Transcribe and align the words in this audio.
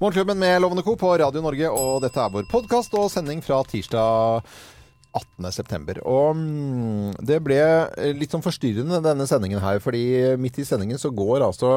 Morgenklubben 0.00 0.38
med 0.38 0.62
Lovende 0.62 0.82
Co. 0.82 0.96
på 0.96 1.12
Radio 1.18 1.38
Norge, 1.38 1.68
og 1.70 2.00
dette 2.02 2.18
er 2.18 2.30
vår 2.34 2.48
podkast 2.50 2.96
og 2.98 3.04
sending 3.12 3.38
fra 3.46 3.60
tirsdag 3.62 4.42
18.9. 5.14 6.00
Og 6.02 6.32
mm, 6.34 7.12
det 7.22 7.36
ble 7.46 7.60
litt 8.18 8.34
sånn 8.34 8.42
forstyrrende 8.42 8.98
denne 9.04 9.28
sendingen 9.30 9.62
her, 9.62 9.78
fordi 9.78 10.34
midt 10.34 10.58
i 10.58 10.66
sendingen 10.66 10.98
så 10.98 11.12
går 11.14 11.46
altså 11.46 11.70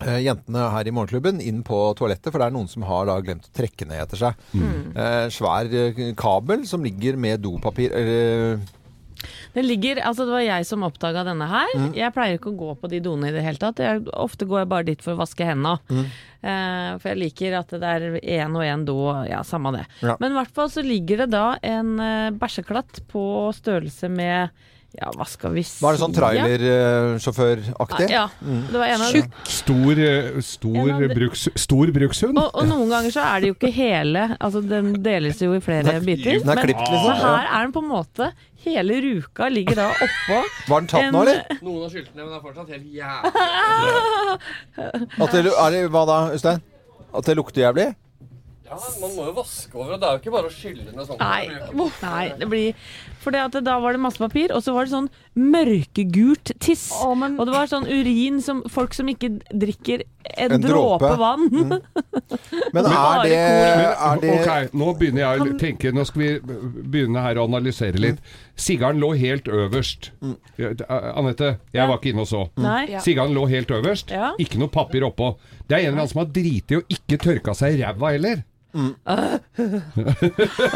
eh, 0.00 0.22
jentene 0.24 0.64
her 0.72 0.88
i 0.88 0.96
Morgenklubben 0.96 1.44
inn 1.44 1.60
på 1.60 1.82
toalettet, 2.00 2.32
for 2.32 2.40
det 2.40 2.48
er 2.48 2.56
noen 2.56 2.72
som 2.72 2.88
har 2.88 3.04
da 3.12 3.20
glemt 3.20 3.52
å 3.52 3.56
trekke 3.60 3.90
ned 3.92 4.00
etter 4.06 4.24
seg. 4.24 4.40
Eh, 4.96 5.28
svær 5.36 5.68
eh, 5.76 6.00
kabel 6.16 6.64
som 6.72 6.88
ligger 6.88 7.20
med 7.20 7.44
dopapir 7.44 7.92
eller 8.00 8.62
Det 9.54 9.64
ligger, 9.66 10.00
altså 10.06 10.26
det 10.28 10.34
var 10.36 10.44
jeg 10.44 10.66
som 10.68 10.84
oppdaga 10.86 11.24
denne 11.26 11.46
her. 11.50 11.72
Mm. 11.74 11.90
Jeg 11.98 12.14
pleier 12.14 12.38
ikke 12.38 12.52
å 12.52 12.58
gå 12.60 12.74
på 12.80 12.90
de 12.92 13.00
doene 13.02 13.30
i 13.30 13.34
det 13.34 13.42
hele 13.44 13.60
tatt. 13.60 13.82
Jeg, 13.82 14.04
ofte 14.14 14.46
går 14.48 14.62
jeg 14.62 14.70
bare 14.70 14.88
dit 14.90 15.02
for 15.02 15.16
å 15.16 15.20
vaske 15.20 15.46
hendene. 15.46 15.78
Mm. 15.90 16.04
Eh, 16.40 16.90
for 17.00 17.10
jeg 17.12 17.20
liker 17.24 17.58
at 17.58 17.74
det 17.82 17.92
er 17.96 18.18
én 18.20 18.54
og 18.56 18.64
én 18.64 18.86
do, 18.88 18.98
ja, 19.28 19.42
samme 19.46 19.74
det. 19.76 19.84
Ja. 20.04 20.14
Men 20.22 20.32
i 20.32 20.38
hvert 20.38 20.54
fall 20.56 20.70
så 20.72 20.84
ligger 20.86 21.24
det 21.24 21.32
da 21.34 21.46
en 21.66 21.96
eh, 22.00 22.30
bæsjeklatt 22.38 23.02
på 23.10 23.24
størrelse 23.58 24.08
med 24.12 24.68
ja, 24.90 25.06
hva 25.14 25.22
skal 25.28 25.52
vi 25.54 25.62
si 25.62 25.78
Var 25.84 25.94
det 25.94 26.00
sånn 26.00 26.14
trailersjåføraktig? 26.16 28.08
Ja. 28.10 28.24
Det 28.42 28.74
var 28.74 28.86
en 28.90 29.04
av 29.06 29.12
Stor, 29.46 30.00
eh, 30.02 30.40
stor, 30.42 30.90
bruks, 31.14 31.44
stor 31.62 31.92
brukshund. 31.94 32.34
og, 32.40 32.48
og 32.50 32.66
noen 32.66 32.90
ganger 32.90 33.14
så 33.14 33.22
er 33.28 33.36
det 33.44 33.52
jo 33.52 33.54
ikke 33.58 33.70
hele 33.74 34.24
Altså 34.40 34.62
den 34.66 35.02
deles 35.04 35.38
jo 35.42 35.54
i 35.54 35.60
flere 35.62 36.00
biter. 36.02 36.40
Er 36.40 36.44
Men, 36.48 36.56
liksom? 36.66 37.06
men 37.06 37.22
her 37.22 37.46
er 37.46 37.60
den 37.68 37.74
på 37.76 37.82
en 37.84 37.90
måte 37.92 38.32
Hele 38.64 38.98
ruka 39.00 39.48
ligger 39.48 39.78
da 39.78 39.86
oppå. 39.94 40.40
Var 40.68 40.80
den 40.84 40.88
tatt 40.92 41.06
en- 41.06 41.14
nå, 41.16 41.22
eller? 41.24 41.40
Noen 41.64 41.82
har 41.86 41.90
skylt 41.94 42.10
ned, 42.14 42.24
men 42.24 42.32
det 42.32 42.38
er 42.38 42.44
fortsatt 42.44 42.68
helt 42.74 42.88
jævlig. 42.92 43.32
At 45.24 45.32
det, 45.32 45.40
er 45.48 45.70
det, 45.76 45.82
hva 45.94 46.02
da, 46.08 46.18
Øystein? 46.34 46.60
At 47.16 47.26
det 47.26 47.36
lukter 47.40 47.64
jævlig? 47.64 47.88
Ja, 48.70 48.76
man 49.00 49.14
må 49.16 49.24
jo 49.26 49.32
vaske 49.34 49.74
over, 49.74 49.96
og 49.96 49.98
det 50.02 50.06
er 50.06 50.12
jo 50.14 50.20
ikke 50.20 50.30
bare 50.36 50.46
å 50.46 50.52
skylle 50.54 50.92
ned 50.94 51.08
sånn. 51.08 51.18
Nei, 51.18 51.48
nei, 52.04 52.26
det 52.38 52.46
blir 52.52 52.68
For 53.20 53.36
at 53.36 53.52
da 53.66 53.74
var 53.82 53.92
det 53.92 54.00
masse 54.00 54.16
papir, 54.20 54.48
og 54.56 54.62
så 54.64 54.72
var 54.72 54.86
det 54.88 54.94
sånn 54.94 55.08
mørkegult 55.36 56.52
tiss. 56.62 56.86
Og 57.04 57.42
det 57.46 57.52
var 57.52 57.68
sånn 57.70 57.84
urin 57.88 58.40
som 58.44 58.62
folk 58.72 58.94
som 58.96 59.08
ikke 59.12 59.34
drikker 59.52 60.04
en, 60.36 60.54
En 60.56 60.62
dråpe. 60.62 61.04
dråpe 61.04 61.18
vann. 61.20 61.46
Men 62.74 62.86
er 62.88 63.22
det, 63.24 63.36
er 63.36 64.20
det 64.22 64.32
Ok, 64.40 64.74
nå 64.76 64.90
begynner 65.00 65.22
jeg 65.24 65.40
å 65.44 65.54
tenke 65.60 65.92
Nå 65.96 66.04
skal 66.08 66.20
vi 66.22 66.28
begynne 66.92 67.22
her 67.24 67.40
å 67.40 67.46
analysere 67.48 68.00
litt. 68.00 68.20
Sigaren 68.60 69.00
lå 69.02 69.12
helt 69.18 69.48
øverst. 69.48 70.10
Eh, 70.60 70.84
Anette, 70.88 71.54
jeg 71.74 71.88
var 71.88 71.96
ikke 72.00 72.12
inne 72.12 72.24
og 72.26 72.30
så. 72.30 72.44
Nei. 72.60 72.84
Sigaren 73.04 73.34
lå 73.36 73.46
helt 73.50 73.72
øverst. 73.74 74.12
Ja. 74.14 74.32
Ikke 74.42 74.60
noe 74.60 74.72
papir 74.72 75.04
oppå. 75.08 75.34
Det 75.66 75.76
er 75.78 75.84
en 75.86 75.92
eller 75.92 76.02
annen 76.04 76.12
som 76.12 76.22
har 76.24 76.30
driti 76.34 76.80
og 76.80 76.92
ikke 76.92 77.20
tørka 77.24 77.56
seg 77.56 77.78
i 77.78 77.82
ræva 77.84 78.12
heller. 78.16 78.44
Og 78.70 78.86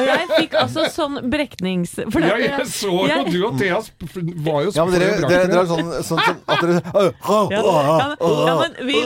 jeg 0.05 0.25
fikk 0.35 0.55
altså 0.59 0.83
sånn 0.93 1.21
breknings... 1.31 1.93
For 2.11 2.19
det- 2.25 2.31
Ja, 2.31 2.37
jeg 2.59 2.67
så 2.71 2.91
jo 2.91 3.07
jeg- 3.07 3.31
du 3.33 3.39
og 3.47 3.59
Thea 3.61 3.79
var 4.45 4.59
jo 4.67 4.71
Ja, 4.75 4.83
men 4.85 4.93
dere, 4.99 5.21
dere, 5.23 5.47
dere 5.49 5.61
er 5.63 5.67
sånn, 5.71 5.91
sånn 6.09 6.21
som 6.25 6.37
at 6.49 6.61
dere 6.65 6.75
ja, 6.75 6.81
ja, 7.55 7.61
men, 8.11 8.17
ja, 8.49 8.55
men 8.61 8.71
vi, 8.89 8.97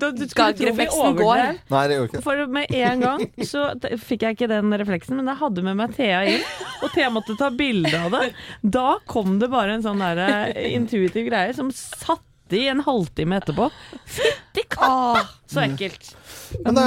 du, 0.00 0.06
du 0.16 0.22
ikke 0.24 0.46
refleksen 0.70 1.10
går. 1.18 1.38
Nei, 1.74 1.84
det 1.90 1.94
gjør 1.98 2.06
ikke. 2.10 2.22
For 2.24 2.34
med 2.56 2.64
en 2.80 2.98
gang 3.04 3.20
så 3.46 3.60
fikk 4.06 4.20
jeg 4.26 4.32
ikke 4.38 4.48
den 4.50 4.68
refleksen, 4.80 5.14
men 5.20 5.26
jeg 5.32 5.38
hadde 5.42 5.60
med 5.66 5.74
meg 5.82 5.88
Thea 5.98 6.20
inn, 6.32 6.44
og 6.80 6.88
Thea 6.94 7.08
måtte 7.12 7.32
ta 7.40 7.48
bilde 7.54 7.96
av 8.00 8.08
det. 8.16 8.24
Da 8.62 8.88
kom 9.10 9.28
det 9.42 9.48
bare 9.52 9.70
en 9.76 9.84
sånn 9.84 10.00
der 10.00 10.16
intuitiv 10.70 11.24
greie 11.28 11.52
som 11.56 11.68
satte 11.74 12.56
i 12.58 12.64
en 12.72 12.80
halvtime 12.82 13.34
etterpå. 13.38 13.66
Fytti 14.10 14.62
katta! 14.72 15.22
Så 15.50 15.58
ekkelt. 15.66 16.04
Men 16.64 16.76
det, 16.76 16.86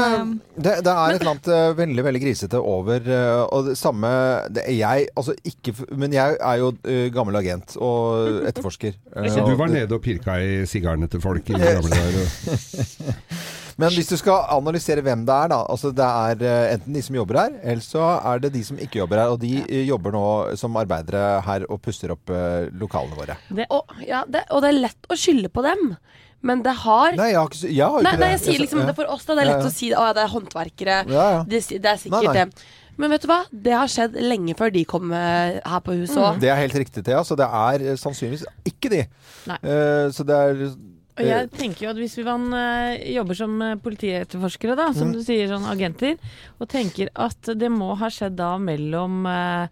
det, 0.55 0.73
det 0.85 0.91
er 0.93 1.15
et 1.15 1.21
eller 1.21 1.31
annet 1.33 1.49
eh, 1.55 1.69
veldig 1.77 2.05
veldig 2.07 2.21
grisete 2.23 2.59
over 2.59 3.07
eh, 3.07 3.41
Og 3.47 3.69
det 3.69 3.77
samme 3.79 4.11
det, 4.53 4.65
er 4.67 4.77
Jeg, 4.77 5.07
altså 5.15 5.35
ikke 5.47 5.73
Men 5.99 6.13
jeg 6.15 6.37
er 6.37 6.59
jo 6.61 6.71
eh, 6.83 7.07
gammel 7.13 7.39
agent 7.39 7.75
og 7.79 8.43
etterforsker. 8.49 8.95
Så 9.31 9.43
du 9.47 9.55
var 9.59 9.71
nede 9.71 9.95
og 9.95 10.03
pirka 10.03 10.37
i 10.41 10.63
sigarene 10.69 11.09
til 11.11 11.21
folk 11.23 11.49
i 11.49 11.57
gamle 11.57 11.91
dager? 11.91 13.03
Men 13.81 13.89
hvis 13.89 14.11
du 14.11 14.13
skal 14.19 14.43
analysere 14.53 15.01
hvem 15.01 15.23
det 15.25 15.33
er, 15.33 15.47
da 15.49 15.63
altså 15.65 15.89
Det 15.95 16.05
er 16.05 16.73
enten 16.75 16.93
de 16.93 17.01
som 17.01 17.15
jobber 17.17 17.39
her, 17.41 17.55
eller 17.63 17.81
så 17.81 18.03
er 18.19 18.43
det 18.43 18.51
de 18.53 18.61
som 18.67 18.77
ikke 18.77 18.99
jobber 18.99 19.23
her. 19.23 19.31
Og 19.33 19.39
de 19.41 19.55
ja. 19.63 19.79
jobber 19.87 20.13
nå 20.13 20.25
som 20.59 20.77
arbeidere 20.77 21.39
her 21.47 21.65
og 21.65 21.81
pusser 21.81 22.13
opp 22.13 22.29
lokalene 22.77 23.17
våre. 23.17 23.39
Og, 23.65 23.95
ja, 24.05 24.21
det, 24.29 24.45
og 24.53 24.61
det 24.61 24.69
er 24.69 24.83
lett 24.83 25.09
å 25.09 25.17
skylde 25.17 25.49
på 25.49 25.65
dem, 25.65 25.95
men 26.43 26.61
det 26.65 26.73
har 26.83 27.15
Nei, 27.15 27.29
jeg 27.31 27.39
har 27.39 27.49
ikke, 27.49 27.71
jeg 27.71 27.83
har 27.87 27.97
jo 27.97 28.03
Nei, 28.03 28.11
nei, 28.11 28.19
nei, 28.19 28.27
det. 28.27 28.31
jeg 28.35 28.41
sier 28.45 28.61
liksom 28.65 28.81
ja. 28.83 28.85
det 28.91 28.95
for 28.99 29.11
oss, 29.15 29.25
da. 29.27 29.35
Det 29.37 29.43
er 29.45 29.49
lett 29.49 29.63
ja. 29.63 29.69
å 29.69 29.73
si 29.73 29.89
å 29.93 30.05
ja, 30.07 30.13
det 30.17 30.23
er 30.25 30.31
håndverkere. 30.33 30.97
Ja, 31.07 31.27
ja. 31.37 31.43
Det, 31.47 31.61
det 31.79 31.91
er 31.93 32.01
sikkert 32.01 32.27
Nei, 32.27 32.33
nei. 32.33 32.47
det. 32.53 32.79
Men 33.01 33.09
vet 33.15 33.23
du 33.23 33.29
hva? 33.31 33.39
Det 33.49 33.73
har 33.73 33.89
skjedd 33.89 34.17
lenge 34.21 34.53
før 34.59 34.69
de 34.75 34.83
kom 34.85 35.13
eh, 35.17 35.55
her 35.65 35.79
på 35.81 35.95
huset 35.97 36.19
òg. 36.21 36.35
Det 36.43 36.51
er 36.53 36.59
helt 36.59 36.75
riktig, 36.77 37.01
Thea. 37.07 37.23
Så 37.25 37.33
det 37.39 37.47
er 37.47 37.85
eh, 37.87 37.95
sannsynligvis 37.97 38.43
ikke 38.69 38.91
de. 38.93 38.99
Nei. 39.49 39.57
Eh, 39.65 40.09
så 40.13 40.25
det 40.29 40.35
er 40.37 40.61
Og 40.67 41.23
jeg 41.25 41.49
tenker 41.55 41.87
jo 41.87 41.89
at 41.93 41.97
hvis 42.01 42.17
vi 42.19 42.23
man 42.27 42.45
uh, 42.53 42.93
jobber 43.15 43.37
som 43.39 43.55
politietterforskere, 43.85 44.75
da, 44.77 44.91
som 44.93 45.09
Mm. 45.09 45.15
du 45.17 45.23
sier, 45.25 45.47
sånn 45.49 45.65
agenter, 45.69 46.17
og 46.59 46.69
tenker 46.69 47.09
at 47.15 47.49
det 47.57 47.69
må 47.71 47.93
ha 47.97 48.09
skjedd 48.13 48.35
da 48.37 48.55
mellom 48.61 49.23
uh, 49.29 49.67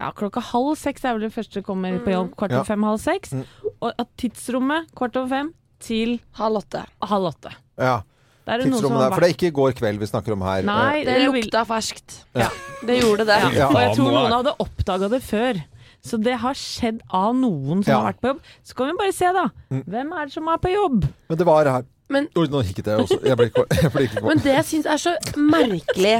ja, 0.00 0.10
klokka 0.16 0.40
halv 0.52 0.74
seks 0.80 1.04
er 1.04 1.16
vel 1.16 1.26
det 1.28 1.34
første 1.36 1.62
kommer 1.64 1.96
på 2.04 2.12
jobb, 2.12 2.34
kvart 2.36 2.52
Ja. 2.52 2.60
over 2.60 2.68
fem, 2.74 2.82
halv 2.84 3.00
seks. 3.00 3.32
Mm. 3.32 3.44
Og 3.80 3.92
at 3.96 4.08
tidsrommet 4.20 4.90
kvart 4.96 5.16
over 5.16 5.28
fem 5.32 5.52
til 5.80 6.18
Halv 6.38 6.62
åtte. 6.62 6.84
halv 7.02 7.30
åtte. 7.32 7.52
Ja. 7.78 8.02
Det 8.46 8.54
er 8.54 8.58
det 8.62 8.66
noen 8.70 8.78
som 8.78 8.90
Tidsrommet 8.90 9.02
har 9.02 9.10
vært... 9.10 9.14
For 9.16 9.20
det 9.24 9.28
er 9.28 9.34
ikke 9.34 9.48
i 9.50 9.54
går 9.58 9.72
kveld 9.80 9.98
vi 9.98 10.06
snakker 10.06 10.32
om 10.36 10.42
her. 10.46 10.62
Nei, 10.62 11.04
Det 11.04 11.14
det 11.18 11.24
lukta 11.34 11.64
ferskt. 11.66 12.20
Ja. 12.38 12.48
Det 12.86 13.00
gjorde 13.02 13.24
det. 13.26 13.38
Ja. 13.56 13.66
Og 13.72 13.80
jeg 13.82 13.96
tror 13.96 14.12
noen 14.14 14.36
hadde 14.36 14.52
oppdaga 14.62 15.08
det 15.10 15.22
før. 15.26 15.58
Så 16.06 16.20
det 16.22 16.36
har 16.38 16.54
skjedd 16.54 17.00
av 17.10 17.34
noen 17.34 17.82
som 17.82 17.90
Ja. 17.90 17.98
har 18.00 18.12
vært 18.12 18.20
på 18.22 18.28
jobb. 18.30 18.40
Så 18.62 18.76
kan 18.78 18.86
vi 18.86 18.94
bare 19.00 19.12
se, 19.16 19.32
da. 19.34 19.48
Mm. 19.74 19.82
Hvem 19.90 20.12
er 20.14 20.24
det 20.30 20.32
som 20.36 20.48
er 20.48 20.58
på 20.62 20.70
jobb? 20.70 21.08
Men 21.28 21.38
det 21.38 21.46
var 21.48 21.64
her. 21.72 21.84
Men- 22.08 22.28
Oi, 22.38 22.46
nå 22.46 22.62
hikket 22.62 22.86
jeg 22.86 23.02
også. 23.02 23.18
Jeg 23.26 23.36
ble 23.36 23.46
ikke, 23.50 23.64
jeg 23.82 23.90
ble 23.92 24.02
ikke 24.06 24.22
Men 24.22 24.38
det 24.38 24.54
jeg 24.54 24.64
syns 24.70 24.86
er 24.86 25.02
så 25.02 25.16
merkelig, 25.34 26.14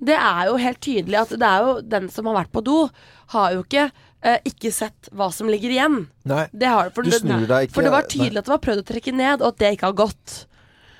det 0.00 0.16
er 0.16 0.46
jo 0.48 0.56
helt 0.56 0.80
tydelig 0.80 1.18
at 1.20 1.28
det 1.36 1.42
er 1.50 1.66
jo 1.66 1.80
den 1.82 2.08
som 2.08 2.24
har 2.30 2.38
vært 2.44 2.52
på 2.54 2.62
do, 2.64 2.88
har 3.34 3.52
jo 3.52 3.62
ikke 3.66 3.90
eh, 4.22 4.38
ikke 4.48 4.72
sett 4.74 5.08
hva 5.12 5.30
som 5.34 5.48
ligger 5.50 5.70
igjen. 5.74 5.98
Nei. 6.28 6.46
Det 6.52 6.68
har, 6.68 6.90
for, 6.94 7.02
Du 7.06 7.10
det, 7.10 7.20
snur 7.22 7.46
deg 7.46 7.68
ikke. 7.68 7.74
for 7.78 7.86
det 7.86 7.92
var 7.94 8.08
tydelig 8.10 8.38
at 8.42 8.48
det 8.48 8.54
var 8.54 8.62
prøvd 8.64 8.82
å 8.84 8.88
trekke 8.92 9.14
ned, 9.14 9.42
og 9.42 9.48
at 9.54 9.58
det 9.62 9.72
ikke 9.76 9.90
har 9.92 9.98
gått. 10.06 10.38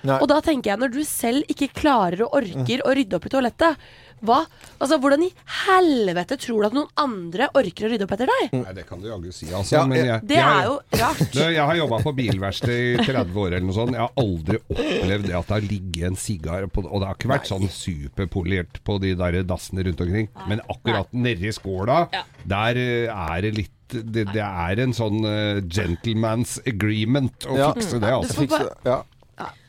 Nei. 0.07 0.19
Og 0.23 0.29
da 0.31 0.41
tenker 0.45 0.71
jeg, 0.71 0.79
når 0.79 0.93
du 0.95 1.01
selv 1.05 1.49
ikke 1.51 1.73
klarer 1.75 2.23
og 2.27 2.37
orker 2.39 2.85
å 2.87 2.93
rydde 2.95 3.17
opp 3.19 3.27
i 3.27 3.33
toalettet, 3.33 3.89
hva? 4.19 4.41
Altså, 4.83 4.97
hvordan 4.99 5.23
i 5.23 5.29
helvete 5.67 6.35
tror 6.43 6.63
du 6.63 6.67
at 6.67 6.75
noen 6.75 6.89
andre 6.99 7.47
orker 7.55 7.87
å 7.87 7.91
rydde 7.93 8.07
opp 8.07 8.15
etter 8.17 8.27
deg? 8.31 8.55
Nei, 8.65 8.73
det 8.75 8.85
kan 8.89 8.99
du 9.03 9.07
jaggu 9.09 9.31
si, 9.35 9.47
altså. 9.55 9.77
Ja, 9.77 9.83
men 9.87 9.99
jeg- 9.99 10.07
jeg, 10.09 10.21
Det 10.27 10.37
jeg, 10.39 10.45
er 10.59 10.65
jo 10.67 10.79
rart. 11.03 11.23
Du, 11.33 11.39
jeg 11.41 11.67
har 11.71 11.77
jobba 11.77 11.99
på 12.03 12.13
bilverksted 12.19 12.71
i 13.01 13.05
30 13.07 13.37
år 13.39 13.47
eller 13.53 13.67
noe 13.69 13.77
sånt. 13.79 13.93
Jeg 13.95 14.03
har 14.03 14.13
aldri 14.19 14.59
opplevd 14.75 15.27
det 15.31 15.37
at 15.39 15.47
det 15.47 15.55
har 15.55 15.67
ligget 15.71 16.07
en 16.11 16.17
sigar 16.17 16.67
på 16.67 16.85
Og 16.89 17.01
det 17.01 17.07
har 17.09 17.15
ikke 17.19 17.31
vært 17.35 17.47
sånn 17.51 17.69
superpolert 17.71 18.81
på 18.87 18.99
de 19.03 19.15
der 19.19 19.43
dassene 19.47 19.85
rundt 19.87 20.01
omkring. 20.03 20.29
Men 20.49 20.63
akkurat 20.69 21.13
nedi 21.15 21.53
skåla, 21.55 22.09
der 22.47 22.77
eh, 22.77 23.07
er 23.35 23.43
det 23.43 23.55
litt 23.55 23.75
det, 23.89 24.27
det 24.35 24.43
er 24.45 24.81
en 24.83 24.93
sånn 24.93 25.23
uh, 25.25 25.61
gentleman's 25.65 26.59
agreement 26.69 27.47
å 27.49 27.55
Ja. 27.57 27.71
fikse 27.73 27.97
det, 28.03 28.11
altså. 28.13 28.35
Du 28.35 28.43
får 28.43 28.59
Fikse- 28.59 28.75
ja. 28.85 28.99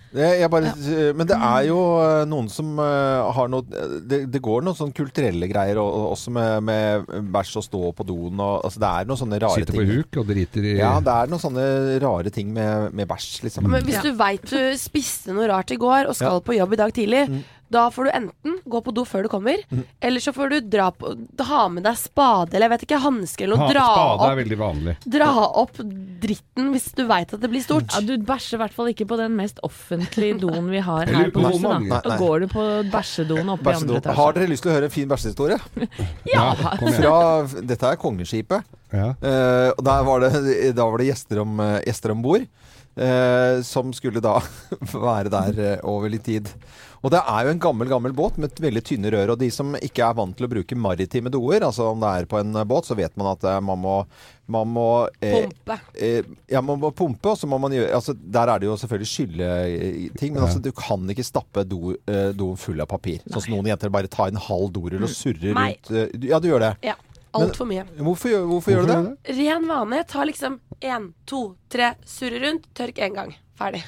Det, 0.09 0.25
jeg 0.39 0.49
bare, 0.49 0.71
Men 1.13 1.27
det 1.29 1.35
er 1.37 1.65
jo 1.67 1.77
eh, 2.01 2.23
noen 2.29 2.47
som 2.49 2.71
eh, 2.81 3.27
har 3.35 3.51
noe 3.51 3.61
det, 4.09 4.23
det 4.33 4.41
går 4.41 4.63
noen 4.65 4.77
sånne 4.77 4.95
kulturelle 4.97 5.49
greier 5.51 5.77
og, 5.77 5.89
og 5.99 6.07
også 6.15 6.33
med, 6.33 6.65
med 6.65 7.11
bæsj 7.35 7.51
og 7.61 7.65
stå 7.67 7.81
på 7.99 8.07
doen 8.09 8.41
og 8.41 8.65
altså 8.65 8.81
Det 8.81 8.89
er 8.89 9.09
noen 9.11 9.21
sånne 9.21 9.41
rare 9.43 9.61
Sitter 9.61 9.77
på 9.77 9.85
huk 9.91 10.19
og 10.23 10.31
driter 10.31 10.65
i 10.65 10.73
Ja, 10.79 10.95
det 11.05 11.13
er 11.13 11.29
noen 11.29 11.43
sånne 11.43 11.67
rare 12.01 12.33
ting 12.33 12.49
med, 12.55 12.89
med 12.97 13.09
bæsj, 13.11 13.29
liksom. 13.45 13.69
Men 13.69 13.85
hvis 13.85 14.01
du 14.01 14.09
veit 14.17 14.49
du 14.49 14.57
spiste 14.81 15.35
noe 15.35 15.45
rart 15.51 15.75
i 15.75 15.79
går 15.79 16.09
og 16.09 16.17
skal 16.17 16.39
Ja. 16.39 16.43
på 16.49 16.57
jobb 16.57 16.73
i 16.73 16.81
dag 16.81 16.93
tidlig, 16.95 17.23
da 17.69 17.85
får 17.94 18.07
du 18.07 18.12
enten 18.18 18.56
gå 18.66 18.80
på 18.86 18.94
do 18.98 19.04
før 19.06 19.25
du 19.25 19.30
kommer, 19.31 19.62
eller 20.01 20.24
så 20.24 20.33
får 20.33 20.50
du 20.50 20.57
dra 20.74 20.88
på, 20.95 21.12
ha 21.50 21.62
med 21.69 21.83
deg 21.86 21.98
spade 22.01 22.56
eller 22.57 22.66
jeg 22.66 22.74
vet 22.74 22.86
ikke, 22.88 23.00
hansker 23.04 23.45
eller 23.45 23.62
noe. 23.62 23.69
Dra 23.74 23.86
Spade 23.89 24.30
er 24.31 24.39
veldig 24.39 24.57
vanlig. 24.60 24.95
dra 25.06 25.30
opp 25.62 25.77
dritten 26.24 26.71
hvis 26.74 26.88
du 26.98 27.04
veit 27.10 27.33
at 27.36 27.44
det 27.44 27.50
blir 27.51 27.62
stort. 27.63 27.94
Ja, 27.94 28.01
Du 28.06 28.16
bæsjer 28.25 28.57
i 28.57 28.62
hvert 28.63 28.74
fall 28.75 28.89
ikke 28.92 29.06
på 29.10 29.19
den 29.21 29.36
mest 29.38 29.62
offentlige 29.66 30.39
doen 30.42 30.69
vi 30.74 30.81
har 30.83 31.06
her 31.10 31.30
på 31.33 31.45
huset. 31.45 31.63
Da. 31.68 31.77
Nei, 31.86 32.01
Da 32.10 32.18
går 32.19 32.45
du 32.45 32.48
på 32.51 32.66
bæsjedoen 32.92 33.54
oppe 33.54 33.69
i 33.69 33.77
andre 33.77 34.01
etasje. 34.01 34.18
Har 34.19 34.33
dere 34.39 34.50
lyst 34.51 34.65
til 34.65 34.72
å 34.74 34.75
høre 34.80 34.89
en 34.89 34.95
fin 34.98 35.10
bæsjehistorie? 35.13 35.60
Ja. 36.30 36.51
Fra, 36.57 37.13
dette 37.65 37.89
er 37.94 37.98
Kongeskipet. 38.01 38.65
Ja. 38.94 39.12
Uh, 39.22 39.69
og 39.77 39.81
der 39.86 40.04
var 40.07 40.24
det, 40.25 40.31
da 40.77 40.86
var 40.89 41.01
det 41.01 41.07
gjester 41.12 41.42
om, 41.44 41.60
uh, 41.62 41.77
gjester 41.86 42.13
om 42.13 42.22
bord. 42.25 42.45
Uh, 43.00 43.62
som 43.63 43.94
skulle 43.95 44.19
da 44.24 44.39
være 44.94 45.31
der 45.31 45.60
eh, 45.63 45.83
over 45.88 46.12
litt 46.12 46.25
tid. 46.27 46.50
Og 47.04 47.12
det 47.13 47.22
er 47.22 47.46
jo 47.48 47.51
en 47.54 47.62
gammel 47.63 47.88
gammel 47.88 48.13
båt 48.16 48.38
med 48.38 48.51
et 48.51 48.60
veldig 48.66 48.81
tynne 48.84 49.12
rør. 49.13 49.31
Og 49.34 49.40
de 49.40 49.48
som 49.56 49.72
ikke 49.80 50.04
er 50.04 50.18
vant 50.18 50.36
til 50.36 50.48
å 50.48 50.51
bruke 50.51 50.75
maritime 50.75 51.31
doer, 51.31 51.63
altså 51.63 51.88
om 51.94 52.01
det 52.04 52.10
er 52.12 52.28
på 52.31 52.40
en 52.42 52.51
båt, 52.68 52.90
så 52.90 52.98
vet 53.00 53.16
man 53.19 53.31
at 53.31 53.46
eh, 53.48 53.60
man 53.63 53.80
må, 53.80 53.96
man 54.51 54.68
må 54.75 54.88
eh, 55.22 55.46
Pumpe. 55.46 55.78
Eh, 55.96 56.28
ja, 56.51 56.62
man 56.66 56.81
må 56.81 56.92
pumpe, 56.92 57.31
og 57.31 57.40
så 57.40 57.48
må 57.48 57.60
man 57.62 57.72
gjøre 57.75 57.94
altså, 57.96 58.16
Der 58.19 58.51
er 58.51 58.60
det 58.60 58.68
jo 58.68 58.75
selvfølgelig 58.81 59.12
skylleting, 59.13 60.34
men 60.36 60.44
altså, 60.44 60.60
du 60.63 60.72
kan 60.75 61.07
ikke 61.13 61.24
stappe 61.28 61.63
do, 61.69 61.94
eh, 62.10 62.31
doen 62.36 62.57
full 62.60 62.81
av 62.84 62.90
papir. 62.92 63.22
Sånn 63.30 63.46
som 63.48 63.56
noen 63.56 63.72
jenter 63.72 63.94
bare 63.94 64.12
tar 64.12 64.34
en 64.34 64.42
halv 64.50 64.72
dorull 64.75 65.06
og 65.07 65.13
surrer 65.13 65.56
Nei. 65.56 65.69
rundt 65.78 65.94
eh, 65.96 66.28
Ja, 66.31 66.40
du 66.44 66.50
gjør 66.51 66.68
det. 66.68 66.74
Ja. 66.90 66.98
Altfor 67.38 67.68
mye. 67.69 67.84
Hvorfor, 68.01 68.31
gjør- 68.31 68.48
hvorfor, 68.50 68.74
gjør 68.74 68.88
du 68.88 68.92
det? 68.92 69.36
Ren 69.38 69.68
vane. 69.69 70.00
Ta 70.10 70.24
liksom 70.25 70.60
én, 70.81 71.12
to, 71.30 71.44
tre, 71.69 71.92
surre 72.10 72.42
rundt, 72.42 72.66
tørk 72.74 72.98
én 73.06 73.13
gang. 73.13 73.36
Ferdig. 73.60 73.84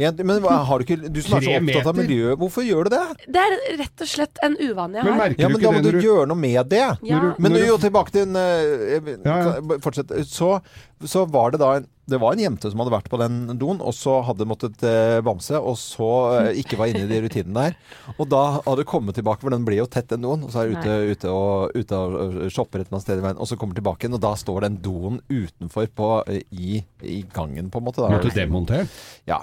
Ja, 0.00 0.10
men 0.16 0.42
har 0.48 0.80
du 0.80 0.84
ikke 0.86 0.98
Du 1.12 1.20
som 1.22 1.36
er 1.38 1.44
så 1.46 1.56
opptatt 1.60 1.86
av 1.92 1.96
miljøet, 2.00 2.38
hvorfor 2.40 2.64
gjør 2.66 2.88
du 2.88 2.94
det? 2.96 3.02
Det 3.36 3.44
er 3.44 3.56
rett 3.82 4.04
og 4.06 4.10
slett 4.10 4.40
en 4.46 4.56
uvane 4.56 4.96
jeg 5.00 5.04
Men 5.04 5.12
har. 5.12 5.20
merker 5.26 5.40
Ja, 5.44 5.48
du 5.48 5.52
men 5.54 5.62
da 5.62 5.70
må 5.76 5.82
det 5.84 5.92
du 5.92 6.00
du 6.00 6.06
gjøre 6.08 6.26
noe 6.32 6.40
med 6.40 6.68
det. 6.72 6.82
Ja. 6.82 6.96
Når 7.20 7.20
du- 7.36 7.42
Men 7.42 7.52
når 7.52 7.60
du, 7.60 7.66
jo 7.70 7.78
tilbake 7.86 8.10
til 8.16 8.22
en 8.28 8.36
eh, 8.36 9.14
Ja, 9.24 9.38
ja. 9.60 9.78
Fortsett. 9.84 10.08
Så, 10.26 10.60
så 11.04 11.26
var 11.30 11.50
det 11.52 11.60
da 11.60 11.74
en 11.80 11.88
det 12.10 12.18
var 12.18 12.32
en 12.34 12.40
jente 12.42 12.66
som 12.72 12.80
hadde 12.82 12.90
vært 12.90 13.06
på 13.06 13.18
den 13.20 13.56
doen, 13.56 13.78
og 13.86 13.94
så 13.94 14.16
hadde 14.26 14.42
måttet 14.50 14.82
eh, 14.82 15.20
bamse, 15.22 15.54
og 15.54 15.76
så 15.78 16.08
eh, 16.40 16.58
ikke 16.58 16.74
var 16.80 16.90
inne 16.90 17.04
i 17.04 17.06
de 17.06 17.20
rutinene 17.22 17.68
der. 17.68 17.76
Og 18.18 18.26
da 18.32 18.40
hadde 18.66 18.82
kommet 18.90 19.14
tilbake, 19.14 19.38
for 19.44 19.54
den 19.54 19.62
ble 19.64 19.76
jo 19.78 19.86
tett, 19.86 20.08
den 20.10 20.22
doen, 20.26 20.42
og 20.42 20.50
så 20.50 20.64
er 20.64 20.72
ute, 20.74 20.96
ute, 21.12 21.30
og, 21.30 21.70
ute 21.78 21.94
og 21.94 22.50
shopper 22.50 22.82
et 22.82 22.88
eller 22.88 22.96
annet 22.98 23.06
sted 23.06 23.22
i 23.22 23.24
veien, 23.28 23.38
og 23.38 23.46
så 23.46 23.54
kommer 23.60 23.78
tilbake 23.78 24.02
igjen, 24.08 24.16
og 24.18 24.24
da 24.26 24.32
står 24.34 24.66
den 24.66 24.80
doen 24.82 25.20
utenfor 25.30 25.86
på, 25.94 26.10
eh, 26.34 26.42
i, 26.50 26.82
i 27.06 27.20
gangen, 27.30 27.70
på 27.70 27.78
en 27.78 27.86
måte. 27.86 28.02
Da. 28.02 28.10
Måtte 28.16 28.34
demontere? 28.34 28.88
Ja. 29.30 29.38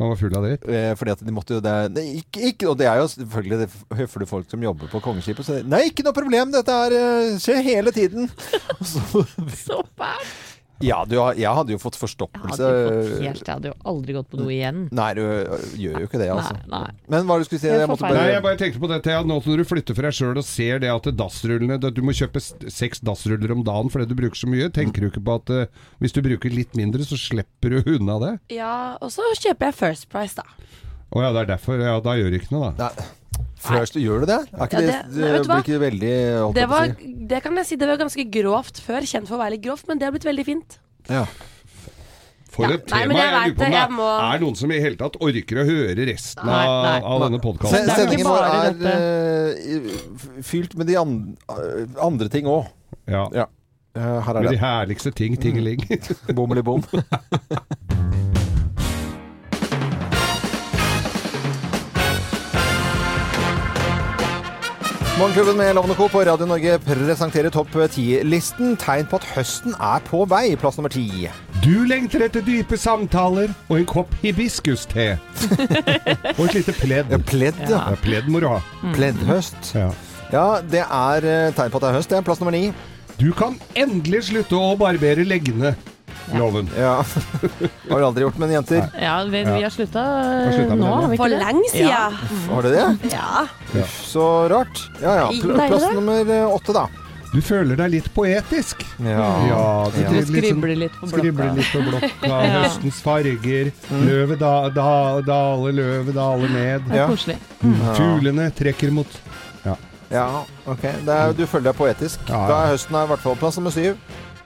Han 0.00 0.08
var 0.10 0.18
full 0.18 0.36
av 0.38 0.46
dritt? 0.46 0.64
Eh, 0.66 0.92
fordi 0.98 1.14
at 1.14 1.24
de 1.26 1.34
måtte 1.34 1.58
jo 1.58 1.64
det, 1.64 1.74
nei, 1.94 2.06
ikke, 2.22 2.46
ikke, 2.52 2.70
Og 2.72 2.78
det 2.80 2.88
er 2.90 3.02
jo 3.02 3.10
selvfølgelig 3.12 3.58
det 3.60 3.98
høflige 4.00 4.30
folk 4.30 4.48
som 4.50 4.64
jobber 4.64 4.90
på 4.92 5.02
Kongeskipet. 5.04 5.46
Så 5.46 5.58
nei, 5.68 5.84
ikke 5.90 6.06
noe 6.06 6.16
problem, 6.16 6.54
dette 6.54 6.78
er, 6.86 6.96
eh, 6.96 7.36
skjer 7.42 7.60
hele 7.66 7.94
tiden. 7.94 8.30
Så, 8.92 9.26
Så 9.66 9.82
fælt! 9.98 10.51
Ja, 10.82 10.98
du, 11.08 11.14
jeg 11.38 11.54
hadde 11.58 11.74
jo 11.74 11.78
fått 11.80 11.96
Jeg 11.96 12.02
forstoppelse. 12.02 12.58
hadde, 12.58 12.70
jo 12.72 13.02
fått 13.12 13.24
helt, 13.26 13.42
jeg 13.46 13.54
hadde 13.54 13.70
jo 13.70 13.76
aldri 13.92 14.16
gått 14.16 14.28
på 14.32 14.40
do 14.40 14.48
igjen. 14.52 14.82
Nei, 14.94 15.08
du 15.18 15.22
gjør 15.22 16.02
jo 16.02 16.08
ikke 16.08 16.20
det, 16.20 16.28
altså. 16.34 16.56
Nei, 16.66 16.82
nei. 16.88 16.92
Men 17.14 17.28
hva 17.28 17.36
er 17.36 17.42
det 17.42 17.46
du 17.46 17.50
skulle 17.50 17.62
si? 17.62 17.70
Jeg 17.70 17.88
måtte 17.90 18.02
forferdelig. 18.02 18.22
Nei, 18.26 18.34
jeg 18.34 18.44
bare 18.48 18.60
tenkte 18.62 18.82
på 18.82 18.90
det 18.92 19.00
Thea, 19.06 19.22
nå 19.28 19.38
når 19.42 19.62
du 19.62 19.66
flytter 19.68 19.98
for 19.98 20.08
deg 20.08 20.18
sjøl 20.18 20.42
og 20.42 20.46
ser 20.48 20.82
det 20.82 20.92
at 20.92 21.08
dassrullene 21.22 21.78
Du 21.82 22.02
må 22.04 22.14
kjøpe 22.16 22.42
seks 22.42 23.02
dassruller 23.06 23.54
om 23.56 23.64
dagen 23.66 23.92
fordi 23.92 24.10
du 24.10 24.16
bruker 24.18 24.42
så 24.42 24.50
mye. 24.50 24.68
Tenker 24.74 25.04
du 25.04 25.10
ikke 25.10 25.24
på 25.24 25.38
at 25.40 25.54
uh, 25.54 25.88
hvis 26.02 26.14
du 26.16 26.22
bruker 26.24 26.52
litt 26.54 26.76
mindre, 26.78 27.06
så 27.06 27.18
slipper 27.20 27.78
du 27.78 27.96
unna 27.96 28.18
det? 28.22 28.32
Ja, 28.58 28.98
og 29.02 29.12
så 29.14 29.26
kjøper 29.38 29.70
jeg 29.70 29.78
First 29.78 30.08
Price, 30.12 30.38
da. 30.38 30.46
Å 31.12 31.26
ja, 31.26 31.32
det 31.34 31.44
er 31.44 31.50
derfor. 31.54 31.80
Ja, 31.82 31.98
da 32.02 32.16
gjør 32.16 32.32
det 32.32 32.42
ikke 32.42 32.56
noe, 32.56 32.72
da. 32.78 32.88
Nei. 32.92 33.10
Først, 33.62 33.94
gjør 34.02 34.24
du 34.24 34.26
det? 34.26 34.38
Er 34.52 34.66
ikke 34.66 34.80
Ja, 34.80 34.80
det, 34.82 35.14
det- 35.14 35.22
det, 35.22 35.30
nei, 35.32 35.40
blir 35.46 35.62
ikke 35.62 35.80
veldig 35.84 36.12
Det, 36.56 36.68
var, 36.68 36.86
si. 36.98 37.12
det 37.30 37.42
kan 37.44 37.56
jeg 37.60 37.66
si, 37.68 37.76
det 37.78 37.88
var 37.88 37.96
ganske 38.00 38.24
grovt 38.34 38.80
før, 38.82 39.06
kjent 39.06 39.28
for 39.30 39.38
å 39.38 39.42
være 39.44 39.54
litt 39.56 39.62
grovt, 39.68 39.86
men 39.88 39.98
det 40.00 40.08
har 40.08 40.12
blitt 40.16 40.26
veldig 40.26 40.44
fint. 40.48 40.78
Ja. 41.08 41.24
For 42.52 42.66
Ja, 42.68 42.74
et 42.76 42.82
tema. 42.90 43.06
Nei, 43.06 43.16
jeg 43.16 43.32
Jeg 43.32 43.32
lurer 43.32 43.54
på 43.56 43.64
om 43.64 43.72
det, 43.72 43.84
må- 43.96 44.32
er 44.34 44.38
noen 44.42 44.56
som 44.60 44.72
i 44.74 44.80
hele 44.82 44.96
tatt 45.00 45.14
orker 45.24 45.62
å 45.62 45.64
høre 45.64 46.06
resten 46.10 46.44
Nei, 46.44 46.66
av, 46.66 46.84
nei. 46.84 46.98
av 47.14 47.20
denne 47.24 47.40
podkasten. 47.40 47.88
Sendingen 47.96 48.26
vår 48.28 48.44
er 48.44 48.74
uh, 48.92 50.42
fylt 50.42 50.76
med 50.76 50.86
de 50.90 50.96
an, 51.00 51.14
andre 51.96 52.28
ting 52.28 52.44
òg. 52.50 52.66
Ja. 53.08 53.28
Ja. 53.32 53.46
Uh, 53.96 54.20
her 54.24 54.36
er 54.36 54.42
Med 54.42 54.52
de 54.52 54.58
herligste 54.60 55.10
ting, 55.14 55.34
tingeling. 55.40 55.80
Bommeli-bom. 56.36 56.82
Morgenklubben 65.22 65.56
med 65.56 65.74
Lovende 65.74 65.94
Co. 65.94 66.08
på 66.08 66.20
Radio 66.26 66.46
Norge 66.50 66.78
presenterer 66.82 67.50
topp 67.54 67.68
10-listen. 67.76 68.72
Tegn 68.74 69.06
på 69.06 69.20
at 69.20 69.26
høsten 69.36 69.76
er 69.78 70.02
på 70.02 70.24
vei. 70.26 70.56
Plass 70.58 70.80
nummer 70.80 70.90
ti. 70.90 71.28
Du 71.62 71.84
lengter 71.86 72.24
etter 72.26 72.42
dype 72.42 72.74
samtaler 72.74 73.52
og 73.68 73.76
en 73.76 73.86
kopp 73.86 74.16
hibiskuste. 74.18 75.04
og 76.40 76.42
et 76.48 76.56
lite 76.56 76.74
pledd. 76.74 77.14
Ja, 77.14 77.20
pledd, 77.22 77.60
ja. 77.70 77.84
Ja, 77.92 78.00
pledd 78.02 78.32
må 78.34 78.42
du 78.42 78.48
ha. 78.50 78.58
Pleddhøst. 78.96 79.70
Ja. 79.78 79.92
Ja, 80.34 80.46
det 80.74 80.82
er 80.88 81.28
eh, 81.36 81.54
tegn 81.54 81.70
på 81.70 81.78
at 81.78 81.86
det 81.86 81.92
er 81.92 81.98
høst. 82.00 82.10
Det 82.10 82.18
er 82.18 82.26
plass 82.26 82.42
nummer 82.42 82.58
ni. 82.58 82.72
Du 83.22 83.28
kan 83.38 83.54
endelig 83.78 84.24
slutte 84.32 84.58
å 84.58 84.74
barbere 84.80 85.22
leggene. 85.22 85.76
Loven. 86.38 86.68
Ja. 86.78 87.04
Har 87.90 87.98
du 87.98 88.04
aldri 88.06 88.22
gjort, 88.24 88.38
men 88.38 88.50
jenter. 88.54 88.84
Ja, 89.00 89.16
vi, 89.24 89.42
vi 89.44 89.62
har 89.62 89.70
slutta 89.74 90.02
sluttet 90.52 90.78
nå, 90.78 90.86
har 90.86 91.08
vi 91.10 91.16
ikke 91.18 91.22
For 91.24 91.32
det? 91.34 91.40
lenge 91.42 91.70
siden. 91.72 92.18
Har 92.50 92.62
du 92.62 92.70
det? 92.72 92.84
Ja. 93.12 93.46
Uff, 93.82 93.96
så 94.06 94.26
rart. 94.52 94.82
Ja 95.02 95.16
ja. 95.22 95.26
Pl 95.34 95.52
plass 95.58 95.88
nummer 95.96 96.22
eh, 96.36 96.46
åtte, 96.54 96.72
da. 96.76 96.86
Du 97.32 97.38
føler 97.40 97.78
deg 97.80 97.90
litt 97.94 98.08
poetisk. 98.14 98.82
Ja. 99.00 99.12
Ja, 99.16 99.28
Ja. 99.48 99.60
du 99.94 100.00
ja. 100.02 100.10
litt 100.12 100.26
sånn- 100.28 100.36
skribler 100.36 100.76
litt 100.76 100.96
på 101.00 101.08
Skribler 101.08 101.32
blokka. 101.32 101.54
litt 101.56 101.72
på 101.72 101.84
blokka. 101.88 102.10
Ja. 102.28 102.40
Høstens 102.62 102.98
farger. 103.04 103.70
Løvet 104.04 104.38
da, 104.42 104.54
da, 104.68 104.88
daler, 105.26 105.72
løvet 105.78 106.14
daler 106.14 106.48
ned. 106.52 106.88
Det 106.90 106.96
Ja. 107.00 107.06
er 107.06 107.14
koselig. 107.16 107.38
Fuglene 107.96 108.50
trekker 108.56 108.92
mot 108.92 109.20
Ja, 110.12 110.42
ok. 110.68 110.82
Det 111.06 111.08
er, 111.08 111.30
du 111.32 111.46
føler 111.48 111.70
deg 111.70 111.76
poetisk. 111.78 112.20
Ja, 112.28 112.34
ja. 112.42 112.48
Da 112.50 112.56
er 112.66 112.72
høsten 112.74 112.96
her 112.98 113.06
i 113.06 113.08
hvert 113.14 113.22
fall 113.24 113.36
plass 113.40 113.56
nummer 113.56 113.72
syv. 113.72 113.96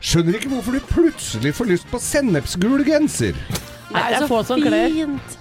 Skjønner 0.01 0.37
ikke 0.39 0.51
hvorfor 0.53 0.77
du 0.77 0.81
plutselig 0.91 1.55
får 1.57 1.71
lyst 1.73 1.89
på 1.91 1.99
sennepsgul 2.03 2.85
genser. 2.87 3.39
Nei, 3.87 4.03
det 4.11 4.17
er 4.19 4.27
få 4.29 4.41
som 4.45 4.61
kler. 4.61 4.91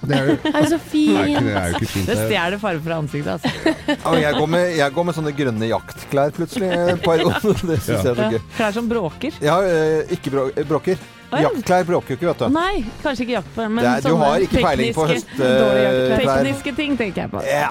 Det 0.06 0.16
er 0.16 0.28
jo, 0.30 0.36
Det 0.44 0.52
er 0.54 0.66
så 0.70 0.76
er 0.78 0.82
fint. 0.86 1.16
det 1.18 1.56
er 1.58 1.72
jo 1.72 1.80
ikke 1.80 1.88
fint. 1.90 2.06
Det 2.06 2.16
stjeler 2.20 2.60
farge 2.62 2.80
fra 2.84 2.98
ansiktet, 3.02 3.32
altså. 3.34 3.74
Ja, 3.90 4.12
jeg, 4.22 4.36
går 4.38 4.46
med, 4.54 4.76
jeg 4.78 4.94
går 4.94 5.04
med 5.08 5.16
sånne 5.18 5.32
grønne 5.36 5.68
jaktklær 5.68 6.30
plutselig. 6.36 6.70
en 6.94 7.02
periode. 7.02 7.52
Det 7.66 7.80
syns 7.82 7.90
Ja. 7.90 7.98
jeg 7.98 8.12
er 8.12 8.14
så 8.22 8.30
gøy. 8.36 8.40
Klær 8.56 8.72
som 8.78 8.88
bråker. 8.88 9.36
Ja, 9.42 9.58
eh, 9.66 10.14
ikke 10.16 10.32
bråker. 10.70 10.96
Å, 11.26 11.40
ja. 11.42 11.48
Jaktklær 11.50 11.84
bråker 11.90 12.14
jo 12.14 12.16
ikke, 12.20 12.28
vet 12.30 12.38
du. 12.38 12.48
Nei, 12.54 12.84
kanskje 13.02 13.26
ikke 13.26 13.34
jaktklær, 13.40 13.68
men 13.68 13.82
Det 13.84 13.90
er- 13.92 14.00
du 14.00 14.08
sånne 14.08 14.24
har 14.30 14.38
ikke 14.46 14.62
peiling 14.62 14.94
på 14.94 15.06
tekniske- 15.10 15.16
høst, 15.16 15.40
eh, 15.42 15.58
dårlige 15.60 15.86
jaktklær. 15.90 16.22
klær. 16.22 16.44
Tekniske 16.46 16.76
ting 16.76 16.96
tenker 16.96 17.22
jeg 17.26 17.30
på. 17.34 17.42
Ja. 17.50 17.70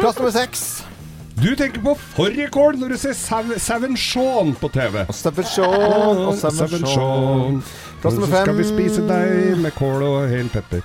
Plass 0.00 0.16
nummer 0.18 0.32
seks. 0.32 0.64
Du 1.38 1.52
tenker 1.54 1.82
på 1.84 1.92
fårikål 2.16 2.78
når 2.80 2.94
du 2.94 2.98
ser 2.98 3.14
Seven 3.14 3.94
Shaun 4.00 4.54
på 4.58 4.70
TV. 4.74 5.04
Og 5.06 5.14
Seven 5.14 5.44
og 5.44 6.32
Seven 6.38 6.56
Seven 6.58 6.86
Shaun. 6.88 7.60
Plass 8.02 8.16
nummer 8.16 8.32
fem. 8.32 8.34
Så 8.34 8.42
skal 8.48 8.58
vi 8.58 8.66
spise 8.66 9.04
deg 9.06 9.60
med 9.62 9.74
kål 9.76 10.02
og 10.06 10.18
hel 10.32 10.50
pepper. 10.50 10.82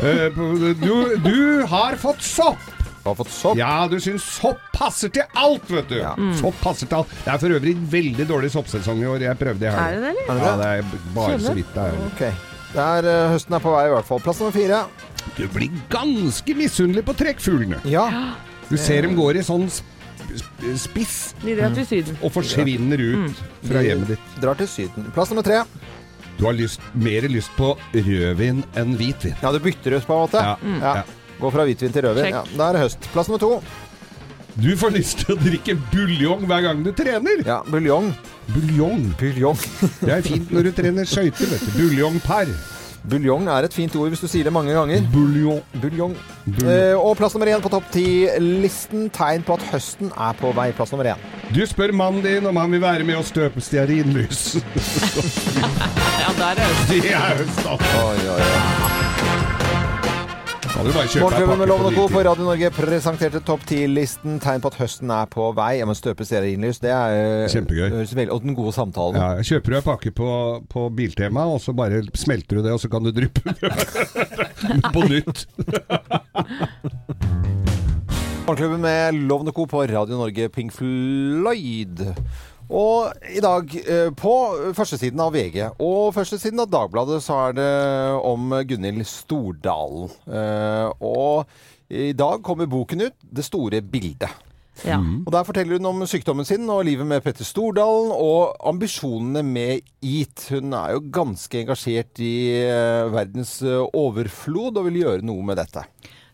Uh, 0.00 0.38
du, 0.80 1.16
du 1.24 1.38
har 1.68 1.98
fått 2.00 2.22
sopp! 2.24 2.62
Du 3.02 3.10
Har 3.10 3.18
fått 3.18 3.30
sopp. 3.30 3.58
Ja, 3.58 3.72
du 3.90 3.98
syns 4.02 4.24
sopp 4.38 4.62
passer 4.74 5.10
til 5.14 5.26
alt, 5.38 5.66
vet 5.70 5.90
du. 5.90 5.98
Ja. 6.00 6.14
Sopp 6.40 6.56
passer 6.62 6.88
til 6.90 7.00
alt. 7.02 7.12
Det 7.24 7.34
er 7.34 7.42
for 7.42 7.58
øvrig 7.58 7.74
veldig 7.92 8.26
dårlig 8.26 8.50
soppsesong 8.54 9.02
i 9.02 9.06
år. 9.10 9.26
Jeg 9.28 9.38
prøvde 9.42 9.66
i 9.66 9.70
Er 9.70 9.98
det 9.98 10.02
det, 10.02 10.14
eller? 10.14 10.32
Er 10.32 10.42
Ja, 10.42 10.56
det? 10.62 10.70
er 10.72 11.12
bare 11.14 11.38
så 11.42 11.54
vidt 11.58 11.74
det 11.74 11.84
er. 11.90 12.00
Ok. 12.08 12.24
Det 12.72 12.82
er, 12.86 13.06
uh, 13.10 13.30
høsten 13.34 13.54
er 13.58 13.62
på 13.66 13.74
vei 13.76 13.84
i 13.90 13.94
hvert 13.94 14.08
fall. 14.10 14.22
Plass 14.24 14.42
nummer 14.42 14.54
fire. 14.56 14.84
Du 15.36 15.46
blir 15.54 15.74
ganske 15.92 16.54
misunnelig 16.58 17.06
på 17.06 17.14
trekkfuglene. 17.18 17.82
Ja. 17.90 18.08
Du 18.70 18.76
ser 18.76 19.06
dem 19.06 19.14
går 19.18 19.40
i 19.40 19.44
sånn 19.46 19.68
sp 19.70 19.92
sp 20.36 20.72
spiss 20.80 21.16
Syden. 21.86 22.16
og 22.22 22.32
forsvinner 22.34 23.00
ut 23.00 23.42
fra 23.62 23.82
hjemmet 23.84 24.14
ditt. 24.14 24.32
Drar 24.42 24.58
til 24.58 24.68
Syden. 24.68 25.10
Plass 25.14 25.30
nummer 25.30 25.46
tre. 25.46 25.62
Du 26.36 26.44
har 26.44 26.52
lyst, 26.56 26.80
mer 26.92 27.24
lyst 27.32 27.52
på 27.56 27.72
rødvin 27.94 28.62
enn 28.76 28.96
hvitvin. 28.98 29.36
Ja, 29.40 29.52
du 29.52 29.60
bytter 29.64 29.96
ut 29.96 30.06
på 30.08 30.12
en 30.16 30.24
måte. 30.26 30.42
Ja. 30.42 30.56
Mm. 30.60 30.80
Ja. 30.82 31.02
Gå 31.40 31.50
fra 31.52 31.64
hvitvin 31.68 31.92
til 31.94 32.04
rødvin. 32.04 32.32
Ja, 32.34 32.42
da 32.56 32.68
er 32.68 32.76
det 32.76 32.84
høst. 32.86 33.08
Plass 33.14 33.30
nummer 33.30 33.40
to. 33.40 33.62
Du 34.56 34.70
får 34.80 34.94
lyst 34.96 35.24
til 35.24 35.34
å 35.34 35.40
drikke 35.40 35.76
buljong 35.92 36.46
hver 36.48 36.62
gang 36.64 36.84
du 36.84 36.92
trener. 36.96 37.42
Ja, 37.44 37.60
buljong. 37.68 38.10
Buljong. 38.54 39.10
Buljong. 39.20 39.58
Det 40.00 40.12
er 40.12 40.24
fint 40.24 40.52
når 40.52 40.68
du 40.68 40.76
trener 40.76 41.08
skøyter. 41.08 41.56
Buljongpar. 41.76 42.52
Buljong 43.06 43.46
er 43.52 43.66
et 43.68 43.74
fint 43.74 43.94
ord 43.98 44.10
hvis 44.10 44.22
du 44.24 44.26
sier 44.30 44.46
det 44.48 44.52
mange 44.54 44.74
ganger. 44.74 45.04
Buljong. 45.12 45.62
Buljong. 45.82 46.16
Buljong. 46.46 46.72
Eh, 46.72 46.94
og 46.98 47.14
plass 47.18 47.36
nummer 47.36 47.50
én 47.52 47.62
på 47.62 47.70
topp 47.70 47.86
ti-listen. 47.94 49.06
Tegn 49.14 49.46
på 49.46 49.54
at 49.58 49.66
høsten 49.70 50.10
er 50.10 50.34
på 50.40 50.50
vei. 50.56 50.72
Plass 50.76 50.94
nummer 50.94 51.12
én. 51.14 51.26
Du 51.54 51.62
spør 51.68 51.94
mannen 51.94 52.24
din 52.26 52.46
om 52.50 52.58
han 52.58 52.74
vil 52.74 52.82
være 52.82 53.06
med 53.06 53.20
og 53.20 53.28
støpe 53.28 53.62
stearinlys. 53.62 54.56
Ja, 56.26 56.32
der 56.34 56.48
er 56.48 56.54
det. 56.58 56.64
Det 56.90 57.12
er 57.14 57.36
høst, 57.38 57.60
da. 57.62 57.76
Oi, 58.02 58.16
oi, 58.34 58.40
oi. 58.42 59.05
Kan 60.76 60.84
du 60.84 60.90
bare 60.92 61.08
kjøpe 61.08 61.22
Morgenklubben 61.24 61.58
med 61.62 61.68
Loven 61.70 61.86
og 61.88 61.94
på 61.96 62.02
Co. 62.02 62.08
på 62.12 62.22
Radio 62.26 62.44
Norge 62.44 62.68
presenterte 62.76 63.40
topp 63.48 63.62
ti-listen. 63.68 64.34
Tegn 64.44 64.60
på 64.60 64.68
at 64.68 64.76
høsten 64.76 65.08
er 65.14 65.28
på 65.32 65.46
vei. 65.56 65.78
Ja, 65.78 65.86
men 65.88 65.96
støpe 65.96 66.26
stearinlys, 66.28 66.82
det 66.82 66.90
er 66.92 67.14
eh, 67.16 67.46
Kjempegøy. 67.48 67.86
veldig- 68.04 68.32
Og 68.34 68.42
den 68.44 68.54
gode 68.58 68.74
samtalen. 68.76 69.16
Ja, 69.16 69.40
kjøper 69.40 69.72
du 69.72 69.76
en 69.78 69.86
pakke 69.86 70.12
på, 70.12 70.28
på 70.68 70.84
Biltema, 70.98 71.46
og 71.48 71.62
så 71.64 71.72
bare 71.72 72.02
smelter 72.12 72.60
du 72.60 72.62
det, 72.66 72.72
og 72.76 72.80
så 72.82 72.90
kan 72.92 73.02
du 73.02 73.10
dryppe 73.10 73.40
på 74.94 75.06
nytt. 75.08 75.46
Morgenklubben 78.46 78.80
med 78.84 79.14
Loven 79.32 79.48
og 79.48 79.54
Co. 79.56 79.64
på 79.72 79.86
Radio 79.88 80.20
Norge, 80.20 80.50
Pink 80.52 80.76
Floyd. 80.76 82.04
Og 82.66 83.12
i 83.30 83.42
dag 83.42 83.70
eh, 83.86 84.08
på 84.16 84.32
førstesiden 84.74 85.20
av 85.22 85.34
VG 85.36 85.60
og 85.82 86.14
førstesiden 86.16 86.64
av 86.64 86.70
Dagbladet 86.72 87.20
så 87.22 87.38
er 87.44 87.54
det 87.58 87.70
om 88.26 88.50
Gunhild 88.66 89.06
Stordalen. 89.06 90.10
Eh, 90.26 90.88
og 90.98 91.46
i 91.86 92.10
dag 92.16 92.42
kommer 92.42 92.66
boken 92.66 93.06
ut 93.06 93.14
'Det 93.22 93.44
store 93.44 93.80
bildet'. 93.82 94.42
Ja. 94.84 94.98
Og 94.98 95.32
Der 95.32 95.44
forteller 95.44 95.78
hun 95.78 95.86
om 95.86 96.06
sykdommen 96.06 96.44
sin 96.44 96.68
og 96.68 96.84
livet 96.84 97.06
med 97.06 97.22
Petter 97.22 97.44
Stordalen 97.44 98.10
og 98.12 98.56
ambisjonene 98.60 99.42
med 99.42 99.80
EAT. 100.02 100.48
Hun 100.50 100.72
er 100.72 100.92
jo 100.92 101.00
ganske 101.10 101.60
engasjert 101.62 102.18
i 102.18 102.60
eh, 102.60 103.06
verdens 103.08 103.62
overflod 103.62 104.76
og 104.76 104.84
vil 104.90 105.00
gjøre 105.04 105.22
noe 105.22 105.42
med 105.42 105.56
dette. 105.56 105.86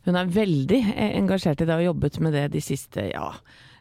Hun 0.04 0.16
er 0.16 0.26
veldig 0.26 0.96
engasjert 0.96 1.60
i 1.60 1.64
det 1.64 1.70
og 1.70 1.78
har 1.78 1.92
jobbet 1.92 2.20
med 2.20 2.32
det 2.32 2.52
de 2.52 2.60
siste, 2.60 3.12
ja 3.12 3.30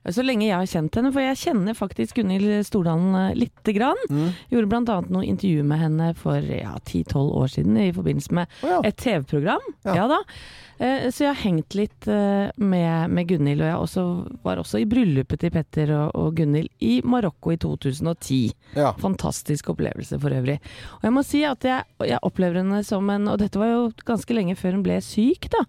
så 0.09 0.23
lenge 0.25 0.47
jeg 0.47 0.57
har 0.57 0.69
kjent 0.69 0.97
henne, 0.97 1.11
for 1.13 1.21
jeg 1.21 1.37
kjenner 1.37 1.77
faktisk 1.77 2.17
Gunhild 2.17 2.65
Stordalen 2.65 3.13
eh, 3.19 3.35
lite 3.37 3.75
grann. 3.77 3.99
Mm. 4.09 4.31
Gjorde 4.49 4.71
bl.a. 4.71 4.97
noe 5.13 5.27
intervju 5.27 5.61
med 5.67 5.81
henne 5.83 6.07
for 6.17 6.41
ja, 6.41 6.73
10-12 6.79 7.19
år 7.43 7.51
siden 7.53 7.77
i 7.77 7.91
forbindelse 7.93 8.33
med 8.33 8.57
oh, 8.63 8.71
ja. 8.73 8.81
et 8.89 8.97
TV-program. 8.97 9.67
Ja. 9.85 9.99
Ja. 9.99 10.07
da. 10.09 10.19
Eh, 10.81 11.05
Så 11.13 11.27
jeg 11.27 11.35
har 11.35 11.43
hengt 11.43 11.77
litt 11.77 12.07
eh, 12.09 12.49
med, 12.57 13.13
med 13.13 13.29
Gunhild, 13.29 13.61
og 13.61 13.69
jeg 13.69 13.81
også, 13.85 14.05
var 14.41 14.61
også 14.63 14.81
i 14.81 14.87
bryllupet 14.89 15.43
til 15.43 15.53
Petter 15.53 15.93
og, 15.93 16.15
og 16.17 16.33
Gunhild 16.39 16.71
i 16.81 16.95
Marokko 17.05 17.53
i 17.53 17.59
2010. 17.61 18.39
Ja. 18.79 18.95
Fantastisk 19.03 19.69
opplevelse 19.75 20.17
for 20.23 20.33
øvrig. 20.33 20.57
Og 20.97 21.05
jeg 21.05 21.13
må 21.13 21.21
si 21.27 21.43
at 21.45 21.67
jeg, 21.67 21.85
jeg 22.09 22.23
opplever 22.25 22.63
henne 22.63 22.81
som 22.87 23.05
en 23.13 23.29
Og 23.29 23.37
dette 23.41 23.59
var 23.59 23.69
jo 23.69 23.85
ganske 24.07 24.33
lenge 24.33 24.57
før 24.57 24.79
hun 24.79 24.83
ble 24.87 24.97
syk, 25.05 25.45
da. 25.53 25.61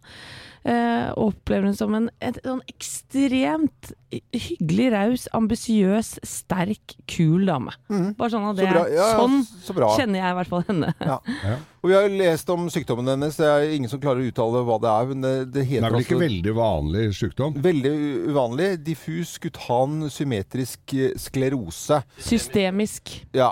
Eh, 0.63 1.09
og 1.19 1.33
opplever 1.33 1.67
henne 1.67 1.79
som 1.79 1.95
en 1.99 2.05
et, 2.23 2.37
sånn 2.45 2.61
ekstremt 2.71 3.93
hyggelig, 4.13 4.89
raus, 4.93 5.25
ambisiøs, 5.35 6.15
sterk, 6.27 6.95
kul 7.11 7.49
dame. 7.49 7.75
Bare 7.89 8.31
sånn 8.31 8.47
at 8.51 8.61
det 8.61 8.69
Så. 8.69 8.85
Ja, 8.95 9.09
Sånn 9.19 9.41
så 9.43 9.75
kjenner 9.97 10.21
jeg 10.21 10.35
i 10.35 10.37
hvert 10.39 10.53
fall 10.53 10.67
henne. 10.71 10.95
Ja. 11.01 11.19
Ja. 11.43 11.57
Og 11.83 11.91
vi 11.91 11.95
har 11.97 12.05
jo 12.07 12.15
lest 12.15 12.51
om 12.55 12.69
sykdommen 12.71 13.09
hennes. 13.11 13.35
Det 13.35 13.47
er 13.49 13.73
ingen 13.75 13.91
som 13.91 13.99
klarer 13.99 14.23
å 14.23 14.29
uttale 14.31 14.61
hva 14.69 14.77
det 14.79 14.91
er. 14.93 15.09
Men 15.11 15.25
det, 15.25 15.33
det 15.51 15.65
Det 15.67 15.81
er 15.81 15.89
vel 15.89 16.05
ikke 16.05 16.15
altså 16.15 16.21
veldig 16.21 16.53
vanlig 16.55 17.03
sykdom? 17.19 17.57
Veldig 17.65 17.93
uvanlig. 18.31 18.69
Diffus 18.87 19.33
gutan 19.43 19.97
symmetrisk 20.13 20.95
eh, 20.95 21.17
sklerose. 21.19 21.99
Systemisk. 22.23 23.17
Ja. 23.35 23.51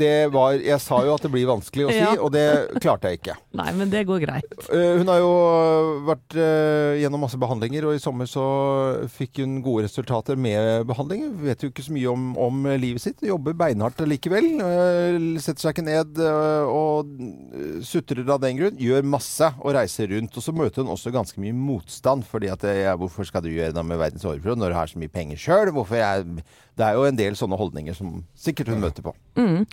Det 0.00 0.30
var 0.32 0.56
Jeg 0.60 0.80
sa 0.82 1.00
jo 1.06 1.14
at 1.16 1.24
det 1.26 1.30
blir 1.32 1.48
vanskelig 1.50 1.86
å 1.88 1.92
si, 1.92 1.98
Ja. 2.00 2.14
og 2.18 2.32
det 2.34 2.44
klarte 2.80 3.10
jeg 3.10 3.20
ikke. 3.20 3.36
Nei, 3.60 3.68
men 3.76 3.90
det 3.92 4.04
går 4.08 4.22
greit. 4.24 4.54
Eh, 4.72 4.96
hun 5.00 5.10
har 5.12 5.20
jo 5.22 5.30
vært 6.08 6.36
eh, 6.38 7.00
gjennom 7.02 7.24
masse 7.26 7.38
behandlinger, 7.40 7.86
og 7.88 7.96
i 7.96 8.02
sommer 8.02 8.28
så 8.30 8.44
fikk 9.12 9.42
hun 9.42 9.58
gode 9.64 9.84
resultater 9.88 10.38
med 10.40 10.86
behandling. 10.88 11.26
Vet 11.44 11.64
jo 11.66 11.70
ikke 11.72 11.84
så 11.86 11.94
mye 11.96 12.10
om, 12.12 12.30
om 12.40 12.64
livet 12.80 13.04
sitt. 13.04 13.20
Jobber 13.26 13.56
beinhardt 13.58 14.00
likevel. 14.08 14.50
Eh, 14.64 15.18
setter 15.42 15.66
seg 15.66 15.76
ikke 15.76 15.86
ned 15.88 16.20
og 16.70 17.10
sutrer 17.86 18.24
av 18.30 18.40
den 18.42 18.58
grunn. 18.58 18.80
Gjør 18.80 19.06
masse 19.06 19.50
og 19.60 19.74
reiser 19.76 20.10
rundt. 20.14 20.36
Og 20.38 20.44
så 20.44 20.54
møter 20.56 20.84
hun 20.84 20.94
også 20.94 21.12
ganske 21.14 21.40
mye 21.42 21.56
motstand. 21.56 22.24
fordi 22.30 22.50
at 22.52 22.64
ja, 22.64 22.96
Hvorfor 23.00 23.26
skal 23.28 23.44
du 23.44 23.50
gjøre 23.52 23.74
det 23.76 23.84
med 23.86 24.00
verdens 24.00 24.24
overflod 24.28 24.60
når 24.60 24.72
du 24.72 24.78
har 24.78 24.90
så 24.90 25.00
mye 25.00 25.12
penger 25.12 25.40
sjøl? 25.40 25.72
Det 26.80 26.86
er 26.86 26.96
jo 26.96 27.04
en 27.04 27.18
del 27.18 27.36
sånne 27.36 27.58
holdninger 27.60 27.96
som 27.96 28.22
sikkert 28.38 28.70
hun 28.72 28.80
møter 28.80 29.04
på. 29.04 29.12
Mm. 29.36 29.66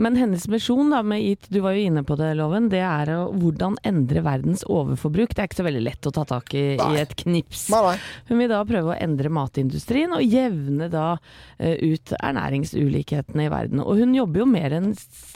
Men 0.00 0.16
hennes 0.16 0.46
misjon 0.48 0.88
da, 0.90 1.02
med 1.04 1.20
EAT, 1.20 1.46
du 1.52 1.58
var 1.60 1.74
jo 1.76 1.82
inne 1.84 2.00
på 2.08 2.16
det, 2.16 2.30
Loven, 2.38 2.70
det 2.72 2.80
er 2.80 3.10
å 3.12 3.26
hvordan 3.36 3.74
endre 3.84 4.22
verdens 4.24 4.62
overforbruk. 4.64 5.34
Det 5.36 5.42
er 5.44 5.50
ikke 5.50 5.58
så 5.60 5.66
veldig 5.66 5.82
lett 5.84 6.08
å 6.08 6.12
ta 6.16 6.24
tak 6.30 6.54
i 6.56 6.62
Nei. 6.80 6.86
i 6.96 7.00
et 7.02 7.12
knips. 7.20 7.66
Nei, 7.74 7.82
nei. 7.90 7.96
Hun 8.30 8.40
vil 8.40 8.48
da 8.54 8.62
prøve 8.68 8.94
å 8.94 8.96
endre 8.96 9.28
matindustrien 9.32 10.14
og 10.16 10.24
jevne 10.24 10.88
da 10.92 11.18
eh, 11.58 11.76
ut 11.92 12.14
ernæringsulikhetene 12.22 13.46
i 13.46 13.52
verden. 13.52 13.82
Og 13.84 14.00
hun 14.00 14.14
jobber 14.16 14.44
jo 14.44 14.48
mer 14.48 14.78
enn 14.78 14.92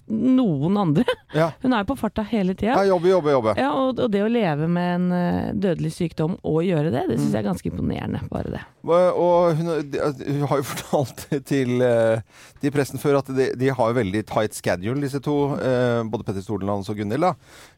noen 0.08 0.76
andre. 0.80 1.04
Ja. 1.34 1.50
Hun 1.62 1.74
er 1.74 1.82
jo 1.82 1.88
på 1.90 1.96
farta 1.98 2.22
hele 2.30 2.54
tida. 2.54 2.76
Ja, 2.78 2.84
jobbe, 2.94 3.10
jobbe, 3.10 3.32
jobbe. 3.34 3.54
Ja, 3.58 3.72
og, 3.74 3.98
og 4.00 4.10
det 4.14 4.22
å 4.22 4.28
leve 4.30 4.68
med 4.70 4.92
en 4.94 5.06
eh, 5.16 5.48
dødelig 5.58 5.90
sykdom 5.96 6.36
og 6.46 6.60
gjøre 6.64 6.92
det, 6.94 7.02
det 7.10 7.16
syns 7.18 7.34
jeg 7.34 7.42
er 7.42 7.48
ganske 7.48 7.70
imponerende. 7.72 8.22
Bare 8.30 8.52
det. 8.54 8.62
Og 8.86 9.16
og 9.26 9.56
hun, 9.58 9.70
de- 9.90 10.00
hun 10.38 10.44
har 10.48 10.60
jo 10.60 10.66
fortalt 10.72 11.24
til, 11.48 11.72
De 11.82 12.22
til 12.62 12.72
pressen 12.74 13.00
før 13.02 13.18
at 13.20 13.30
de, 13.34 13.48
de 13.58 13.68
har 13.74 13.90
jo 13.90 13.96
veldig 13.98 14.05
tight 14.22 14.54
schedule, 14.54 15.00
disse 15.00 15.20
to. 15.20 15.54
eh, 15.58 16.02
Både 16.04 16.24
Petter 16.24 16.42
Stordalen 16.42 16.84
og 16.86 16.96
Gunhild. 16.96 17.24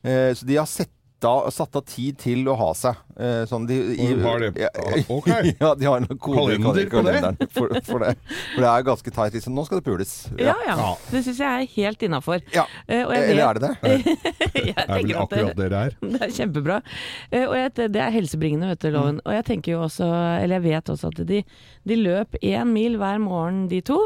Eh, 0.04 0.34
Så 0.34 0.46
de 0.46 0.56
har 0.56 0.66
sett 0.66 0.90
da, 1.20 1.50
satt 1.50 1.74
av 1.74 1.82
tid 1.82 2.14
til 2.16 2.44
å 2.46 2.52
ha 2.54 2.68
seg. 2.78 2.94
Eh, 3.18 3.42
Sånn 3.50 3.64
de, 3.66 3.74
i, 3.98 4.12
Og 4.14 4.20
har 4.22 4.38
det- 4.38 4.60
ja, 4.62 4.68
ok. 5.10 5.26
ja, 5.60 5.74
de 5.74 5.84
har 5.88 5.98
noen 6.04 6.16
kode, 6.22 6.54
Kalender 6.62 6.86
på 6.86 7.02
det? 7.02 7.48
For, 7.50 7.68
for, 7.82 7.98
det. 8.04 8.12
for 8.54 8.62
det 8.62 8.68
er 8.70 8.84
ganske 8.86 9.10
tight. 9.10 9.32
Liksom. 9.34 9.52
Nå 9.56 9.64
skal 9.66 9.80
det 9.80 9.84
pules. 9.88 10.12
Ja 10.38 10.54
ja, 10.64 10.76
Ja. 10.78 10.92
det 11.10 11.24
syns 11.26 11.40
jeg 11.42 11.50
er 11.64 11.66
helt 11.74 12.04
innafor. 12.06 12.38
Ja. 12.54 12.62
og 12.86 13.10
Eller 13.16 13.34
vet- 13.34 13.48
er 13.48 13.54
det 13.58 13.62
det? 13.66 13.74
jeg 13.82 14.04
Det 14.54 14.76
er 14.78 14.86
vel 14.86 14.94
tenker 14.94 15.18
at 15.18 15.30
det- 15.34 15.38
akkurat 15.42 15.56
det 15.56 15.68
det 15.74 15.80
er. 15.82 15.90
Det 16.14 16.22
er 16.22 16.34
kjempebra. 16.38 16.78
Eh, 17.32 17.44
Og 17.48 17.56
jeg, 17.56 17.74
det 17.90 17.96
er 18.06 18.10
helsebringende, 18.14 18.68
vet 18.70 18.78
du, 18.86 18.90
loven. 18.94 19.20
Og 19.26 19.32
jeg 19.34 19.44
tenker 19.50 19.72
jo 19.74 19.82
også, 19.88 20.06
eller 20.44 20.60
jeg 20.60 20.66
vet 20.70 20.84
også 20.94 21.10
at 21.10 21.26
de, 21.26 21.42
de 21.88 21.96
løp 21.98 22.36
én 22.44 22.70
mil 22.72 22.96
hver 23.00 23.18
morgen, 23.22 23.64
de 23.70 23.80
to. 23.84 23.98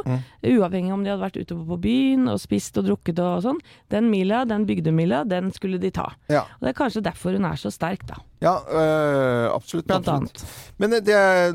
Uavhengig 0.43 0.93
om 0.95 1.03
de 1.05 1.11
hadde 1.12 1.23
vært 1.23 1.39
ute 1.43 1.57
på 1.69 1.79
byen 1.83 2.29
og 2.33 2.41
spist 2.43 2.79
og 2.81 2.87
drukket 2.89 3.21
og 3.23 3.43
sånn. 3.45 3.61
Den 3.93 4.09
mila, 4.11 4.45
den 4.49 4.65
bygdemila, 4.69 5.23
den 5.29 5.51
skulle 5.55 5.79
de 5.83 5.91
ta. 5.95 6.09
Ja, 6.33 6.45
Og 6.59 6.67
det 6.67 6.73
er 6.73 6.79
kanskje 6.81 7.03
derfor 7.05 7.37
hun 7.37 7.45
er 7.49 7.59
så 7.61 7.71
sterk, 7.75 8.07
da. 8.09 8.17
ja 8.43 8.55
øh, 8.67 9.49
absolutt. 9.55 9.87
Blant 9.87 10.09
absolutt. 10.09 10.43
annet. 10.43 10.77
Men 10.83 10.91
det, 10.91 11.15
er- 11.15 11.53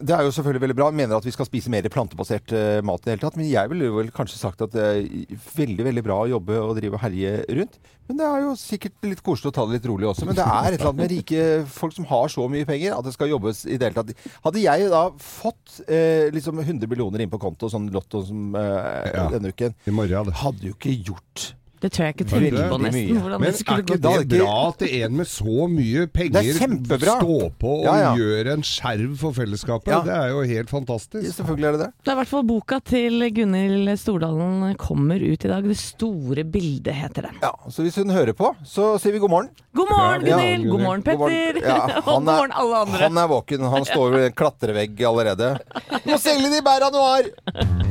det 0.00 0.14
er 0.14 0.22
jo 0.26 0.34
selvfølgelig 0.36 0.64
veldig 0.66 0.76
bra. 0.78 0.90
Jeg 0.90 0.98
mener 1.00 1.16
at 1.16 1.24
vi 1.26 1.34
skal 1.34 1.46
spise 1.48 1.70
mer 1.72 1.88
plantebasert 1.90 2.52
uh, 2.54 2.80
mat 2.86 3.00
i 3.02 3.08
det 3.08 3.14
hele 3.16 3.24
tatt. 3.24 3.36
Men 3.40 3.48
jeg 3.50 3.70
ville 3.72 3.90
vel 3.94 4.10
kanskje 4.14 4.38
sagt 4.42 4.62
at 4.62 4.74
det 4.76 4.84
er 4.84 5.40
veldig 5.56 5.86
veldig 5.90 6.04
bra 6.06 6.20
å 6.24 6.28
jobbe 6.30 6.60
og 6.60 6.76
drive 6.78 6.98
og 6.98 7.02
herje 7.06 7.40
rundt. 7.58 7.80
Men 8.10 8.18
det 8.18 8.26
er 8.26 8.40
jo 8.42 8.54
sikkert 8.58 9.06
litt 9.06 9.20
koselig 9.22 9.52
å 9.52 9.54
ta 9.54 9.64
det 9.70 9.76
litt 9.78 9.84
rolig 9.86 10.08
også. 10.10 10.26
Men 10.26 10.34
det 10.34 10.42
er 10.42 10.66
et 10.72 10.80
eller 10.80 10.88
annet 10.90 11.02
med 11.04 11.12
rike 11.14 11.44
folk 11.70 11.94
som 11.94 12.08
har 12.10 12.26
så 12.34 12.48
mye 12.50 12.66
penger 12.66 12.96
at 12.96 13.06
det 13.06 13.12
skal 13.14 13.30
jobbes 13.30 13.62
i 13.70 13.76
det 13.78 13.86
hele 13.92 14.00
tatt. 14.02 14.26
Hadde 14.48 14.64
jeg 14.64 14.88
da 14.90 15.04
fått 15.22 15.76
eh, 15.86 16.26
liksom 16.34 16.58
100 16.58 16.90
millioner 16.90 17.22
inn 17.22 17.30
på 17.30 17.38
konto, 17.38 17.70
sånn 17.70 17.86
lotto 17.94 18.24
som 18.26 18.50
eh, 18.58 19.14
Ja. 19.14 19.28
denne 19.30 19.54
uken, 19.54 19.78
I 19.86 19.94
morgen, 19.94 20.26
det. 20.26 20.34
hadde 20.42 20.66
jo 20.66 20.74
ikke 20.74 20.96
gjort 21.12 21.52
Det 21.80 21.88
tør 21.96 22.04
jeg 22.04 22.14
ikke 22.14 22.24
tenke 22.28 22.64
på 22.68 22.76
nesten. 22.82 23.06
mye? 23.08 23.20
Hvordan 23.24 23.40
Men 23.40 23.46
det 23.46 23.54
er 23.54 23.58
skulle 23.64 23.82
ikke 23.84 23.96
det 23.96 24.40
bra 24.42 24.56
at 24.68 24.78
det 24.82 24.88
en 25.00 25.14
med 25.16 25.28
så 25.30 25.66
mye 25.72 26.06
penger 26.12 26.42
Det 26.42 26.96
er 26.98 27.04
står 27.16 27.46
på 27.62 27.70
og 27.80 27.84
Ja, 27.86 27.94
ja. 28.02 28.10
gjør 28.18 28.50
en 28.52 28.62
skjerv 28.68 29.14
for 29.22 29.32
fellesskapet? 29.32 29.88
Ja. 29.94 30.00
Det 30.04 30.12
er 30.12 30.28
jo 30.34 30.42
helt 30.50 30.68
fantastisk. 30.70 31.24
Selvfølgelig 31.38 31.66
er 31.70 31.72
det 31.72 31.80
det. 31.86 31.90
Det 32.04 32.12
er 32.12 32.12
i 32.12 32.20
hvert 32.20 32.28
fall 32.34 32.44
boka 32.50 32.80
til 32.84 33.24
Gunhild 33.32 33.88
Stordalen 33.98 34.74
kommer 34.76 35.16
ut 35.24 35.44
i 35.44 35.48
dag. 35.48 35.62
'Det 35.64 35.76
store 35.80 36.44
bildet' 36.44 36.92
heter 36.92 37.22
den. 37.30 37.36
Ja, 37.42 37.50
Så 37.70 37.82
hvis 37.82 37.96
hun 37.96 38.10
hører 38.10 38.32
på, 38.36 38.54
så 38.64 38.98
sier 39.00 39.12
vi 39.12 39.18
god 39.18 39.30
morgen. 39.30 39.48
God 39.74 39.86
morgen, 39.90 40.26
Ja, 40.26 40.36
Gunhild! 40.36 40.70
God 40.70 40.80
morgen, 40.80 41.02
God 41.02 41.18
morgen. 41.18 41.54
Petter! 41.54 41.68
Ja, 41.68 41.80
og 41.96 42.04
god 42.04 42.14
er- 42.16 42.20
morgen, 42.20 42.52
alle 42.54 42.76
andre. 42.76 42.98
Han 43.08 43.16
er 43.16 43.26
våken. 43.28 43.60
Han 43.70 43.84
står 43.84 44.10
ved 44.10 44.26
en 44.26 44.32
klatrevegg 44.32 45.00
allerede. 45.00 45.56
Må 46.06 46.18
selge 46.18 46.50
de 46.52 46.60
bæra 46.62 46.90
du 46.92 47.00
har! 47.00 47.89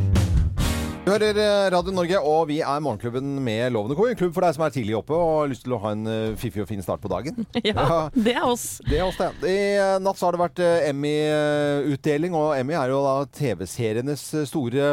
Du 1.10 1.14
hører 1.16 1.38
eh, 1.42 1.68
Radio 1.74 1.90
Norge, 1.90 2.20
og 2.22 2.44
vi 2.52 2.60
er 2.62 2.82
Morgenklubben 2.86 3.40
med 3.42 3.72
Lovende 3.74 3.96
Co. 3.98 4.04
En 4.06 4.18
klubb 4.20 4.36
for 4.36 4.46
deg 4.46 4.54
som 4.54 4.62
er 4.68 4.74
tidlig 4.76 4.94
oppe 5.00 5.16
og 5.18 5.30
har 5.40 5.48
lyst 5.50 5.64
til 5.66 5.74
å 5.74 5.80
ha 5.82 5.94
en 5.96 6.04
eh, 6.06 6.36
fiffig 6.38 6.62
og 6.62 6.68
fin 6.70 6.84
start 6.86 7.02
på 7.02 7.10
dagen. 7.10 7.48
Ja, 7.66 8.12
det 8.14 8.36
er 8.36 8.46
oss. 8.46 8.68
Det 8.86 9.00
er 9.00 9.08
oss, 9.08 9.18
det. 9.18 9.32
I 9.42 9.56
eh, 9.82 9.96
natt 10.06 10.20
så 10.20 10.28
har 10.28 10.38
det 10.38 10.42
vært 10.44 10.62
eh, 10.62 10.86
Emmy-utdeling, 10.92 12.38
og 12.38 12.54
Emmy 12.60 12.78
er 12.78 12.94
jo 12.94 13.02
da 13.08 13.16
TV-serienes 13.40 14.28
eh, 14.38 14.46
store 14.52 14.92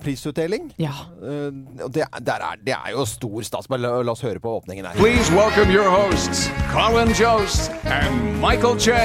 prisutdeling. 0.00 0.72
Ja. 0.80 0.94
Eh, 1.20 1.52
og 1.84 1.92
det, 1.92 2.08
der 2.16 2.48
er, 2.48 2.64
det 2.64 2.72
er 2.78 2.96
jo 2.96 3.04
stor 3.12 3.44
stas. 3.44 3.68
Bare 3.68 3.84
la, 3.84 3.92
la 4.08 4.16
oss 4.16 4.24
høre 4.24 4.40
på 4.40 4.56
åpningen 4.62 4.88
her. 4.88 4.96
Please 4.96 5.28
welcome 5.36 5.68
your 5.68 5.92
hosts, 5.92 6.48
Colin 6.72 7.12
Jost 7.12 7.76
and 7.84 8.40
Michael 8.40 8.80
Che. 8.80 8.96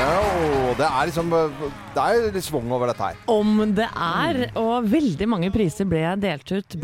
Ja, 0.00 0.16
og 0.16 0.53
det 0.78 0.86
er 0.86 1.06
liksom 1.08 1.30
Det 1.30 2.02
er 2.02 2.24
litt 2.34 2.46
svung 2.46 2.70
over 2.74 2.90
dette 2.90 3.06
her. 3.10 3.18
Om 3.30 3.74
det 3.76 3.86
er, 3.86 4.40
og 4.58 4.88
veldig 4.90 5.28
mange 5.30 5.50
priser 5.54 5.86
ble 5.88 6.02
delt 6.22 6.50
ut, 6.50 6.76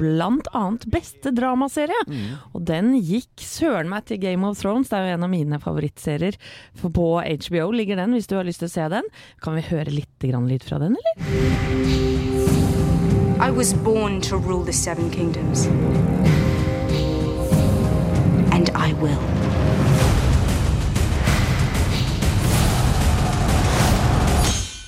annet 0.54 0.86
beste 0.90 1.32
dramaserie. 1.34 2.02
Og 2.54 2.62
den 2.66 2.92
gikk 2.98 3.42
søren 3.42 3.90
meg 3.90 4.06
til 4.06 4.20
Game 4.22 4.46
of 4.46 4.60
Thrones, 4.60 4.90
det 4.90 4.98
er 4.98 5.08
jo 5.08 5.18
en 5.18 5.26
av 5.26 5.32
mine 5.32 5.60
favorittserier. 5.62 6.38
For 6.78 6.94
på 6.94 7.08
HBO 7.20 7.70
ligger 7.74 7.96
den, 8.00 8.14
hvis 8.14 8.30
du 8.30 8.36
har 8.38 8.46
lyst 8.46 8.62
til 8.62 8.70
å 8.70 8.76
se 8.76 8.88
den. 8.94 9.10
Kan 9.42 9.58
vi 9.58 9.66
høre 9.70 9.90
litt 9.90 10.18
grann 10.22 10.48
lyd 10.50 10.64
fra 10.66 10.78
den, 10.82 10.96
eller? 10.96 12.20
I 13.40 13.50
was 13.50 13.72
born 13.72 14.20
to 14.20 14.36
rule 14.36 14.64
the 14.64 14.72
Seven 14.72 15.10
Kingdoms. 15.10 15.66
And 18.52 18.70
I 18.74 18.92
will. 19.00 19.49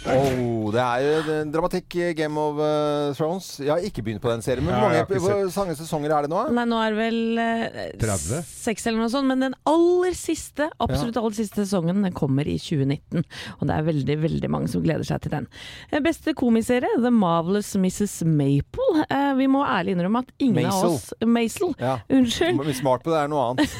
Oh, 0.05 0.62
det 0.75 0.83
er 0.83 1.03
jo 1.03 1.37
dramatikk 1.53 1.97
i 1.99 2.09
Game 2.19 2.39
of 2.41 2.61
eh, 2.63 3.11
Thrones. 3.19 3.49
Jeg 3.63 3.71
har 3.73 3.83
ikke 3.89 4.05
begynt 4.07 4.23
på 4.23 4.31
den 4.31 4.43
serien. 4.45 4.65
Men 4.67 4.77
hvor 4.79 4.93
mange 4.93 5.03
hvor 5.19 5.65
mange 5.65 5.77
sesonger 5.79 6.15
er 6.15 6.27
det 6.27 6.31
nå? 6.33 6.43
Nei, 6.55 6.65
nå 6.71 6.79
er 6.85 6.95
det 6.95 7.01
vel 7.01 7.41
eh, 7.43 7.91
30? 8.03 8.43
seks 8.63 8.87
eller 8.87 9.03
noe 9.03 9.11
sånt, 9.13 9.27
men 9.31 9.43
den 9.43 9.57
aller 9.69 10.15
siste, 10.17 10.69
absolutt 10.83 11.19
aller 11.19 11.37
siste 11.41 11.65
sesongen, 11.65 12.03
den 12.07 12.15
kommer 12.15 12.47
i 12.47 12.59
2019. 12.61 13.25
Og 13.59 13.65
det 13.71 13.77
er 13.79 13.89
veldig, 13.89 14.17
veldig 14.27 14.51
mange 14.53 14.71
som 14.71 14.85
gleder 14.85 15.07
seg 15.09 15.25
til 15.25 15.35
den. 15.35 15.49
Eh, 15.91 15.99
Beste 16.05 16.37
komiserie, 16.39 16.93
The 17.03 17.11
Marvelous 17.15 17.73
Mrs. 17.81 18.21
Maple. 18.29 19.07
Vi 19.39 19.47
må 19.51 19.65
ærlig 19.65 19.97
innrømme 19.97 20.23
at 20.27 20.31
ingen 20.43 20.61
Maisel. 20.61 20.93
av 20.93 20.95
oss 20.95 21.11
Maisel. 21.27 21.73
Ja. 21.81 21.97
Unnskyld. 22.13 22.59
Må 22.61 22.67
bli 22.69 22.77
smart 22.77 23.03
på 23.07 23.11
det 23.15 23.23
er 23.25 23.31
noe 23.33 23.49
annet. 23.53 23.77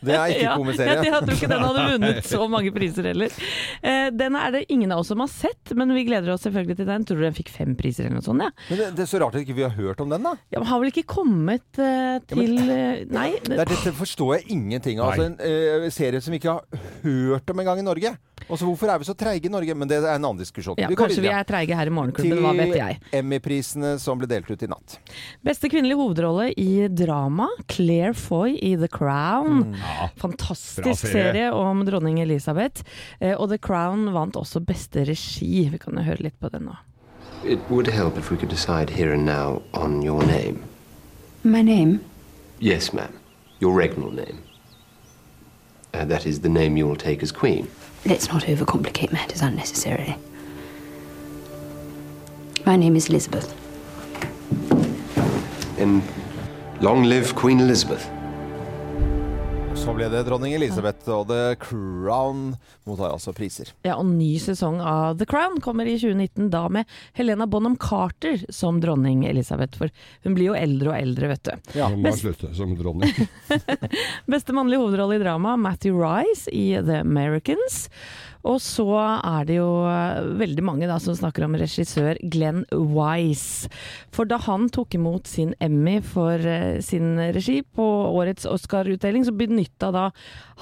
Det 0.00 0.14
er 0.16 0.32
ikke 0.32 0.44
Ja, 0.46 0.54
komiserie. 0.56 0.94
Jeg, 0.96 1.10
jeg 1.10 1.22
tror 1.26 1.34
ikke 1.36 1.48
den 1.52 1.64
hadde 1.66 1.84
vunnet 1.92 2.28
så 2.30 2.46
mange 2.50 2.70
priser 2.74 3.08
heller. 3.10 3.34
Eh, 3.82 4.08
den 4.16 4.36
er 4.38 4.54
det 4.54 4.62
ingen 4.72 4.92
av 4.94 5.02
oss 5.02 5.10
som 5.12 5.20
har 5.20 5.28
sett, 5.32 5.72
men 5.76 5.92
vi 5.92 6.02
gleder 6.08 6.15
oss 6.34 6.44
selvfølgelig 6.46 6.76
til 6.80 6.88
den. 6.88 7.06
Tror 7.08 7.20
du 7.20 7.26
den 7.26 7.36
fikk 7.36 7.52
fem 7.54 7.74
priser 7.78 8.06
eller 8.06 8.20
noe 8.20 8.26
sånt? 8.26 8.44
Ja. 8.46 8.50
Men 8.70 8.80
det, 8.80 8.90
det 8.98 9.04
er 9.06 9.10
så 9.10 9.20
rart 9.22 9.36
at 9.36 9.44
ikke 9.44 9.58
vi 9.58 9.66
har 9.66 9.74
hørt 9.76 10.00
om 10.04 10.12
den, 10.12 10.24
da. 10.26 10.36
Ja, 10.54 10.60
men 10.60 10.70
har 10.70 10.82
vel 10.82 10.92
ikke 10.92 11.06
kommet 11.16 11.66
uh, 11.80 12.16
til 12.30 12.56
eh, 12.64 13.02
Nei. 13.10 13.28
Det 13.46 13.58
er, 13.58 13.68
dette 13.68 13.92
forstår 13.96 14.38
jeg 14.38 14.48
ingenting 14.56 15.02
av. 15.02 15.14
Altså, 15.14 15.32
en 15.32 15.84
uh, 15.84 15.90
serie 15.94 16.22
som 16.22 16.34
vi 16.34 16.40
ikke 16.42 16.56
har 16.56 16.88
hørt 17.04 17.52
om 17.52 17.62
engang 17.62 17.82
i 17.82 17.86
Norge. 17.86 18.16
Også 18.46 18.66
Hvorfor 18.68 18.90
er 18.92 19.00
vi 19.00 19.06
så 19.08 19.14
treige 19.18 19.48
i 19.48 19.50
Norge? 19.50 19.74
Men 19.74 19.88
det 19.90 19.96
er 19.98 20.04
en 20.12 20.22
annen 20.28 20.38
diskusjon. 20.38 20.76
ja, 20.78 20.86
Vi 20.90 20.94
kanskje 20.98 21.16
kanskje 21.16 21.24
vi 21.24 21.32
er 21.32 21.46
treige 21.48 21.78
her 21.78 21.88
i 21.88 21.94
Morgenklubben, 21.94 22.42
hva 22.44 22.52
vet 22.54 22.74
jeg. 22.76 22.98
Til 23.02 23.18
Emmy-prisene 23.18 23.94
som 24.02 24.20
ble 24.20 24.28
delt 24.30 24.50
ut 24.50 24.62
i 24.62 24.68
natt. 24.70 24.98
Beste 25.46 25.70
kvinnelige 25.72 25.98
hovedrolle 25.98 26.50
i 26.60 26.86
drama, 26.92 27.48
Claire 27.72 28.14
Foy 28.14 28.54
i 28.54 28.76
The 28.78 28.90
Crown. 28.92 29.74
Ja. 29.74 30.08
Fantastisk 30.20 31.02
serie. 31.02 31.32
serie. 31.32 31.50
om 31.56 31.82
dronning 31.86 32.20
Elisabeth. 32.22 32.86
Eh, 33.18 33.34
og 33.34 33.50
The 33.50 33.58
Crown 33.62 34.10
vant 34.14 34.38
også 34.38 34.62
beste 34.66 35.06
regi. 35.08 35.66
Vi 35.72 35.82
kan 35.82 35.98
jo 35.98 36.05
høre 36.06 36.28
litt 36.28 36.40
på 36.40 36.50
den 36.52 36.68
nå. 36.70 36.76
It 37.44 37.60
would 37.70 37.86
help 37.86 38.16
if 38.18 38.30
we 38.30 38.36
could 38.36 38.48
decide 38.48 38.90
here 38.90 39.12
and 39.12 39.26
now 39.26 39.62
on 39.74 40.02
your 40.02 40.24
name. 40.24 40.62
My 41.44 41.62
name? 41.62 42.00
Yes, 42.58 42.92
ma'am. 42.92 43.12
Your 43.60 43.74
regnal 43.74 44.12
name. 44.12 44.42
Uh, 45.94 46.04
that 46.04 46.26
is 46.26 46.40
the 46.40 46.48
name 46.48 46.76
you 46.76 46.86
will 46.86 46.96
take 46.96 47.22
as 47.22 47.32
queen. 47.32 47.68
Let's 48.04 48.28
not 48.28 48.42
overcomplicate 48.44 49.12
matters 49.12 49.42
unnecessarily. 49.42 50.16
My 52.66 52.76
name 52.76 52.96
is 52.96 53.08
Elizabeth. 53.08 53.54
And 55.78 56.02
long 56.80 57.04
live 57.04 57.34
Queen 57.34 57.60
Elizabeth. 57.60 58.08
Så 59.76 59.92
ble 59.94 60.06
det 60.10 60.22
dronning 60.26 60.54
Elisabeth 60.56 61.06
og 61.12 61.28
The 61.28 61.54
Crown 61.60 62.54
mottar 62.88 63.12
altså 63.12 63.30
priser. 63.36 63.68
Ja, 63.84 63.98
og 64.00 64.08
ny 64.08 64.32
sesong 64.40 64.80
av 64.80 65.18
The 65.20 65.26
Crown 65.28 65.60
kommer 65.62 65.86
i 65.86 65.98
2019, 65.98 66.48
da 66.50 66.64
med 66.72 66.88
Helena 67.18 67.46
Bonham 67.50 67.76
Carter 67.80 68.40
som 68.48 68.80
dronning 68.82 69.26
Elisabeth. 69.28 69.78
For 69.78 69.92
hun 70.24 70.36
blir 70.38 70.50
jo 70.50 70.56
eldre 70.58 70.94
og 70.94 70.98
eldre, 70.98 71.30
vet 71.34 71.50
du. 71.50 71.72
Ja. 71.78 71.90
Hun 71.92 72.02
må 72.06 72.14
slutte 72.16 72.50
som 72.56 72.72
dronning. 72.78 73.12
Beste 74.32 74.56
mannlige 74.56 74.80
hovedrolle 74.82 75.20
i 75.20 75.22
drama, 75.22 75.54
Matthew 75.60 76.00
Rice 76.00 76.50
i 76.50 76.70
The 76.80 77.02
Americans. 77.04 77.86
Og 78.46 78.60
så 78.62 78.86
er 79.26 79.46
det 79.48 79.56
jo 79.58 79.68
eh, 79.90 80.20
veldig 80.38 80.62
mange 80.66 80.86
da 80.90 80.98
som 81.02 81.16
snakker 81.18 81.44
om 81.48 81.56
regissør 81.58 82.18
Glenn 82.30 82.62
Wise. 82.70 83.70
For 84.14 84.28
da 84.30 84.38
han 84.46 84.68
tok 84.74 84.94
imot 84.98 85.26
sin 85.30 85.54
Emmy 85.60 85.98
for 86.04 86.38
eh, 86.38 86.78
sin 86.86 87.16
regi 87.34 87.60
på 87.66 87.84
årets 88.14 88.46
Oscar-utdeling, 88.46 89.24
så 89.26 89.34
benytta 89.34 89.90
da 89.94 90.04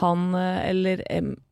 han, 0.00 0.30
eh, 0.38 0.60
eller 0.70 1.04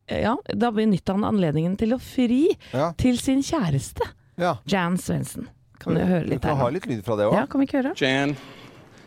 ja, 0.09 0.33
da 0.53 0.71
benytta 0.75 1.13
han 1.15 1.23
anledningen 1.29 1.77
til 1.79 1.93
å 1.95 2.01
fri 2.01 2.47
Ja. 2.73 2.91
til 2.97 3.17
sin 3.21 3.39
kjæreste, 3.45 4.03
ja. 4.41 4.55
Jan 4.67 4.97
Svendsen. 4.97 5.47
Kan 5.79 5.95
du 5.95 6.01
høre 6.01 6.23
Vi 6.25 6.35
litt 6.35 6.43
her 6.47 6.55
ha 6.55 6.65
nå? 6.69 6.73
litt 6.75 6.85
lyd 6.87 7.03
fra 7.05 7.15
det 7.19 7.25
òg. 7.29 7.33
Ja, 7.37 7.45
kan 7.45 7.59
vi 7.61 7.67
ikke 7.67 7.81
høre? 7.83 7.93
Jan, 7.99 8.35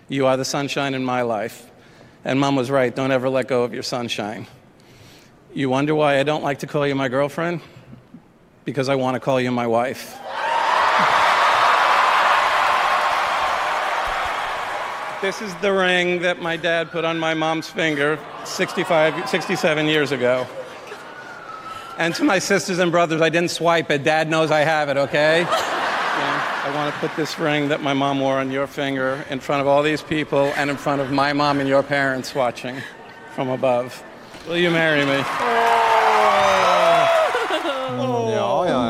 you 0.08 0.26
are 0.26 0.36
the 0.36 0.44
sunshine 0.44 0.94
in 0.94 1.04
my 1.04 1.22
life. 1.22 1.70
And 2.24 2.40
mom 2.40 2.56
was 2.56 2.70
right. 2.70 2.94
Don't 2.94 3.12
ever 3.12 3.28
let 3.30 3.46
go 3.48 3.62
of 3.64 3.72
your 3.72 3.82
sunshine. 3.84 4.46
You 5.56 5.70
wonder 5.70 5.94
why 5.94 6.18
I 6.18 6.22
don't 6.22 6.44
like 6.44 6.58
to 6.58 6.66
call 6.66 6.86
you 6.86 6.94
my 6.94 7.08
girlfriend? 7.08 7.62
Because 8.66 8.90
I 8.90 8.94
want 8.94 9.14
to 9.14 9.20
call 9.20 9.40
you 9.40 9.50
my 9.50 9.66
wife. 9.66 10.14
This 15.22 15.40
is 15.40 15.54
the 15.62 15.72
ring 15.72 16.20
that 16.20 16.42
my 16.42 16.58
dad 16.58 16.90
put 16.90 17.06
on 17.06 17.18
my 17.18 17.32
mom's 17.32 17.70
finger 17.70 18.18
65, 18.44 19.30
67 19.30 19.86
years 19.86 20.12
ago. 20.12 20.46
And 21.96 22.14
to 22.16 22.24
my 22.24 22.38
sisters 22.38 22.78
and 22.78 22.92
brothers, 22.92 23.22
I 23.22 23.30
didn't 23.30 23.50
swipe 23.50 23.90
it. 23.90 24.04
Dad 24.04 24.28
knows 24.28 24.50
I 24.50 24.60
have 24.60 24.90
it, 24.90 24.98
okay? 24.98 25.46
Yeah, 26.16 26.62
I 26.64 26.74
want 26.74 26.94
to 26.94 27.00
put 27.00 27.14
this 27.14 27.38
ring 27.38 27.68
that 27.68 27.82
my 27.82 27.92
mom 27.92 28.20
wore 28.20 28.38
on 28.38 28.50
your 28.50 28.66
finger 28.66 29.22
in 29.28 29.38
front 29.38 29.60
of 29.60 29.66
all 29.66 29.82
these 29.82 30.02
people 30.02 30.46
and 30.56 30.70
in 30.70 30.76
front 30.78 31.02
of 31.02 31.12
my 31.12 31.34
mom 31.34 31.60
and 31.60 31.68
your 31.68 31.82
parents 31.82 32.34
watching 32.34 32.76
from 33.34 33.50
above. 33.50 34.02
Will 34.46 34.58
you 34.58 34.70
marry 34.70 35.04
me? 35.04 35.22
Uh, 35.24 35.95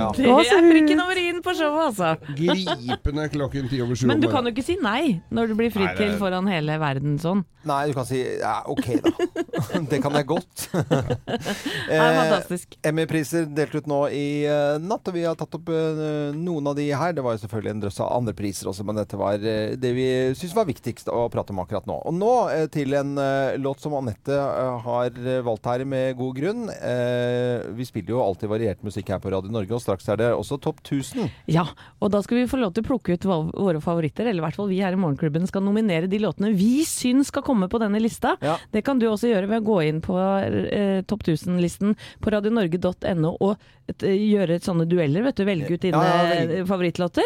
Ja. 0.06 0.36
Det 0.40 0.52
er 0.54 0.70
prikken 0.70 1.02
over 1.02 1.20
i-en 1.20 1.42
på 1.44 1.54
showet, 1.58 1.90
altså. 1.90 2.12
Gripende 2.38 3.26
klokken 3.32 3.68
ti 3.72 3.80
over 3.84 3.98
sju. 3.98 4.06
Men 4.10 4.22
du 4.22 4.28
kan 4.32 4.46
jo 4.46 4.52
ikke 4.54 4.64
si 4.66 4.78
nei 4.82 5.20
når 5.30 5.52
du 5.52 5.54
blir 5.58 5.70
det- 5.74 5.96
til 5.98 6.16
foran 6.20 6.46
hele 6.50 6.78
verden 6.82 7.18
sånn. 7.22 7.44
Nei, 7.66 7.88
du 7.90 7.94
kan 7.96 8.04
si 8.06 8.20
ja, 8.22 8.60
OK, 8.70 9.00
da. 9.02 9.10
Det 9.90 9.98
kan 10.04 10.14
jeg 10.14 10.26
godt. 10.28 10.68
Det 11.26 11.96
er 11.96 12.12
fantastisk. 12.20 12.76
Emmy-priser 12.86 13.48
delt 13.50 13.74
ut 13.74 13.88
nå 13.90 14.04
i 14.14 14.26
uh, 14.46 14.76
natt, 14.78 15.08
og 15.10 15.16
vi 15.16 15.24
har 15.26 15.34
tatt 15.38 15.56
opp 15.58 15.70
uh, 15.72 16.30
noen 16.36 16.68
av 16.70 16.76
de 16.78 16.84
her. 16.92 17.14
Det 17.16 17.24
var 17.26 17.34
jo 17.34 17.42
selvfølgelig 17.42 17.72
en 17.74 17.80
drøss 17.82 17.98
av 18.04 18.12
andre 18.20 18.34
priser 18.38 18.70
også, 18.70 18.86
men 18.86 19.00
dette 19.00 19.18
var 19.18 19.40
uh, 19.42 19.74
det 19.74 19.92
vi 19.96 20.06
syns 20.38 20.54
var 20.54 20.68
viktigst 20.68 21.10
å 21.10 21.24
prate 21.32 21.50
om 21.54 21.58
akkurat 21.64 21.86
nå. 21.88 21.96
Og 22.06 22.14
nå 22.14 22.32
eh, 22.52 22.66
til 22.70 22.92
en 22.98 23.14
eh, 23.18 23.56
låt 23.58 23.80
som 23.82 23.94
Anette 23.96 24.34
eh, 24.36 24.76
har 24.84 25.10
eh, 25.16 25.40
valgt 25.46 25.66
her 25.70 25.82
med 25.88 26.16
god 26.18 26.34
grunn. 26.36 26.66
Eh, 26.70 27.64
vi 27.78 27.86
spiller 27.88 28.10
jo 28.16 28.22
alltid 28.22 28.50
variert 28.52 28.82
musikk 28.86 29.08
her 29.14 29.18
på 29.22 29.30
Radio 29.32 29.50
Norge, 29.54 29.72
og 29.74 29.80
straks 29.82 29.95
er 30.12 30.16
det 30.20 30.28
også 30.36 30.58
Topp 30.60 30.80
1000. 30.84 31.30
Ja, 31.48 31.64
og 32.02 32.10
da 32.12 32.20
skal 32.22 32.38
vi 32.42 32.46
få 32.50 32.58
lov 32.60 32.72
til 32.76 32.84
å 32.84 32.88
plukke 32.90 33.16
ut 33.16 33.24
våre 33.26 33.80
favoritter, 33.80 34.26
eller 34.28 34.42
i 34.42 34.46
hvert 34.46 34.56
fall 34.58 34.68
vi 34.68 34.80
her 34.84 34.92
i 34.92 35.00
Morgenklubben 35.00 35.46
skal 35.48 35.62
nominere 35.64 36.06
de 36.10 36.18
låtene 36.22 36.52
vi 36.56 36.84
syns 36.84 37.28
skal 37.32 37.42
komme 37.46 37.68
på 37.72 37.80
denne 37.82 38.00
lista. 38.02 38.36
Ja. 38.44 38.56
Det 38.72 38.84
kan 38.86 38.98
du 39.00 39.06
også 39.08 39.30
gjøre 39.32 39.48
ved 39.50 39.62
å 39.62 39.66
gå 39.66 39.78
inn 39.88 40.02
på 40.04 40.16
eh, 40.18 41.00
Topp 41.08 41.24
1000-listen 41.26 41.96
på 42.20 42.30
radionorge.no 42.34 43.36
og 43.40 43.56
et, 43.86 44.02
eh, 44.02 44.16
gjøre 44.32 44.56
et 44.58 44.64
sånne 44.66 44.86
dueller, 44.90 45.22
vet 45.22 45.36
du. 45.38 45.44
Velge 45.46 45.70
ut 45.76 45.80
dine 45.84 46.00
Ja, 46.02 46.22
ja, 46.34 46.40
eh, 46.60 46.64
favorittlåter. 46.66 47.22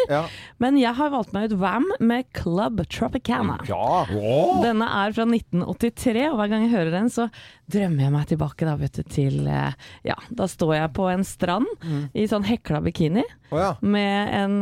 Men 0.60 0.76
jeg 0.76 0.92
har 0.94 1.10
valgt 1.12 1.32
meg 1.32 1.50
ut 1.50 1.58
Wam 1.60 1.86
med 2.00 2.26
Club 2.36 2.82
Tropicana. 2.92 3.58
ja. 3.68 4.04
Denne 4.60 4.84
er 4.84 5.12
fra 5.16 5.24
1983, 5.24 6.26
og 6.30 6.36
hver 6.40 6.50
gang 6.52 6.66
jeg 6.66 6.74
hører 6.74 6.90
den, 6.94 7.08
så 7.12 7.28
drømmer 7.70 8.04
jeg 8.06 8.12
meg 8.12 8.26
tilbake 8.28 8.66
da, 8.68 8.74
vet 8.80 8.98
du, 8.98 9.02
til 9.08 9.46
eh, 9.48 9.72
Ja, 10.04 10.16
da 10.30 10.46
står 10.50 10.74
jeg 10.76 10.92
på 10.96 11.08
en 11.10 11.24
strand 11.24 11.66
i 12.14 12.26
sånn 12.30 12.44
hekla 12.60 12.80
bikini 12.80 13.24
oh, 13.50 13.58
ja. 13.58 13.76
med 13.80 14.34
en 14.34 14.60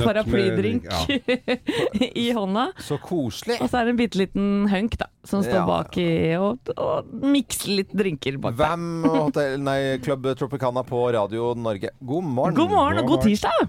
paraplydrink 0.00 0.84
med, 0.84 1.22
ja. 1.28 2.06
i 2.14 2.32
hånda. 2.32 2.72
Så 2.78 2.98
koselig. 2.98 3.60
Og 3.62 3.70
så 3.70 3.78
er 3.78 3.84
det 3.84 3.90
en 3.94 4.00
bitte 4.00 4.18
liten 4.18 4.68
hunk 4.68 4.98
da, 4.98 5.06
som 5.24 5.42
står 5.42 5.58
Ja. 5.58 5.66
baki 5.66 6.08
og, 6.38 6.72
og 6.76 7.12
mikser 7.22 7.74
litt 7.80 7.92
drinker 7.92 8.38
bak 8.38 8.56
der. 8.56 8.68
Vam 8.68 9.04
Hotel, 9.04 9.58
nei, 9.60 9.98
Club 10.04 10.26
Tropicana 10.38 10.84
på 10.86 11.12
Radio 11.12 11.54
Norge. 11.56 11.90
God 12.00 12.24
morgen. 12.24 12.54
God 12.54 12.70
morgen 12.70 12.98
og 13.02 13.06
god 13.06 13.22
tirsdag! 13.22 13.68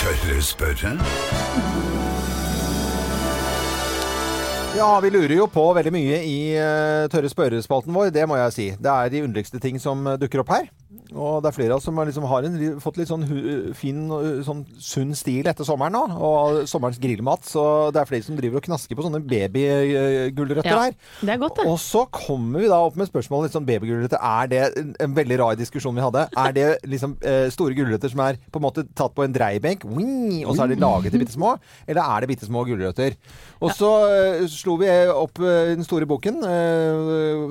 Tørre 0.00 0.42
spørre, 0.42 0.96
Ja, 4.70 5.00
vi 5.02 5.10
lurer 5.10 5.32
jo 5.34 5.48
på 5.50 5.64
veldig 5.74 5.90
mye 5.90 6.18
i 6.22 6.36
uh, 6.54 7.08
tørre 7.10 7.26
spørrespalten 7.28 7.90
vår, 7.90 8.12
det 8.14 8.22
må 8.30 8.36
jeg 8.38 8.54
si. 8.54 8.66
Det 8.78 8.92
er 8.92 9.10
de 9.10 9.24
underligste 9.26 9.58
ting 9.58 9.80
som 9.82 10.06
eh, 10.06 10.18
dukker 10.20 10.44
opp 10.44 10.52
her. 10.54 10.68
Og 11.14 11.38
det 11.42 11.50
er 11.50 11.54
flere 11.54 11.74
av 11.74 11.78
oss 11.78 11.84
som 11.86 11.98
har, 12.00 12.08
liksom, 12.08 12.24
har 12.26 12.46
en, 12.46 12.56
fått 12.82 12.96
litt 12.98 13.10
sånn 13.10 13.22
fin, 13.78 13.98
sånn 14.46 14.64
sunn 14.82 15.12
stil 15.14 15.46
etter 15.46 15.66
sommeren 15.66 15.94
nå. 15.94 16.02
Og 16.18 16.60
sommerens 16.70 16.98
grillmat. 17.02 17.44
Så 17.46 17.62
det 17.94 18.00
er 18.00 18.08
flere 18.10 18.26
som 18.26 18.38
driver 18.38 18.58
og 18.58 18.64
knasker 18.66 18.98
på 18.98 19.04
sånne 19.06 19.20
babygulrøtter 19.22 20.66
Ja, 20.66 20.80
her. 20.88 20.96
det 21.20 21.34
er 21.34 21.40
godt, 21.42 21.60
det. 21.60 21.66
Og 21.70 21.78
så 21.82 22.02
kommer 22.10 22.64
vi 22.64 22.70
da 22.72 22.80
opp 22.82 22.98
med 22.98 23.10
spørsmålet 23.10 23.48
litt 23.48 23.56
sånn 23.58 23.68
babygulrøtter. 23.68 24.18
Er 24.18 24.50
det 24.50 24.62
en, 25.04 25.14
veldig 25.14 25.38
rar 25.42 25.58
diskusjon 25.60 25.94
vi 25.94 26.02
hadde? 26.02 26.24
Er 26.42 26.56
det 26.56 26.66
liksom 26.90 27.14
eh, 27.22 27.46
store 27.54 27.76
gulrøtter 27.78 28.10
som 28.10 28.24
er 28.26 28.40
på 28.50 28.58
en 28.58 28.66
måte 28.66 28.86
tatt 28.98 29.14
på 29.14 29.26
en 29.26 29.34
dreiebenk, 29.34 29.86
og 29.86 30.56
så 30.56 30.64
er 30.64 30.72
de 30.72 30.80
laget 30.82 31.14
til 31.14 31.22
bitte 31.22 31.36
små? 31.36 31.54
Eller 31.86 32.02
er 32.02 32.24
det 32.24 32.32
bitte 32.32 32.48
små 32.48 32.64
gulrøtter? 32.66 33.14
Og 33.62 33.70
så 33.78 33.92
eh, 34.10 34.42
slo 34.50 34.74
vi 34.80 34.90
opp 35.14 35.38
eh, 35.38 35.76
den 35.76 35.86
store 35.86 36.08
boken, 36.10 36.42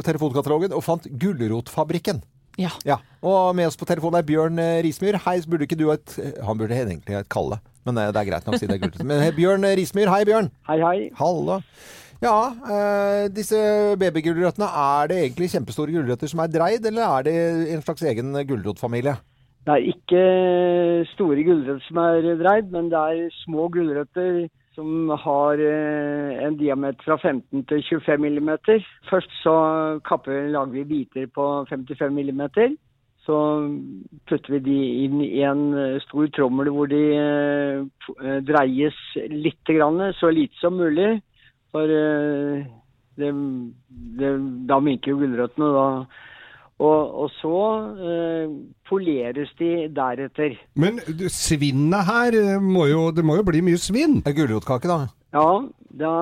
telefonkatalogen, 0.04 0.76
og 0.76 0.84
fant 0.84 1.08
Gulrotfabrikken. 1.20 2.20
Ja. 2.60 2.74
Ja, 2.84 2.98
og 3.24 3.54
med 3.56 3.70
oss 3.70 3.80
på 3.80 3.88
telefonen 3.88 4.20
er 4.20 4.28
Bjørn 4.28 4.60
eh, 4.60 4.82
Rismyr. 4.84 5.18
Hei, 5.24 5.38
burde 5.48 5.64
ikke 5.64 5.78
du 5.80 5.88
ha 5.88 5.96
et 5.96 6.16
Han 6.44 6.60
burde 6.60 6.76
egentlig 6.76 7.16
ha 7.16 7.24
et 7.24 7.32
Kalle, 7.32 7.62
men 7.88 8.02
eh, 8.02 8.12
det 8.12 8.20
er 8.20 8.28
greit 8.28 8.50
nok 8.50 8.58
å 8.58 8.60
si 8.60 8.68
det 8.68 8.82
er. 8.82 9.00
Men 9.00 9.24
eh, 9.24 9.32
Bjørn 9.36 9.64
Rismyr, 9.80 10.12
hei 10.12 10.26
Bjørn. 10.28 10.52
Hei, 10.68 10.78
hei. 10.84 10.98
Hallo. 11.20 11.62
Ja, 12.20 12.36
eh, 12.68 13.30
disse 13.32 13.58
babygulrøttene, 14.00 14.68
er 14.68 15.08
det 15.08 15.22
egentlig 15.24 15.54
kjempestore 15.54 15.96
gulrøtter 15.96 16.28
som 16.28 16.44
er 16.44 16.52
dreid, 16.52 16.84
eller 16.90 17.06
er 17.08 17.28
det 17.30 17.36
en 17.78 17.86
slags 17.86 18.04
egen 18.12 18.36
gulrotfamilie? 18.50 19.16
Det 19.64 19.76
er 19.78 19.88
ikke 19.94 20.24
store 21.14 21.46
gulrøtter 21.48 21.86
som 21.88 22.02
er 22.04 22.28
dreid, 22.42 22.74
men 22.76 22.92
det 22.92 23.00
er 23.00 23.38
små 23.46 23.70
gulrøtter 23.72 24.50
som 24.80 25.10
har 25.10 25.60
eh, 25.60 26.44
en 26.46 26.56
diameter 26.58 27.04
fra 27.04 27.18
15 27.20 27.66
til 27.68 27.84
25 27.84 28.22
millimeter. 28.24 28.84
Først 29.10 29.32
så 29.44 29.56
kapper, 30.08 30.48
lager 30.54 30.78
vi 30.78 30.84
biter 30.88 31.28
på 31.36 31.48
55 31.70 32.14
millimeter. 32.16 32.76
Så 33.26 33.36
putter 34.30 34.56
vi 34.56 34.60
de 34.70 34.78
inn 35.04 35.20
i 35.26 35.44
en 35.44 35.66
eh, 35.76 36.00
stor 36.06 36.32
trommel 36.36 36.72
hvor 36.72 36.88
de 36.92 37.02
eh, 37.18 38.40
dreies 38.48 39.00
litt, 39.34 39.74
så 40.22 40.32
lite 40.32 40.56
som 40.62 40.80
mulig. 40.80 41.20
For 41.74 41.86
det, 43.20 43.34
det, 44.18 44.32
da 44.72 44.80
minker 44.82 45.12
jo 45.12 45.20
gulrøttene. 45.22 45.74
Da. 45.76 45.88
Og, 46.80 47.16
og 47.24 47.32
så 47.42 47.62
eh, 48.08 48.52
poleres 48.88 49.50
de 49.60 49.90
deretter. 49.96 50.56
Men 50.80 51.02
svinnet 51.28 52.08
her 52.08 52.38
eh, 52.40 52.62
må 52.64 52.86
jo 52.88 53.10
Det 53.12 53.26
må 53.26 53.36
jo 53.36 53.44
bli 53.44 53.60
mye 53.68 53.80
svinn? 53.82 54.22
Gulrotkake, 54.24 54.88
da. 54.88 55.10
Ja, 55.36 55.50
da, 56.00 56.14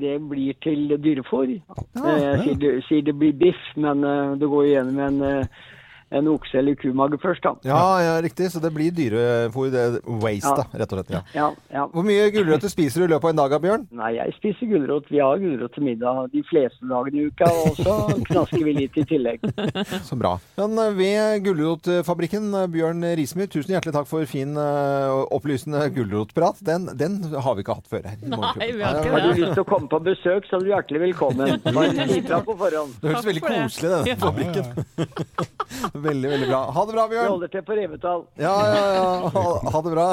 det 0.00 0.16
blir 0.30 0.56
til 0.64 0.96
dyrefòr. 0.96 1.52
Ja, 1.52 1.84
ja. 2.00 2.16
Jeg 2.16 2.40
sier 2.44 2.56
det, 2.62 2.72
sier 2.88 3.04
det 3.06 3.14
blir 3.20 3.36
biff, 3.36 3.60
men 3.76 4.04
eh, 4.04 4.32
det 4.40 4.48
går 4.48 4.64
jo 4.64 4.72
gjennom 4.72 5.04
en, 5.06 5.20
eh, 5.28 5.68
en 6.10 6.26
okse- 6.26 6.58
eller 6.58 6.74
kumage 6.74 7.18
først, 7.22 7.42
da. 7.44 7.52
Ja, 7.64 7.82
ja, 8.02 8.14
riktig. 8.24 8.48
Så 8.50 8.60
det 8.62 8.72
blir 8.74 8.90
dyrefôr. 8.90 9.70
det 9.70 10.00
Waste, 10.06 10.48
Ja. 10.50 10.56
da, 10.56 10.78
rett 10.78 10.92
og 10.92 10.98
slett. 10.98 11.10
Ja. 11.14 11.20
Ja, 11.34 11.48
ja. 11.72 11.84
Hvor 11.86 12.02
mye 12.04 12.30
gulrøtter 12.34 12.68
spiser 12.72 13.00
du 13.00 13.04
i 13.06 13.10
løpet 13.14 13.24
av 13.24 13.30
en 13.30 13.36
dag, 13.36 13.54
Bjørn? 13.62 13.86
Nei, 13.94 14.14
jeg 14.16 14.34
spiser 14.38 14.66
gulrot. 14.72 15.06
Vi 15.10 15.20
har 15.22 15.38
gulrot 15.38 15.72
til 15.74 15.84
middag 15.86 16.32
de 16.32 16.42
fleste 16.50 16.82
dagene 16.90 17.14
i 17.22 17.26
uka, 17.30 17.46
og 17.46 17.76
så 17.78 17.94
knasker 18.30 18.64
vi 18.66 18.72
litt 18.74 18.98
i 18.98 19.04
tillegg. 19.06 19.44
Så 20.02 20.18
bra. 20.18 20.36
Men 20.58 20.76
eh, 20.78 20.90
ved 20.98 21.44
Gulrotfabrikken, 21.46 22.50
eh, 22.54 22.66
Bjørn 22.74 23.04
Rismyr, 23.16 23.46
tusen 23.52 23.74
hjertelig 23.76 23.94
takk 23.94 24.08
for 24.10 24.26
fin 24.26 24.56
eh, 24.58 25.08
og 25.14 25.30
opplysende 25.38 25.84
gulrotprat. 25.94 26.58
Den, 26.66 26.88
den 26.98 27.20
har 27.34 27.54
vi 27.54 27.62
ikke 27.62 27.78
hatt 27.78 27.86
før 27.90 28.02
her. 28.10 28.18
i 28.18 28.26
Morgenklubben. 28.30 28.76
vi 28.76 28.82
har 28.82 28.98
ikke 28.98 29.04
det. 29.04 29.14
Har 29.14 29.28
du 29.30 29.40
lyst 29.44 29.54
til 29.54 29.62
å 29.62 29.68
komme 29.70 29.88
på 29.94 30.02
besøk, 30.10 30.50
så 30.50 30.58
er 30.58 30.66
du 30.66 30.72
hjertelig 30.74 31.00
velkommen. 31.06 31.54
Bare 31.78 32.08
si 32.10 32.20
fra 32.26 32.42
på 32.44 32.58
forhånd. 32.58 32.98
Det 33.00 33.14
høres 33.14 33.30
veldig 33.30 33.44
koselig 33.46 33.90
ut, 33.90 34.10
denne 34.10 34.18
fabrikken. 34.26 34.64
veldig, 36.04 36.30
veldig 36.32 36.48
bra. 36.50 36.60
Ha 36.76 36.84
det 36.88 36.94
bra, 36.96 37.04
Bjørn. 37.10 37.26
Vi 37.26 37.32
holder 37.34 37.52
til 37.52 37.64
på 37.66 37.76
revetall. 37.78 38.24
Ja, 38.40 38.54
ja, 38.70 38.82
ja. 38.96 39.30
Ha, 39.34 39.44
ha 39.74 39.82
det 39.86 39.94
bra. 39.94 40.06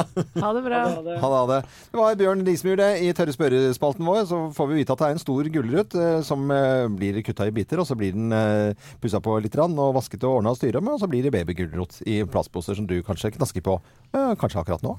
Ha 0.44 0.52
det 0.58 0.64
bra. 0.66 0.82
Ha 0.84 1.02
det. 1.06 1.18
Ha 1.22 1.32
det, 1.32 1.40
ha 1.40 1.46
det. 1.52 1.60
Det 1.92 2.02
var 2.02 2.20
Bjørn 2.22 2.46
Rismyr 2.48 2.80
det 2.82 2.90
i 3.06 3.12
tørre 3.18 3.36
spørrespalten 3.36 4.08
vår. 4.08 4.24
Så 4.30 4.42
får 4.58 4.72
vi 4.72 4.80
vite 4.82 4.96
at 4.96 5.04
det 5.04 5.10
er 5.10 5.18
en 5.18 5.24
stor 5.24 5.52
gulrot 5.58 5.98
eh, 5.98 6.20
som 6.28 6.48
eh, 6.54 6.86
blir 6.94 7.22
kutta 7.26 7.50
i 7.50 7.56
biter, 7.56 7.82
og 7.82 7.90
så 7.90 7.98
blir 8.00 8.16
den 8.16 8.34
eh, 8.36 8.90
pussa 9.04 9.22
på 9.24 9.38
litt 9.44 9.58
rann, 9.58 9.78
og 9.82 9.96
vasket 9.98 10.26
og 10.28 10.40
ordna 10.40 10.56
og 10.56 10.62
styra 10.62 10.84
med, 10.84 10.98
og 10.98 11.04
så 11.04 11.12
blir 11.12 11.28
det 11.28 11.36
babygulrot 11.36 12.02
i 12.08 12.22
plastposer 12.28 12.78
som 12.78 12.90
du 12.90 13.00
kanskje 13.06 13.36
knasker 13.38 13.66
på 13.66 13.80
eh, 14.14 14.34
kanskje 14.40 14.64
akkurat 14.64 14.86
nå. 14.86 14.98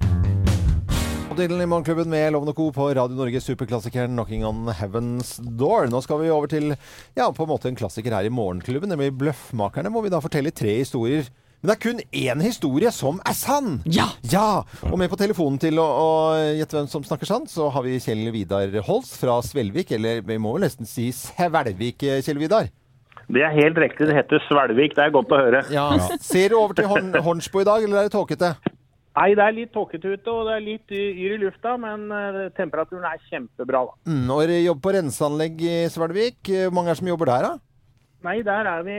Dylan 1.38 1.60
i 1.62 1.66
Morgenklubben 1.70 2.08
med 2.10 2.32
Loven 2.34 2.50
og 2.50 2.56
Co. 2.58 2.64
på 2.74 2.88
Radio 2.98 3.14
Norge, 3.14 3.38
superklassikeren 3.38 4.10
'Knocking 4.10 4.42
on 4.42 4.66
Heaven's 4.74 5.36
Door'. 5.38 5.86
Nå 5.86 6.00
skal 6.02 6.18
vi 6.18 6.30
over 6.34 6.50
til 6.50 6.72
ja, 7.14 7.28
på 7.30 7.44
en 7.44 7.50
måte 7.52 7.68
en 7.70 7.76
klassiker 7.78 8.10
her 8.10 8.26
i 8.26 8.32
Morgenklubben, 8.32 8.90
nemlig 8.90 9.12
Bløffmakerne, 9.20 9.92
hvor 9.94 10.02
vi 10.02 10.10
da 10.10 10.18
forteller 10.18 10.50
tre 10.50 10.80
historier. 10.80 11.28
Men 11.60 11.70
det 11.70 11.76
er 11.76 11.82
kun 11.84 12.00
én 12.10 12.42
historie 12.42 12.90
som 12.90 13.20
er 13.22 13.38
sann! 13.38 13.82
Ja! 13.86 14.08
Ja! 14.32 14.64
Og 14.90 14.98
med 14.98 15.12
på 15.12 15.18
telefonen 15.20 15.60
til 15.62 15.78
å, 15.78 15.86
å 15.86 16.08
gjette 16.58 16.80
hvem 16.80 16.90
som 16.90 17.06
snakker 17.06 17.30
sant, 17.30 17.50
så 17.54 17.68
har 17.70 17.86
vi 17.86 18.00
Kjell 18.02 18.32
Vidar 18.34 18.74
Holst 18.88 19.14
fra 19.22 19.38
Svelvik, 19.38 19.92
eller 19.94 20.26
vi 20.26 20.38
må 20.42 20.56
vel 20.56 20.66
nesten 20.66 20.90
si 20.90 21.12
Svelvik, 21.14 22.02
Kjell 22.26 22.42
Vidar. 22.42 22.66
Det 23.28 23.44
er 23.44 23.52
helt 23.52 23.78
riktig. 23.78 24.08
Det 24.08 24.16
heter 24.16 24.42
Svelvik. 24.48 24.94
Det 24.96 25.04
er 25.04 25.14
godt 25.14 25.30
å 25.36 25.38
høre. 25.38 25.62
Ja. 25.70 25.90
Ser 26.18 26.50
du 26.50 26.58
over 26.58 26.74
til 26.74 26.88
Horn 26.88 27.12
Hornsbo 27.14 27.60
i 27.60 27.68
dag, 27.68 27.84
eller 27.84 28.02
er 28.02 28.08
det 28.08 28.14
tåkete? 28.16 28.54
Nei, 29.18 29.32
det 29.34 29.42
er 29.42 29.54
litt 29.56 29.72
tåkete 29.74 30.12
ute 30.14 30.30
og 30.30 30.44
det 30.46 30.52
er 30.54 30.62
litt 30.62 30.92
yr 30.94 31.32
i 31.34 31.38
lufta, 31.42 31.72
men 31.80 32.04
eh, 32.14 32.36
temperaturen 32.54 33.06
er 33.08 33.18
kjempebra. 33.26 33.80
da. 33.88 33.96
Mm, 34.06 34.28
og 34.30 34.42
dere 34.44 34.58
jobber 34.62 34.84
på 34.84 34.92
renseanlegg 34.94 35.64
i 35.66 35.76
Svelvik. 35.90 36.38
Eh, 36.54 36.68
Hvor 36.68 36.76
mange 36.78 36.92
er 36.92 36.94
det 36.94 37.00
som 37.00 37.10
jobber 37.10 37.32
der, 37.32 37.48
da? 37.48 37.56
Nei, 38.28 38.36
der 38.46 38.68
er 38.70 38.84
vi, 38.86 38.98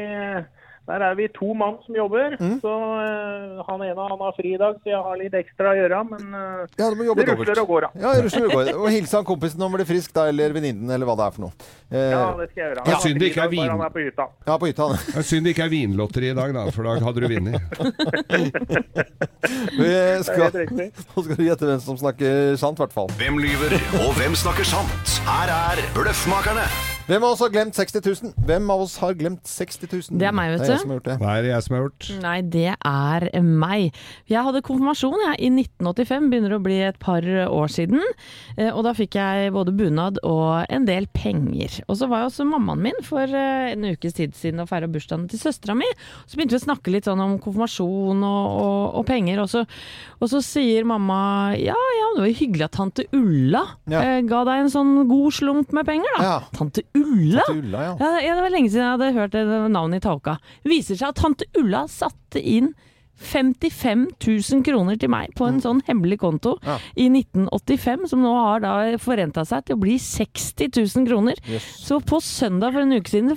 der 0.89 0.99
er 1.05 1.13
vi 1.19 1.27
to 1.29 1.53
mann 1.53 1.75
som 1.85 1.93
jobber. 1.95 2.33
Mm. 2.39 2.55
Så 2.63 2.71
uh, 2.73 3.61
han 3.67 3.81
ene 3.85 4.01
han 4.09 4.21
har 4.25 4.33
fri 4.37 4.49
i 4.55 4.57
dag, 4.61 4.73
så 4.81 4.87
jeg 4.89 5.01
har 5.05 5.15
litt 5.19 5.33
ekstra 5.37 5.67
å 5.75 5.77
gjøre. 5.77 5.99
Men 6.09 6.23
uh, 6.33 6.65
Ja, 6.79 6.87
du 6.89 6.95
må 6.97 7.03
jobbe 7.05 7.21
det 7.21 7.27
rusler 7.35 7.45
dobbelt. 7.45 7.61
og 7.61 7.67
går, 7.73 7.81
da. 7.85 7.89
Ja, 8.01 8.09
rusler 8.25 8.45
og 8.47 8.51
går. 8.57 8.65
Og 8.79 8.87
hilse 8.95 9.13
han 9.19 9.25
kompisen 9.27 9.61
om 9.65 9.69
å 9.69 9.71
bli 9.77 9.85
frisk, 9.89 10.09
da, 10.15 10.21
eller 10.31 10.49
venninnen, 10.57 10.89
eller 10.95 11.05
hva 11.09 11.15
det 11.19 11.25
er 11.29 11.33
for 11.37 11.43
noe. 11.45 11.53
Uh, 11.93 12.09
Ja, 12.09 12.23
det 12.39 12.47
skal 12.49 12.59
jeg 12.63 12.67
gjøre. 12.71 12.79
Ja, 12.79 12.83
Han 12.89 12.93
har 12.97 13.03
synd 13.05 13.17
det 13.19 13.21
fri 13.21 13.27
i 13.29 13.31
ikke 13.33 13.43
er 13.43 13.45
bare 13.45 13.55
vin. 13.55 13.69
Han 13.75 13.83
er 13.85 13.91
på 13.93 14.01
hytta. 14.07 14.25
ja, 14.49 14.55
på 14.57 14.65
hytta. 14.71 14.83
han. 14.89 14.95
Er 15.19 15.23
synd 15.29 15.43
det 15.49 15.53
ikke 15.55 15.65
er 15.67 15.73
vinlotteri 15.75 16.27
i 16.33 16.37
dag, 16.41 16.49
da, 16.57 16.61
for 16.73 16.81
da 16.89 16.91
hadde 17.05 17.19
du 17.19 17.25
vunnet. 17.35 17.57
Vi 19.79 19.93
skal, 20.25 20.49
nå 20.49 21.23
skal 21.23 21.37
du 21.39 21.43
gjette 21.45 21.67
hvem 21.69 21.81
som 21.83 21.95
snakker 22.01 22.55
sant, 22.59 22.79
i 22.79 22.81
hvert 22.85 22.95
fall. 22.95 23.09
Hvem 23.21 23.35
lyver, 23.41 23.71
og 24.03 24.09
hvem 24.19 24.33
snakker 24.37 24.65
sant? 24.67 25.17
Her 25.29 25.47
er 25.53 25.77
Bløffmakerne. 25.97 26.65
Hvem 27.09 27.23
av 27.25 27.31
oss 27.33 27.39
har 27.41 27.49
glemt 27.49 27.73
60 27.73 28.03
000? 28.05 28.33
Hvem 28.45 28.67
av 28.69 28.81
oss 28.83 28.95
har 29.01 29.15
glemt 29.17 29.47
60 29.49 29.87
000? 30.11 30.17
Det 30.21 30.27
er 30.29 30.33
meg, 30.37 30.51
vet 30.53 30.61
du. 30.61 30.65
Det 30.69 30.69
er 30.69 30.77
jeg 30.77 30.83
som 30.83 30.91
har 30.91 30.99
gjort 30.99 31.07
det. 31.09 31.15
Nei, 31.23 31.31
det 31.41 31.49
er 31.49 31.55
jeg 31.55 31.65
som 31.65 31.75
har 31.75 31.81
gjort? 31.87 32.09
Nei, 32.21 32.35
det 32.53 32.73
er 32.75 33.25
meg. 33.65 33.97
Jeg 34.29 34.43
hadde 34.45 34.61
konfirmasjon 34.67 35.23
jeg, 35.25 35.39
i 35.41 35.49
1985, 35.55 36.27
begynner 36.29 36.53
å 36.53 36.59
bli 36.61 36.77
et 36.85 36.99
par 37.01 37.25
år 37.47 37.73
siden. 37.73 38.03
Eh, 38.59 38.69
Og 38.69 38.83
da 38.85 38.93
fikk 38.93 39.17
jeg 39.17 39.49
både 39.55 39.73
bunad 39.79 40.19
og 40.21 40.67
en 40.69 40.85
del 40.85 41.07
penger. 41.17 41.79
Og 41.89 41.97
så 41.97 42.05
var 42.11 42.21
jeg 42.27 42.29
også 42.29 42.45
mammaen 42.51 42.83
min 42.85 43.01
for 43.07 43.25
eh, 43.25 43.71
en 43.73 43.89
ukes 43.89 44.13
tid 44.19 44.37
siden 44.37 44.61
og 44.61 44.69
feira 44.69 44.85
bursdagen 44.91 45.25
til 45.33 45.41
søstera 45.41 45.73
mi. 45.81 45.89
Så 46.29 46.37
begynte 46.37 46.53
vi 46.59 46.61
å 46.61 46.67
snakke 46.67 46.93
litt 46.93 47.09
sånn 47.09 47.25
om 47.25 47.39
konfirmasjon 47.41 48.21
og, 48.21 48.61
og, 48.61 48.77
og 49.01 49.07
penger. 49.09 49.41
Og 49.41 49.49
så, 49.49 49.65
og 50.21 50.29
så 50.29 50.43
sier 50.45 50.85
mamma 50.85 51.19
ja 51.57 51.73
ja, 51.73 52.13
det 52.19 52.21
var 52.27 52.37
hyggelig 52.43 52.67
at 52.69 52.77
tante 52.77 53.07
Ulla 53.17 53.65
Ja. 53.89 54.05
eh, 54.05 54.21
ga 54.29 54.45
deg 54.45 54.67
en 54.67 54.73
sånn 54.77 54.93
god 55.09 55.33
slump 55.41 55.73
med 55.73 55.89
penger, 55.89 56.13
da. 56.19 56.29
Ja. 56.29 56.39
Tante 56.53 56.85
Ulla? 56.85 56.97
Tante 57.03 57.55
Ulla, 57.61 57.83
ja. 57.87 57.95
Ja, 57.99 58.35
det 58.35 58.43
var 58.45 58.53
lenge 58.53 58.69
siden 58.69 58.85
jeg 58.85 58.97
hadde 58.97 59.13
hørt 59.17 59.31
det 59.37 59.45
navnet 59.73 60.01
i 60.01 60.05
talka, 60.07 60.37
Viser 60.67 60.95
seg 60.99 61.09
at 61.13 61.19
tante 61.23 61.45
Ulla 61.59 61.85
satte 61.87 62.41
inn 62.43 62.73
55 63.19 64.05
000 64.23 64.61
kroner 64.63 64.95
til 64.99 65.09
meg 65.11 65.33
på 65.35 65.43
en 65.49 65.57
sånn 65.59 65.81
hemmelig 65.89 66.19
konto 66.21 66.53
Mm. 66.61 66.69
Ja. 66.69 66.77
i 66.95 67.07
1985, 67.11 68.07
som 68.07 68.21
nå 68.23 68.31
har 68.33 68.61
da 68.63 68.73
forenta 68.97 69.43
seg 69.45 69.65
til 69.67 69.75
å 69.75 69.81
bli 69.81 69.97
60 69.99 70.69
000 70.71 71.07
kroner. 71.09 71.35
Yes. 71.51 71.65
Så 71.83 71.99
på 71.99 72.21
søndag 72.23 72.71
for 72.73 72.81
en 72.85 72.93
uke 72.95 73.11
siden 73.11 73.33
så 73.33 73.35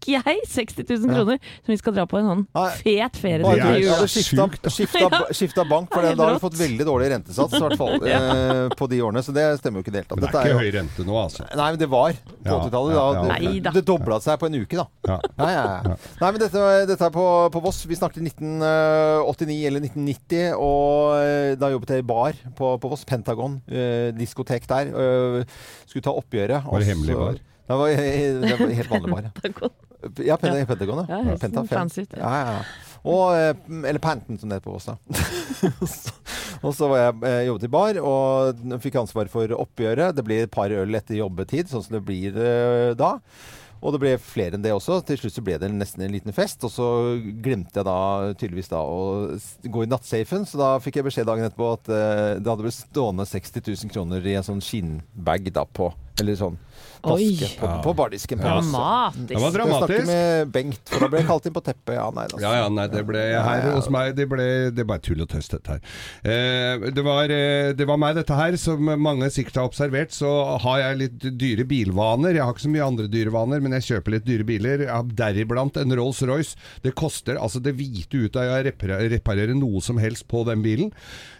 fikk 0.00 0.08
jeg 0.16 0.40
60 0.48 0.86
000 0.88 1.12
kroner 1.12 1.38
som 1.60 1.72
vi 1.72 1.76
skal 1.80 1.94
dra 1.96 2.06
på 2.08 2.18
en 2.20 2.28
sånn 2.30 2.44
fet 2.80 3.18
ferie 3.20 3.44
er 3.44 3.60
til 3.60 3.82
jul. 3.84 3.90
hadde 3.92 4.08
skifta, 4.08 4.46
skifta, 4.72 5.20
skifta 5.36 5.64
bank, 5.68 5.90
for 5.92 6.04
da 6.04 6.14
har 6.16 6.36
du 6.38 6.42
fått 6.42 6.56
veldig 6.58 6.86
dårlig 6.88 7.10
rentesats 7.12 7.56
i 7.56 7.60
hvert 7.60 7.76
fall, 7.80 7.96
eh, 8.10 8.62
på 8.78 8.88
de 8.90 9.00
årene. 9.04 9.22
Så 9.24 9.34
det 9.36 9.44
stemmer 9.60 9.80
jo 9.80 9.84
ikke 9.84 9.92
i 9.92 9.96
det 9.98 10.02
hele 10.04 10.10
tatt. 10.14 10.22
Det 10.24 10.30
er 10.30 10.52
ikke 10.54 10.62
høy 10.62 10.70
rente 10.78 11.06
nå, 11.06 11.16
altså. 11.20 11.44
Nei, 11.52 11.68
men 11.74 11.80
det 11.82 11.90
var 11.92 12.16
på 12.16 12.56
80-tallet. 12.56 12.94
ja, 12.96 13.04
Da, 13.10 13.20
ja. 13.20 13.50
det, 13.50 13.50
Nei 13.66 13.74
det 13.76 13.84
dobla 13.88 14.20
seg 14.24 14.40
på 14.40 14.48
en 14.50 14.58
uke, 14.60 14.80
da. 14.80 14.86
Ja. 15.10 15.18
Ja, 15.36 15.50
ja, 15.50 15.64
ja. 15.90 15.98
Nei, 16.22 16.30
men 16.30 16.40
dette, 16.42 16.64
dette 16.90 17.08
er 17.10 17.14
på, 17.14 17.26
på 17.52 17.64
Voss. 17.64 17.82
Vi 17.90 17.98
snakket 17.98 18.24
1989 18.30 19.60
eller 19.70 19.86
1990, 19.90 20.56
og 20.56 21.20
eh, 21.20 21.52
da 21.60 21.72
jobbet 21.74 21.94
jeg 21.96 22.04
i 22.04 22.08
bar 22.14 22.40
på, 22.56 22.74
på 22.80 22.92
Voss. 22.94 23.04
Pentagon. 23.10 23.58
Eh, 23.68 24.10
diskotek 24.16 24.66
der. 24.70 24.90
Eh, 24.94 25.60
skulle 25.90 26.04
ta 26.06 26.14
oppgjøret. 26.16 26.66
Var 26.68 26.84
det 26.84 26.90
hemmelig 26.92 27.16
bar? 27.20 27.40
Det 27.70 27.78
var, 27.78 27.88
det 28.46 28.56
var 28.58 28.76
helt 28.80 28.90
vanlig 28.90 29.14
bar. 29.14 29.30
Ja, 29.30 29.70
ja 30.26 30.36
Pen 30.40 30.66
Pentagon, 30.66 31.04
Ja, 31.08 31.18
ja. 31.18 31.24
helt 31.32 31.42
Penta 31.42 31.64
5. 31.64 31.68
fancy 31.68 32.02
ut, 32.06 32.16
ja. 32.16 32.22
Ja, 32.24 32.40
ja, 32.40 32.54
ja. 32.58 32.88
Og, 33.00 33.32
eh, 33.32 33.54
eller 33.88 33.98
Panten, 34.02 34.38
som 34.38 34.50
det 34.50 34.58
heter 34.60 34.68
på 34.68 34.80
da. 34.84 34.96
Og 36.66 36.74
så 36.76 36.90
var 36.90 36.98
jeg 37.00 37.22
eh, 37.24 37.46
jobbet 37.48 37.64
i 37.64 37.72
bar 37.72 38.00
og 38.04 38.66
fikk 38.84 38.98
ansvar 39.00 39.30
for 39.32 39.54
oppgjøret. 39.56 40.12
Det 40.18 40.24
blir 40.26 40.44
et 40.44 40.52
par 40.52 40.72
øl 40.74 40.98
etter 40.98 41.16
jobbetid, 41.16 41.70
sånn 41.72 41.86
som 41.86 41.96
det 41.96 42.02
blir 42.04 42.36
eh, 42.36 42.92
da. 43.00 43.14
Og 43.80 43.94
det 43.94 44.00
ble 44.02 44.10
flere 44.20 44.58
enn 44.58 44.64
det 44.64 44.74
også. 44.76 44.98
Til 45.08 45.16
slutt 45.22 45.38
så 45.38 45.44
ble 45.44 45.56
det 45.62 45.70
nesten 45.72 46.04
en 46.04 46.12
liten 46.12 46.34
fest. 46.36 46.60
Og 46.68 46.72
så 46.74 46.88
glemte 47.40 47.80
jeg 47.80 47.88
da 47.88 47.96
tydeligvis 48.36 48.68
da 48.68 48.82
å 48.84 49.38
gå 49.64 49.86
i 49.86 49.88
nattsafen, 49.88 50.44
så 50.44 50.60
da 50.60 50.70
fikk 50.84 51.00
jeg 51.00 51.08
beskjed 51.08 51.28
dagen 51.30 51.48
etterpå 51.48 51.70
at 51.78 51.88
eh, 51.88 52.34
det 52.36 52.50
hadde 52.52 52.66
blitt 52.66 52.76
stående 52.76 53.24
60 53.28 53.64
000 53.72 53.94
kroner 53.94 54.28
i 54.28 54.36
en 54.36 54.44
sånn 54.46 54.60
skinnbag 54.64 55.48
da 55.56 55.64
på 55.64 55.88
Eller 56.20 56.36
sånn 56.36 56.60
Oi. 57.02 57.28
på, 57.60 57.70
på 57.84 57.94
bardisken. 57.96 58.38
på 58.40 58.46
Ja. 58.46 58.60
Dramatisk. 58.60 59.28
Det 59.28 59.40
var 59.40 59.54
dramatisk. 59.54 59.90
jeg 59.94 60.04
snakke 60.04 60.10
med 60.10 60.52
Bengt, 60.54 60.82
for 60.90 61.04
da 61.04 61.08
ble 61.12 61.20
jeg 61.22 61.28
kalt 61.30 61.46
inn 61.46 61.54
på 61.56 61.62
teppet. 61.64 61.94
Ja, 61.96 62.06
nei, 62.14 62.26
altså. 62.28 62.40
Ja, 62.44 62.52
ja, 62.60 62.68
nei, 62.68 62.86
det 62.92 63.04
ble 63.08 63.22
her 63.40 63.66
hos 63.74 63.88
meg 63.92 64.14
Det 64.18 64.26
ble 64.30 64.46
det 64.74 64.84
er 64.84 64.88
bare 64.88 65.02
tull 65.04 65.22
og 65.24 65.28
tøys, 65.30 65.48
dette 65.52 65.76
her. 65.76 65.80
Eh, 66.24 66.90
det, 66.90 67.04
var, 67.06 67.32
eh, 67.32 67.72
det 67.76 67.86
var 67.88 68.00
meg, 68.00 68.16
dette 68.18 68.36
her. 68.36 68.56
Som 68.60 68.84
mange 69.00 69.30
sikkert 69.32 69.60
har 69.60 69.70
observert, 69.70 70.12
så 70.14 70.30
har 70.64 70.82
jeg 70.84 71.00
litt 71.04 71.28
dyre 71.40 71.66
bilvaner. 71.68 72.36
Jeg 72.36 72.44
har 72.44 72.54
ikke 72.54 72.66
så 72.66 72.72
mye 72.74 72.86
andre 72.86 73.08
dyre 73.10 73.34
vaner, 73.34 73.62
men 73.64 73.76
jeg 73.78 73.88
kjøper 73.90 74.16
litt 74.16 74.28
dyre 74.28 74.46
biler. 74.48 74.86
Jeg 74.88 75.16
deriblant 75.18 75.78
en 75.80 75.96
Rolls-Royce. 75.96 76.56
Det 76.84 76.94
koster 76.98 77.40
altså 77.40 77.62
det 77.62 77.76
hvite 77.78 78.26
ut 78.26 78.36
av 78.40 78.54
å 78.56 78.62
reparere, 78.66 79.10
reparere 79.14 79.56
noe 79.56 79.80
som 79.84 80.00
helst 80.02 80.26
på 80.30 80.44
den 80.48 80.64
bilen. 80.64 80.92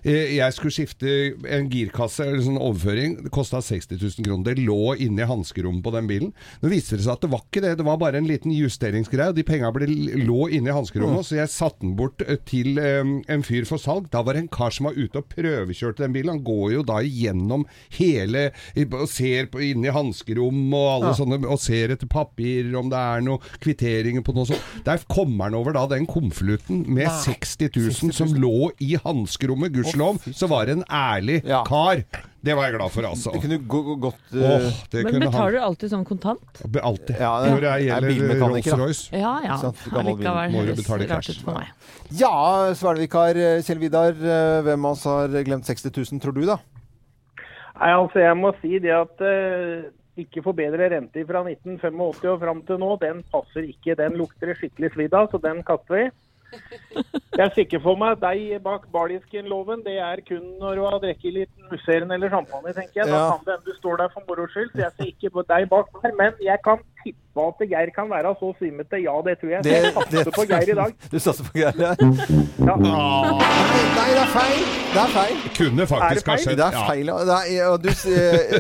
Eh, 0.03 0.37
jeg 0.39 0.57
skulle 0.57 0.75
skifte 0.75 1.15
en 1.51 1.69
girkasse 1.73 2.25
eller 2.25 2.45
sånn 2.45 2.61
overføring. 2.61 3.19
Det 3.27 3.33
kosta 3.35 3.61
60 3.65 4.01
000 4.01 4.27
kroner. 4.27 4.51
Det 4.51 4.65
lå 4.65 4.95
inni 5.05 5.27
hanskerommet 5.51 5.83
på 5.85 5.93
den 5.95 6.07
bilen. 6.09 6.33
Nå 6.63 6.71
viste 6.71 6.97
det 6.99 7.05
seg 7.05 7.15
at 7.17 7.25
det 7.25 7.31
var 7.33 7.43
ikke 7.45 7.63
det, 7.65 7.73
det 7.81 7.87
var 7.87 7.99
bare 8.01 8.19
en 8.21 8.29
liten 8.29 8.53
justeringsgreie. 8.55 9.31
og 9.33 9.37
De 9.37 9.45
penga 9.47 9.71
lå 9.71 10.49
inni 10.51 10.71
hanskerommet, 10.73 11.27
så 11.27 11.37
jeg 11.41 11.51
satte 11.53 11.81
den 11.85 11.97
bort 11.99 12.23
eh, 12.27 12.39
til 12.47 12.79
um, 12.79 13.23
en 13.29 13.43
fyr 13.47 13.67
for 13.69 13.79
salg. 13.81 14.09
Da 14.13 14.23
var 14.23 14.35
det 14.37 14.45
en 14.45 14.53
kar 14.53 14.71
som 14.75 14.87
var 14.89 14.99
ute 14.99 15.19
og 15.21 15.29
prøvekjørte 15.33 16.05
den 16.05 16.15
bilen. 16.15 16.35
Han 16.37 16.45
går 16.47 16.75
jo 16.77 16.85
da 16.87 17.01
igjennom 17.03 17.67
hele 17.99 18.51
og 18.91 19.09
ser 19.11 19.49
på, 19.51 19.61
i 19.63 19.75
hanskerom 19.91 20.73
og 20.75 20.89
alle 20.95 21.11
Ja. 21.11 21.17
sånne, 21.19 21.41
og 21.49 21.59
ser 21.61 21.91
etter 21.95 22.07
papirer, 22.11 22.73
om 22.79 22.91
det 22.93 22.99
er 23.01 23.23
noe 23.25 23.41
kvitteringer 23.63 24.23
på 24.23 24.35
noe 24.37 24.47
sånt. 24.47 24.63
Der 24.87 25.01
kommer 25.11 25.49
han 25.49 25.55
over 25.59 25.75
da 25.75 25.87
den 25.91 26.07
konvolutten 26.07 26.85
med 26.87 27.09
Nei. 27.09 27.21
60 27.25 27.71
000 27.75 28.13
som 28.15 28.35
lå 28.37 28.71
i 28.81 28.95
hanskerommet. 29.01 29.73
Gudskjelov 29.75 30.21
så 30.35 30.49
var 30.51 30.67
det 30.69 30.79
en 30.79 30.85
ærlig 30.91 31.41
kar. 31.67 32.05
Det 32.41 32.55
var 32.57 32.69
jeg 32.69 32.75
glad 32.79 32.93
for, 32.95 33.05
altså. 33.05 33.33
Det 33.35 33.43
kunne 33.43 33.59
gå, 33.69 33.81
gå, 33.85 33.95
gått 34.01 34.33
Åh, 34.33 34.45
eh, 34.55 34.79
det 34.93 35.03
Men 35.05 35.13
kunne 35.13 35.27
betaler 35.29 35.57
du 35.57 35.61
alltid 35.67 35.93
sånn 35.93 36.07
kontant? 36.09 36.63
Alltid. 36.65 37.15
Ja, 37.21 37.33
det 37.45 37.53
Når 37.53 37.67
er 37.69 37.85
gjelder. 37.85 38.41
Rolls-Royce. 38.41 39.13
Ja 39.13 39.35
ja. 39.45 39.59
Allikevel 40.01 40.55
Må 40.55 40.65
du 40.65 40.73
høres 40.73 40.81
betale 40.81 41.09
rart 41.11 41.29
cash. 41.29 41.37
ut 41.37 41.45
for 41.45 41.61
meg. 41.61 41.71
Ja, 42.23 42.35
Svelvikar 42.81 43.37
eh, 43.37 43.61
Kjell 43.67 43.83
Vidar, 43.83 44.17
eh, 44.17 44.61
hvem 44.65 44.89
av 44.89 44.97
oss 44.97 45.05
har 45.11 45.41
glemt 45.45 45.69
60 45.69 45.93
000, 45.93 46.25
tror 46.25 46.37
du 46.39 46.47
da? 46.49 46.59
Nei, 47.81 47.95
altså 47.97 48.25
jeg 48.25 48.37
må 48.41 48.53
si 48.61 48.77
det 48.81 48.93
at 48.97 49.25
uh 49.25 49.89
ikke 50.19 50.43
få 50.45 50.55
bedre 50.57 50.89
rente 50.93 51.23
fra 51.29 51.43
1985 51.47 52.33
og 52.33 52.41
fram 52.43 52.63
til 52.67 52.81
nå, 52.83 52.91
den 53.03 53.23
passer 53.33 53.67
ikke. 53.69 53.97
Den 53.99 54.19
lukter 54.21 54.53
skikkelig 54.59 54.93
svidd 54.95 55.17
av, 55.17 55.31
så 55.33 55.41
den 55.43 55.63
kaster 55.67 55.97
vi. 55.97 56.05
Jeg 57.39 57.45
er 57.47 57.53
sikker 57.55 57.81
for 57.81 57.97
meg 57.97 58.19
deg 58.21 58.63
bak 58.65 58.87
bardisken-loven. 58.93 59.85
Det 59.87 59.97
er 60.03 60.21
kun 60.29 60.43
når 60.61 60.75
du 60.77 60.83
har 60.85 60.99
drukket 61.03 61.33
litt 61.37 61.53
musserende 61.71 62.15
eller 62.19 62.29
champagne, 62.33 62.73
tenker 62.77 63.01
jeg. 63.03 63.07
Da 63.09 63.17
Ja. 63.17 63.31
kan 63.31 63.45
det 63.47 63.55
hende 63.55 63.65
du 63.71 63.77
står 63.79 63.97
der 64.03 64.09
for 64.15 64.23
moro 64.29 64.47
skyld. 64.53 64.71
Så 64.75 64.83
jeg 64.85 64.93
ser 64.99 65.05
ikke 65.15 65.31
på 65.39 65.43
deg 65.49 65.69
bak 65.71 65.87
der. 66.03 66.13
Men 66.19 66.33
jeg 66.45 66.59
kan 66.65 66.79
tippe 67.05 67.47
at 67.47 67.63
Geir 67.71 67.91
kan 67.97 68.11
være 68.11 68.35
så 68.41 68.53
svimete. 68.59 69.01
Ja, 69.03 69.15
det 69.25 69.39
tror 69.41 69.51
jeg. 69.55 69.65
Så 69.65 69.71
jeg 69.71 69.95
satser 69.95 70.31
på 70.37 70.45
Geir 70.51 70.69
i 70.75 70.79
dag. 70.83 70.93
Du 71.13 71.19
satser 71.19 71.45
på 71.49 71.55
Geir, 71.55 71.75
ja. 71.79 71.95
Ja. 72.69 72.75
Nei, 72.77 74.11
det 74.17 74.23
er 74.27 74.31
feil! 74.35 74.65
Det 74.91 74.99
er 74.99 75.13
feil. 75.15 75.37
Det 75.45 75.51
Kunne 75.55 75.85
faktisk 75.87 76.29
ha 76.33 76.35
skjedd. 76.41 76.59
Det 76.59 76.65
er 76.67 76.77
feil. 76.89 77.11
ja. 77.13 77.19
Det 77.29 77.35
er, 77.55 77.67
og 77.71 77.85
du, 77.85 77.91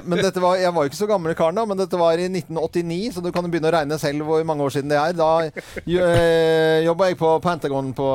men 0.06 0.20
dette 0.22 0.42
var, 0.42 0.58
jeg 0.60 0.70
var 0.76 0.84
jo 0.86 0.90
ikke 0.92 0.98
så 1.00 1.08
gammel 1.10 1.34
karen 1.38 1.58
da, 1.58 1.64
men 1.66 1.80
dette 1.80 1.98
var 1.98 2.20
i 2.22 2.28
1989, 2.30 3.16
så 3.16 3.22
du 3.24 3.30
kan 3.34 3.46
jo 3.46 3.50
begynne 3.50 3.70
å 3.70 3.74
regne 3.74 3.98
selv 3.98 4.28
hvor 4.28 4.44
mange 4.46 4.62
år 4.68 4.74
siden 4.76 4.92
det 4.92 5.00
er. 5.00 5.16
Da 5.18 5.30
uh, 5.48 6.76
jobba 6.86 7.08
jeg 7.10 7.18
på 7.18 7.32
Pentagon 7.42 7.90
på, 7.98 8.08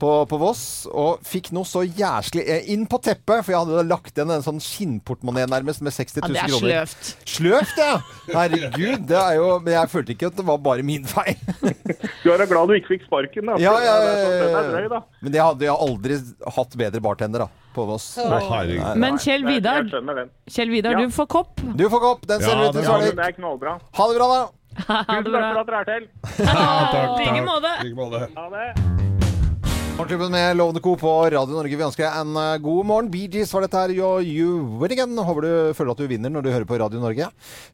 på, 0.00 0.12
på 0.30 0.38
Voss, 0.40 0.62
og 0.88 1.20
fikk 1.28 1.50
noe 1.52 1.68
så 1.68 1.82
jæslig 1.84 2.46
eh, 2.48 2.70
inn 2.72 2.86
på 2.88 3.00
teppet, 3.04 3.44
for 3.44 3.52
jeg 3.52 3.60
hadde 3.60 3.84
lagt 3.90 4.16
igjen 4.16 4.32
en 4.38 4.46
sånn 4.46 4.62
skinnportmoné 4.64 5.44
nærmest 5.52 5.84
med 5.84 5.92
60 5.92 6.22
Ja, 6.24 6.30
000 6.30 6.32
det 6.32 6.40
er 6.40 6.54
kroner. 6.54 6.64
sløvt. 6.96 7.12
Sløvt, 7.36 7.76
ja! 7.76 7.92
Herregud, 8.30 9.04
det 9.10 9.18
er 9.20 9.36
jo 9.36 9.46
Men 9.64 9.74
jeg 9.74 9.90
følte 9.92 10.14
ikke 10.14 10.30
at 10.30 10.36
det 10.40 10.44
var 10.48 10.60
bare 10.64 10.84
min 10.86 11.04
feil. 11.08 11.36
Du 12.24 12.30
er 12.32 12.40
da 12.40 12.48
glad 12.48 12.70
du 12.72 12.76
ikke 12.78 12.94
fikk 12.94 13.04
sparken, 13.10 13.52
da. 13.52 13.60
Ja, 13.60 13.76
ja, 13.84 13.94
Det 14.00 14.16
sånn, 14.16 14.34
ja, 14.48 14.82
ja. 14.86 14.90
da. 14.96 15.02
Men 15.20 15.34
det 15.36 15.44
hadde 15.44 15.68
jo 15.68 15.76
aldri 15.84 16.18
hatt 16.56 16.76
bedre 16.80 17.02
bartender 17.04 17.44
da, 17.44 17.49
på 17.74 17.84
Voss. 17.86 18.16
Herregud. 18.16 18.96
Men 18.96 19.18
Kjell 19.18 19.42
Nei, 19.44 19.54
Vidar. 19.54 19.84
Kjell 20.50 20.70
Vidar, 20.70 20.90
Ja. 20.92 20.98
du 21.06 21.10
får 21.10 21.26
kopp. 21.26 21.60
Du 21.76 21.84
får 21.88 22.00
kopp. 22.00 22.26
Den 22.26 22.40
ser 22.42 22.50
Ja, 22.56 22.68
ut 22.68 22.72
til 22.72 22.82
den- 22.82 22.90
Ja, 22.90 22.96
men 22.98 23.02
Svelvik. 23.02 23.16
det 23.16 23.26
er 23.26 23.32
knallbra. 23.40 23.78
Ha 23.94 24.08
det 24.08 24.16
bra, 24.18 24.26
da. 24.34 24.48
Ha 24.88 25.02
det 25.02 25.06
Tusen 25.06 25.24
takk 25.24 25.32
bra. 25.32 25.52
for 25.52 25.60
at 25.60 25.66
dere 25.66 25.80
er 25.80 25.84
til. 25.84 26.08
Ja, 26.38 26.88
takk, 26.90 27.10
I 27.20 27.24
like 27.24 27.34
takk. 27.34 27.46
måte. 27.46 27.72
I 27.80 27.84
like 27.84 27.96
måte. 27.96 28.20
Ha 28.36 28.48
det. 28.50 29.19
Morgenklubben 30.00 30.30
med 30.32 30.56
Lovende 30.56 30.80
Co. 30.80 30.96
på 30.96 31.10
Radio 31.30 31.52
Norge. 31.58 31.76
Vi 31.76 31.84
ønsker 31.84 32.06
deg 32.06 32.14
en 32.22 32.36
eh, 32.40 32.54
god 32.64 32.86
morgen. 32.88 33.08
Bee 33.12 33.28
Gees 33.28 33.50
var 33.52 33.66
dette 33.66 33.76
her. 33.82 33.92
Yo, 33.92 34.14
you 34.24 34.62
win 34.80 34.94
again. 34.94 35.12
Håper 35.12 35.44
du 35.44 35.50
føler 35.76 35.92
at 35.92 36.00
du 36.00 36.06
vinner 36.08 36.32
når 36.32 36.46
du 36.46 36.48
hører 36.54 36.64
på 36.64 36.78
Radio 36.80 37.02
Norge. 37.02 37.26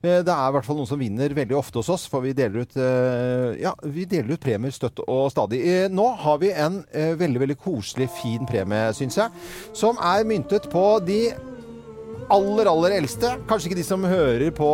Eh, 0.03 0.25
Det 0.27 0.35
er 0.35 0.49
i 0.49 0.57
hvert 0.57 0.67
fall 0.67 0.81
noen 0.81 0.89
som 0.91 0.99
vinner 0.99 1.37
veldig 1.39 1.55
ofte 1.55 1.79
hos 1.79 1.93
oss, 1.95 2.09
for 2.11 2.27
vi 2.27 2.35
deler 2.35 2.67
ut, 2.67 2.75
eh, 2.83 3.61
ja, 3.63 3.77
vi 3.87 4.09
deler 4.11 4.35
ut 4.35 4.43
premier 4.43 4.75
støtt 4.75 5.05
og 5.07 5.29
stadig. 5.31 5.63
Nå 5.95 6.09
har 6.25 6.43
vi 6.43 6.51
en 6.51 6.81
veldig, 6.91 7.45
veldig 7.45 7.59
koselig, 7.63 8.11
fin 8.19 8.43
premie, 8.51 8.91
syns 8.99 9.21
jeg, 9.23 9.47
som 9.71 9.95
er 10.03 10.27
myntet 10.27 10.67
på 10.73 10.83
de 11.07 11.29
aller, 12.33 12.69
aller 12.71 12.95
eldste. 12.99 13.33
Kanskje 13.49 13.71
ikke 13.71 13.79
de 13.79 13.85
som 13.87 14.05
hører 14.07 14.51
på 14.55 14.69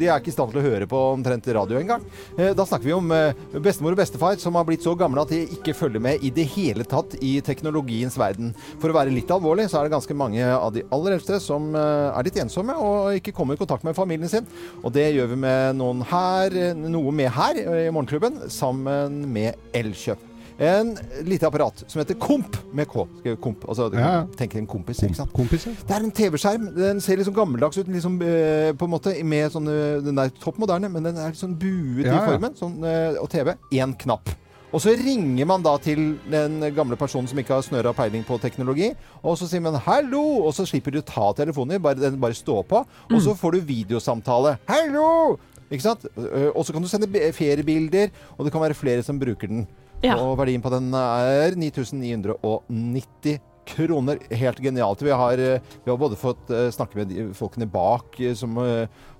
De 0.00 0.08
er 0.08 0.20
ikke 0.20 0.32
i 0.32 0.34
stand 0.34 0.52
til 0.52 0.60
å 0.60 0.64
høre 0.64 0.88
på 0.90 1.00
omtrent 1.12 1.48
radio 1.56 1.80
engang. 1.80 2.04
Eh, 2.36 2.52
Da 2.56 2.66
snakker 2.68 2.88
vi 2.88 2.94
om 2.96 3.10
eh, 3.14 3.34
bestemor 3.64 3.96
og 3.96 4.00
bestefar 4.02 4.38
som 4.42 4.56
har 4.58 4.66
blitt 4.68 4.84
så 4.86 4.94
gamle 4.98 5.24
at 5.24 5.32
de 5.34 5.42
ikke 5.56 5.74
følger 5.76 6.02
med 6.02 6.24
i 6.24 6.32
det 6.34 6.46
hele 6.54 6.86
tatt 6.88 7.16
i 7.20 7.34
teknologiens 7.44 8.18
verden. 8.20 8.52
For 8.82 8.92
å 8.92 8.96
være 8.96 9.14
litt 9.14 9.30
alvorlig, 9.34 9.68
så 9.70 9.80
er 9.80 9.88
det 9.88 9.96
ganske 9.96 10.16
mange 10.18 10.46
av 10.46 10.72
de 10.74 10.86
aller 10.94 11.18
eldste 11.18 11.40
som 11.42 11.70
eh, 11.74 12.08
er 12.12 12.28
litt 12.28 12.40
ensomme 12.42 12.76
og 12.78 13.18
ikke 13.20 13.34
kommer 13.36 13.58
i 13.58 13.62
kontakt 13.62 13.86
med 13.86 13.98
familien 13.98 14.30
sin. 14.32 14.48
Og 14.82 14.92
det 14.94 15.10
gjør 15.12 15.32
vi 15.34 15.40
med 15.46 15.78
noen 15.80 16.04
her, 16.12 16.58
noe 16.78 17.14
med 17.14 17.32
her 17.34 17.62
i 17.62 17.88
Morgenklubben, 17.92 18.44
sammen 18.52 19.24
med 19.32 19.58
Elkjøp. 19.76 20.31
En 20.58 20.96
lite 21.24 21.46
apparat 21.46 21.84
som 21.86 22.00
heter 22.02 22.14
Komp, 22.20 22.56
med 22.72 22.88
K. 22.88 23.06
Komp. 23.40 23.64
Altså, 23.68 23.90
Ja. 23.94 24.24
tenk 24.36 24.54
en 24.56 24.66
kompis, 24.66 25.02
ikke 25.02 25.16
sant? 25.16 25.32
Kompis, 25.32 25.66
ja. 25.66 25.72
Det 25.86 25.96
er 25.96 26.04
en 26.04 26.10
TV-skjerm. 26.12 26.74
Den 26.76 27.00
ser 27.00 27.16
sånn 27.16 27.34
gammeldags 27.34 27.78
ut, 27.78 27.86
liksom, 27.88 28.18
på 28.18 28.84
en 28.84 28.90
måte, 28.90 29.24
med 29.24 29.50
sånn 29.52 29.68
eh, 29.68 30.00
Den 30.02 30.18
er 30.18 30.30
topp 30.30 30.58
moderne, 30.58 30.90
men 30.90 31.02
den 31.02 31.16
er 31.16 31.32
sånn 31.32 31.56
buet 31.58 32.06
Ja, 32.06 32.22
i 32.22 32.26
formen. 32.28 32.54
Sånn, 32.54 32.82
eh, 32.84 33.18
og 33.20 33.28
TV. 33.30 33.54
Én 33.72 33.96
knapp. 33.98 34.28
Og 34.72 34.80
så 34.80 34.94
ringer 34.96 35.44
man 35.46 35.62
da 35.62 35.76
til 35.76 36.18
den 36.30 36.60
gamle 36.74 36.96
personen 36.96 37.28
som 37.28 37.36
ikke 37.38 37.52
har 37.52 37.62
snøra 37.62 37.92
peiling 37.94 38.24
på 38.24 38.38
teknologi, 38.40 38.94
og 39.22 39.36
så 39.36 39.46
sier 39.46 39.60
man 39.60 39.74
'hallo', 39.74 40.46
og 40.46 40.54
så 40.54 40.64
slipper 40.64 40.90
du 40.92 41.02
å 41.02 41.04
ta 41.04 41.32
telefonen, 41.44 41.80
bare, 41.80 41.94
den 41.96 42.18
bare 42.18 42.32
står 42.32 42.64
på, 42.64 42.86
og 43.10 43.20
så 43.20 43.36
får 43.36 43.52
du 43.52 43.60
videosamtale. 43.60 44.58
'Hallo!' 44.66 45.38
Ikke 45.70 45.82
sant? 45.82 46.06
Og 46.54 46.64
så 46.64 46.72
kan 46.72 46.82
du 46.82 46.88
sende 46.88 47.08
feriebilder, 47.32 48.10
og 48.38 48.44
det 48.44 48.52
kan 48.52 48.60
være 48.60 48.74
flere 48.74 49.02
som 49.02 49.18
bruker 49.18 49.48
den. 49.48 49.66
Ja. 50.02 50.16
Og 50.18 50.34
verdien 50.40 50.62
på 50.62 50.72
den 50.72 50.90
er 50.98 51.54
9990 51.58 53.40
kroner. 53.66 54.18
Helt 54.30 54.58
genialt. 54.58 55.02
Vi 55.02 55.10
har, 55.10 55.32
eh, 55.38 55.60
vi 55.84 55.90
har 55.90 55.98
både 55.98 56.16
fått 56.16 56.50
eh, 56.50 56.70
snakke 56.70 56.98
med 56.98 57.08
de 57.08 57.28
folkene 57.34 57.68
bak 57.70 58.18
eh, 58.20 58.34
som 58.34 58.58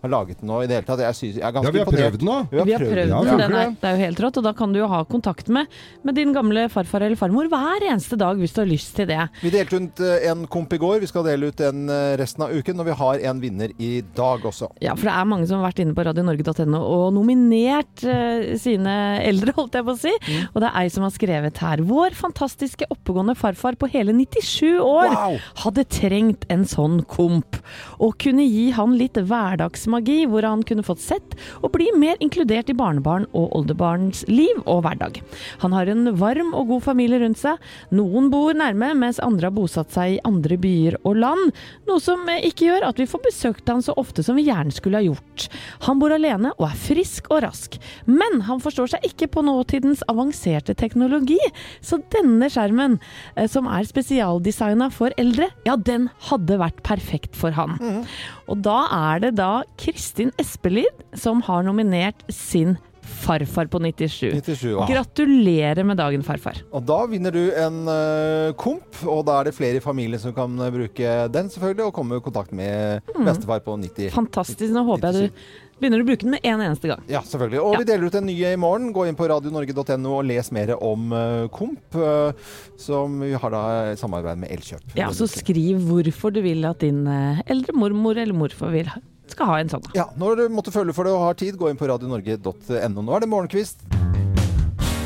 har 0.03 0.12
laget 0.12 0.41
den 0.43 0.51
nå 0.51 0.61
i 0.62 0.69
det 0.71 0.79
hele 0.81 0.87
tatt. 0.88 1.03
Jeg, 1.05 1.19
synes, 1.19 1.37
jeg 1.38 1.47
er 1.47 1.55
ganske 1.55 1.71
Ja, 1.71 1.75
vi 1.77 1.83
har 1.83 1.91
prøvd 1.93 2.19
den 2.21 2.29
nå. 2.29 2.37
Vi 2.51 2.59
har 2.61 2.85
prøvd 2.85 3.12
Ja, 3.12 3.21
den. 3.23 3.43
er, 3.43 3.53
det? 3.53 3.65
det 3.83 3.88
er 3.91 3.97
jo 3.97 4.03
helt 4.07 4.23
rått, 4.27 4.41
og 4.41 4.47
da 4.49 4.53
kan 4.59 4.73
du 4.75 4.81
jo 4.83 4.88
ha 4.91 5.03
kontakt 5.09 5.49
med, 5.53 5.71
med 6.03 6.17
din 6.19 6.33
gamle 6.35 6.67
farfar 6.73 7.05
eller 7.07 7.19
farmor 7.21 7.49
hver 7.53 7.87
eneste 7.88 8.19
dag 8.21 8.38
hvis 8.41 8.55
du 8.57 8.62
har 8.62 8.71
lyst 8.71 8.95
til 8.99 9.09
det. 9.11 9.21
Vi 9.43 9.53
delte 9.55 9.79
ut 9.79 10.03
eh, 10.05 10.27
en 10.33 10.47
komp 10.51 10.73
i 10.75 10.81
går. 10.83 11.01
Vi 11.05 11.11
skal 11.11 11.27
dele 11.27 11.51
ut 11.53 11.62
en 11.65 11.85
eh, 11.93 12.15
resten 12.21 12.45
av 12.47 12.53
uken, 12.55 12.83
og 12.83 12.88
vi 12.91 12.97
har 13.03 13.23
en 13.31 13.43
vinner 13.43 13.75
i 13.79 13.93
dag 14.17 14.45
også. 14.51 14.71
Ja, 14.85 14.97
for 14.99 15.09
det 15.11 15.15
er 15.17 15.29
mange 15.31 15.47
som 15.51 15.61
har 15.61 15.71
vært 15.71 15.83
inne 15.85 15.95
på 15.97 16.05
radionorge.no 16.09 16.81
og 16.83 17.07
nominert 17.17 18.03
uh, 18.07 18.53
sine 18.61 18.95
eldre, 19.23 19.55
holdt 19.57 19.79
jeg 19.79 19.87
på 19.87 19.95
å 19.95 20.01
si. 20.01 20.12
Mm. 20.27 20.43
Og 20.53 20.59
det 20.65 20.69
er 20.71 20.79
ei 20.83 20.91
som 20.93 21.07
har 21.07 21.15
skrevet 21.15 21.62
her. 21.62 21.83
Vår 21.88 22.17
fantastiske 22.19 22.88
oppegående 22.93 23.37
farfar 23.38 23.79
på 23.81 23.88
hele 23.93 24.15
97 24.17 24.81
år 24.83 25.12
Wow! 25.15 25.38
hadde 25.65 25.85
trengt 25.93 26.47
en 26.53 26.65
sånn 26.69 27.01
komp. 27.11 27.59
Og 28.03 28.17
kunne 28.23 28.45
gi 28.47 28.71
han 28.77 28.97
litt 28.99 29.19
hverdagsmagi, 29.93 30.27
hvor 30.29 30.43
han 30.43 30.63
kunne 30.63 30.85
fått 30.85 31.01
sett 31.01 31.35
og 31.63 31.73
bli 31.75 31.91
mer 31.97 32.17
inkludert 32.21 32.71
i 32.71 32.77
barnebarn 32.77 33.27
og 33.33 33.53
oldebarns 33.57 34.25
liv 34.29 34.57
og 34.67 34.83
hverdag. 34.85 35.21
Han 35.63 35.73
har 35.73 35.87
en 35.87 36.15
varm 36.17 36.53
og 36.55 36.69
god 36.69 36.83
familie 36.83 37.21
rundt 37.21 37.39
seg. 37.39 37.59
Noen 37.93 38.31
bor 38.31 38.55
nærme, 38.55 38.95
mens 38.95 39.21
andre 39.21 39.49
har 39.51 39.57
bosatt 39.57 39.93
seg 39.93 40.17
i 40.17 40.21
andre 40.25 40.57
byer 40.61 40.99
og 41.05 41.17
land. 41.17 41.53
Noe 41.89 42.01
som 42.01 42.27
ikke 42.29 42.69
gjør 42.69 42.89
at 42.89 42.99
vi 43.01 43.09
får 43.09 43.25
besøkt 43.27 43.69
han 43.69 43.83
så 43.83 43.95
ofte 43.97 44.23
som 44.23 44.37
vi 44.37 44.47
gjerne 44.49 44.73
skulle 44.73 45.01
ha 45.01 45.07
gjort. 45.07 45.49
Han 45.87 46.01
bor 46.01 46.13
alene 46.15 46.53
og 46.59 46.69
er 46.69 46.79
frisk 46.79 47.31
og 47.33 47.43
rask. 47.47 47.79
Men 48.07 48.43
han 48.49 48.63
forstår 48.63 48.95
seg 48.95 49.07
ikke 49.13 49.31
på 49.33 49.45
nåtidens 49.47 50.05
avanserte 50.11 50.75
teknologi. 50.79 51.41
Så 51.83 52.01
denne 52.13 52.49
skjermen, 52.53 52.99
eh, 53.37 53.49
som 53.51 53.69
er 53.71 53.87
spesialdesigna 53.89 54.91
for 54.93 55.13
eldre, 55.21 55.51
ja, 55.67 55.77
den 55.77 56.09
hadde 56.29 56.59
vært 56.61 56.83
perfekt 56.87 57.37
for 57.39 57.55
han. 57.57 57.79
Og 58.51 58.61
da 58.65 58.79
er 58.93 59.23
det 59.23 59.35
da 59.39 59.63
Kristin 59.83 60.31
Espelid 60.38 61.05
som 61.18 61.42
har 61.49 61.64
nominert 61.66 62.23
sin 62.33 62.77
farfar 63.03 63.66
på 63.66 63.81
97. 63.83 64.31
97, 64.38 64.62
ja. 64.71 64.85
Gratulerer 64.88 65.83
med 65.85 65.99
dagen, 65.99 66.23
farfar. 66.27 66.61
Og 66.75 66.85
da 66.87 67.01
vinner 67.11 67.35
du 67.35 67.40
en 67.59 67.81
uh, 67.90 68.53
komp, 68.59 69.01
og 69.11 69.25
da 69.27 69.40
er 69.40 69.51
det 69.51 69.57
flere 69.57 69.81
i 69.81 69.83
familien 69.85 70.23
som 70.23 70.33
kan 70.37 70.55
eh, 70.62 70.71
bruke 70.75 71.16
den, 71.35 71.51
selvfølgelig, 71.53 71.88
og 71.90 71.97
komme 71.99 72.18
i 72.21 72.25
kontakt 72.25 72.55
med 72.57 73.03
Mm. 73.12 73.27
bestefar 73.27 73.61
på 73.66 73.75
90. 73.79 74.09
Fantastisk. 74.14 74.71
Nå 74.73 74.85
håper 74.87 75.12
jeg 75.12 75.29
du 75.29 75.45
begynner 75.83 76.03
å 76.03 76.07
bruke 76.07 76.23
den 76.25 76.31
med 76.37 76.47
en 76.47 76.62
eneste 76.62 76.88
gang. 76.88 77.03
Ja, 77.11 77.21
selvfølgelig. 77.27 77.61
Og 77.61 77.75
Ja. 77.75 77.79
vi 77.83 77.88
deler 77.90 78.07
ut 78.07 78.14
en 78.23 78.27
ny 78.31 78.37
i 78.47 78.57
morgen. 78.57 78.92
Gå 78.95 79.05
inn 79.11 79.18
på 79.18 79.27
radionorge.no 79.29 80.14
og 80.21 80.25
les 80.31 80.51
mer 80.55 80.73
om 80.79 81.12
eh, 81.12 81.49
Komp, 81.53 81.99
som 82.81 83.18
vi 83.21 83.33
har 83.35 83.51
da 83.55 83.62
samarbeid 83.99 84.38
med 84.47 84.55
Elkjøp. 84.55 84.95
Ja, 84.99 85.11
så 85.14 85.27
skriv 85.31 85.83
hvorfor 85.90 86.33
du 86.35 86.40
vil 86.45 86.64
at 86.71 86.81
din 86.87 87.03
eldre 87.11 87.75
mormor 87.77 88.16
eller 88.18 88.35
morfar 88.35 88.71
vil, 88.75 88.87
ha- 88.95 89.03
skal 89.31 89.51
ha 89.53 89.59
en 89.63 89.71
sånn. 89.73 89.85
Ja, 89.97 90.09
når 90.19 90.43
du 90.43 90.45
måtte 90.53 90.75
føle 90.75 90.95
for 90.97 91.09
det 91.09 91.15
og 91.15 91.27
har 91.29 91.39
tid, 91.39 91.59
gå 91.61 91.71
inn 91.71 91.79
på 91.81 91.89
radionorge.no. 91.91 93.03
Nå 93.03 93.15
er 93.15 93.25
det 93.25 93.31
morgenkvist. 93.31 93.87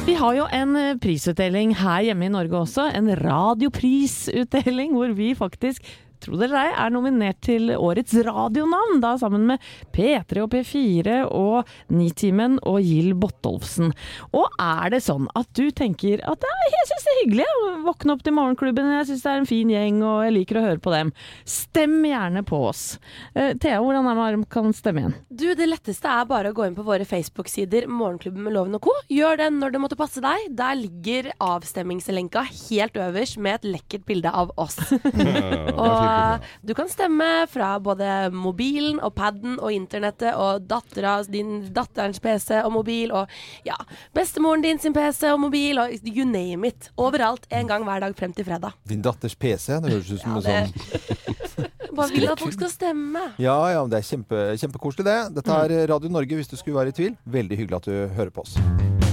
Vi 0.06 0.14
har 0.14 0.36
jo 0.36 0.44
en 0.54 0.76
eh, 0.78 0.96
prisutdeling 1.02 1.72
her 1.80 2.04
hjemme 2.06 2.28
i 2.28 2.30
Norge 2.30 2.60
også. 2.60 2.84
En 2.94 3.10
radioprisutdeling 3.18 4.94
hvor 4.94 5.10
vi 5.18 5.32
faktisk 5.34 5.82
tro 6.22 6.38
det 6.38 6.48
eller 6.48 6.68
ei, 6.68 6.74
er 6.86 6.94
nominert 6.94 7.40
til 7.44 7.72
årets 7.76 8.14
radionavn, 8.26 9.00
da 9.02 9.14
sammen 9.20 9.46
med 9.50 9.62
P3 9.94 10.44
og 10.44 10.50
P4 10.54 11.18
og 11.30 11.70
Nitimen 11.92 12.58
og 12.66 12.80
Gill 12.84 13.12
Bottolfsen. 13.18 13.92
Og 14.36 14.46
er 14.62 14.94
det 14.94 15.02
sånn 15.06 15.28
at 15.38 15.50
du 15.56 15.68
tenker 15.74 16.22
at 16.26 16.46
«Nei, 16.46 16.68
jeg 16.72 16.90
syns 16.90 17.06
det 17.06 17.14
er 17.14 17.20
hyggelig 17.22 17.46
å 17.48 17.72
våkne 17.86 18.16
opp 18.16 18.24
til 18.26 18.36
morgenklubben, 18.36 18.92
jeg 18.98 19.08
syns 19.10 19.24
det 19.26 19.32
er 19.32 19.42
en 19.42 19.50
fin 19.50 19.72
gjeng 19.72 20.02
og 20.06 20.24
jeg 20.26 20.36
liker 20.36 20.60
å 20.60 20.64
høre 20.66 20.82
på 20.82 20.94
dem, 20.94 21.12
stem 21.48 21.98
gjerne 22.06 22.42
på 22.46 22.60
oss. 22.70 22.84
Eh, 23.34 23.54
Thea, 23.60 23.80
hvordan 23.82 24.08
er 24.10 24.36
det 24.36 24.42
man 24.42 24.48
kan 24.52 24.72
stemme 24.76 25.02
igjen? 25.02 25.16
Du, 25.30 25.48
Det 25.56 25.68
letteste 25.68 26.10
er 26.10 26.28
bare 26.28 26.52
å 26.52 26.56
gå 26.56 26.66
inn 26.66 26.76
på 26.76 26.84
våre 26.86 27.06
Facebook-sider 27.08 27.88
Morgenklubben 27.90 28.44
med 28.44 28.54
Loven 28.56 28.76
og 28.78 28.86
co. 28.86 28.94
Gjør 29.12 29.40
det 29.40 29.50
når 29.56 29.74
det 29.74 29.82
måtte 29.82 29.98
passe 29.98 30.22
deg. 30.24 30.48
Der 30.56 30.76
ligger 30.78 31.30
avstemmingslenka 31.42 32.44
helt 32.46 32.98
øverst 33.00 33.40
med 33.42 33.60
et 33.60 33.68
lekkert 33.76 34.06
bilde 34.08 34.32
av 34.32 34.52
oss. 34.60 34.78
og 34.92 36.05
du 36.66 36.72
kan 36.74 36.88
stemme 36.88 37.28
fra 37.50 37.74
både 37.82 38.30
mobilen 38.34 39.00
og 39.04 39.14
paden 39.18 39.58
og 39.60 39.72
internettet 39.74 40.34
og 40.34 40.66
dattera, 40.70 41.18
din 41.30 41.68
datterens 41.74 42.20
PC 42.22 42.60
og 42.64 42.72
mobil 42.76 43.12
og 43.12 43.28
ja, 43.66 43.76
bestemoren 44.16 44.62
din 44.64 44.78
sin 44.82 44.94
PC 44.96 45.24
og 45.32 45.40
mobil 45.40 45.78
og 45.82 45.92
you 46.06 46.24
name 46.28 46.68
it. 46.68 46.90
Overalt 46.96 47.46
en 47.50 47.68
gang 47.70 47.84
hver 47.86 48.00
dag 48.06 48.16
frem 48.18 48.32
til 48.36 48.44
fredag. 48.48 48.72
Din 48.88 49.02
datters 49.02 49.34
PC, 49.34 49.80
det 49.82 49.92
høres 49.92 50.12
ut 50.12 50.20
som 50.20 50.36
Ja, 50.36 50.66
en 50.66 50.72
sånn 50.74 51.70
Bare 51.96 52.12
vil 52.16 52.28
at 52.28 52.40
folk 52.42 52.52
skal 52.52 52.68
stemme. 52.72 53.22
Ja, 53.40 53.56
ja, 53.72 53.82
det 53.88 54.02
er 54.02 54.04
kjempe, 54.10 54.42
kjempekoselig 54.60 55.06
det. 55.06 55.18
Dette 55.38 55.50
Mm. 55.50 55.72
er 55.72 55.86
Radio 55.94 56.10
Norge, 56.12 56.36
hvis 56.36 56.48
du 56.50 56.56
skulle 56.56 56.76
være 56.76 56.92
i 56.92 56.96
tvil. 56.98 57.16
Veldig 57.24 57.56
hyggelig 57.62 57.76
at 57.80 57.84
du 57.88 58.14
hører 58.18 58.30
på 58.30 58.44
oss. 58.44 59.05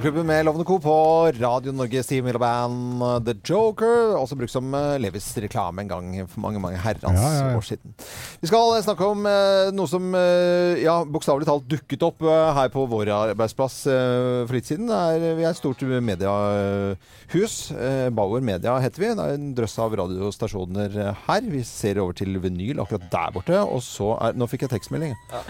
Klubben 0.00 0.26
med 0.26 0.44
Lovende 0.44 0.64
Co. 0.64 0.78
på 0.80 0.92
Radio 1.40 1.72
Norges 1.76 2.06
Steve 2.06 2.24
Miller-band 2.24 3.02
The 3.26 3.34
Joker. 3.44 4.14
Også 4.16 4.36
brukt 4.38 4.52
som 4.52 4.70
eh, 4.74 4.94
Levis 5.02 5.26
reklame 5.42 5.82
en 5.82 5.90
gang 5.90 6.06
for 6.30 6.40
mange 6.40 6.62
mange 6.62 6.78
herrens 6.80 7.18
Ja, 7.20 7.32
ja, 7.34 7.50
ja. 7.50 7.58
år 7.58 7.66
siden. 7.66 7.92
Vi 8.40 8.48
skal 8.48 8.72
snakke 8.86 9.04
om 9.12 9.26
eh, 9.28 9.68
noe 9.76 9.90
som 9.90 10.06
eh, 10.16 10.80
ja, 10.80 10.94
bokstavelig 11.04 11.48
talt 11.50 11.66
dukket 11.68 12.06
opp 12.06 12.24
eh, 12.24 12.46
her 12.56 12.72
på 12.72 12.86
vår 12.88 13.10
arbeidsplass 13.16 13.76
eh, 13.92 14.46
for 14.48 14.56
litt 14.56 14.70
siden. 14.70 14.88
Er, 14.88 15.20
vi 15.36 15.44
er 15.44 15.50
et 15.52 15.60
stort 15.60 15.84
mediehus. 15.84 17.58
Eh, 17.76 18.08
Bauer 18.16 18.40
Media 18.46 18.78
heter 18.80 19.04
vi. 19.04 19.12
Det 19.20 19.26
er 19.28 19.36
en 19.36 19.52
drøss 19.58 19.76
av 19.84 19.98
radiostasjoner 20.00 20.96
eh, 21.10 21.22
her. 21.28 21.44
Vi 21.52 21.60
ser 21.68 22.00
over 22.00 22.16
til 22.16 22.40
vinyl 22.40 22.80
akkurat 22.86 23.04
der 23.12 23.36
borte. 23.36 23.60
Og 23.68 23.84
så 23.84 24.14
er 24.16 24.40
Nå 24.40 24.48
fikk 24.48 24.64
jeg 24.64 24.78
tekstmelding. 24.78 25.12
Ja, 25.28 25.44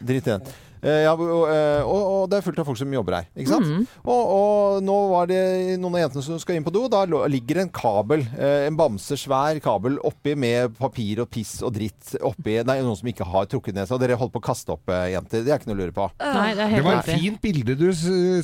drit 0.00 0.32
i 0.32 0.38
Eh, 0.82 1.02
ja, 1.04 1.12
og, 1.12 1.42
eh, 1.52 1.82
og, 1.84 2.02
og 2.14 2.22
det 2.32 2.38
er 2.38 2.44
fullt 2.46 2.60
av 2.62 2.68
folk 2.70 2.78
som 2.80 2.92
jobber 2.94 3.18
her. 3.18 3.26
Ikke 3.36 3.52
sant? 3.52 3.66
Mm. 3.68 3.86
Og, 4.04 4.20
og 4.36 4.84
nå 4.86 4.96
var 5.12 5.28
det 5.30 5.40
noen 5.80 5.98
av 5.98 6.04
jentene 6.06 6.24
som 6.24 6.38
skal 6.40 6.56
inn 6.56 6.64
på 6.66 6.72
do. 6.72 6.86
Da 6.92 7.02
ligger 7.28 7.60
en 7.64 7.72
kabel, 7.74 8.24
eh, 8.38 8.66
en 8.68 8.78
bamse 8.78 9.18
svær 9.20 9.60
kabel, 9.64 9.98
oppi 10.08 10.34
med 10.40 10.76
papir 10.78 11.20
og 11.24 11.28
piss 11.32 11.58
og 11.66 11.74
dritt 11.76 12.14
oppi. 12.24 12.58
Nei, 12.64 12.78
noen 12.80 12.96
som 12.98 13.10
ikke 13.12 13.26
har 13.28 13.48
trukket 13.50 13.76
ned 13.76 13.90
seg. 13.90 14.00
Dere 14.00 14.16
holdt 14.20 14.32
på 14.34 14.40
å 14.42 14.46
kaste 14.50 14.72
opp, 14.76 14.88
eh, 14.88 15.10
jenter. 15.14 15.44
Det 15.44 15.52
er 15.52 15.60
ikke 15.60 15.70
noe 15.72 15.78
å 15.78 15.82
lure 15.82 15.96
på. 15.96 16.08
Nei, 16.20 16.48
det 16.56 16.64
er 16.66 16.76
Det 16.80 16.84
var 16.86 17.00
et 17.02 17.12
fint 17.20 17.40
bilde 17.44 17.76
du 17.80 17.86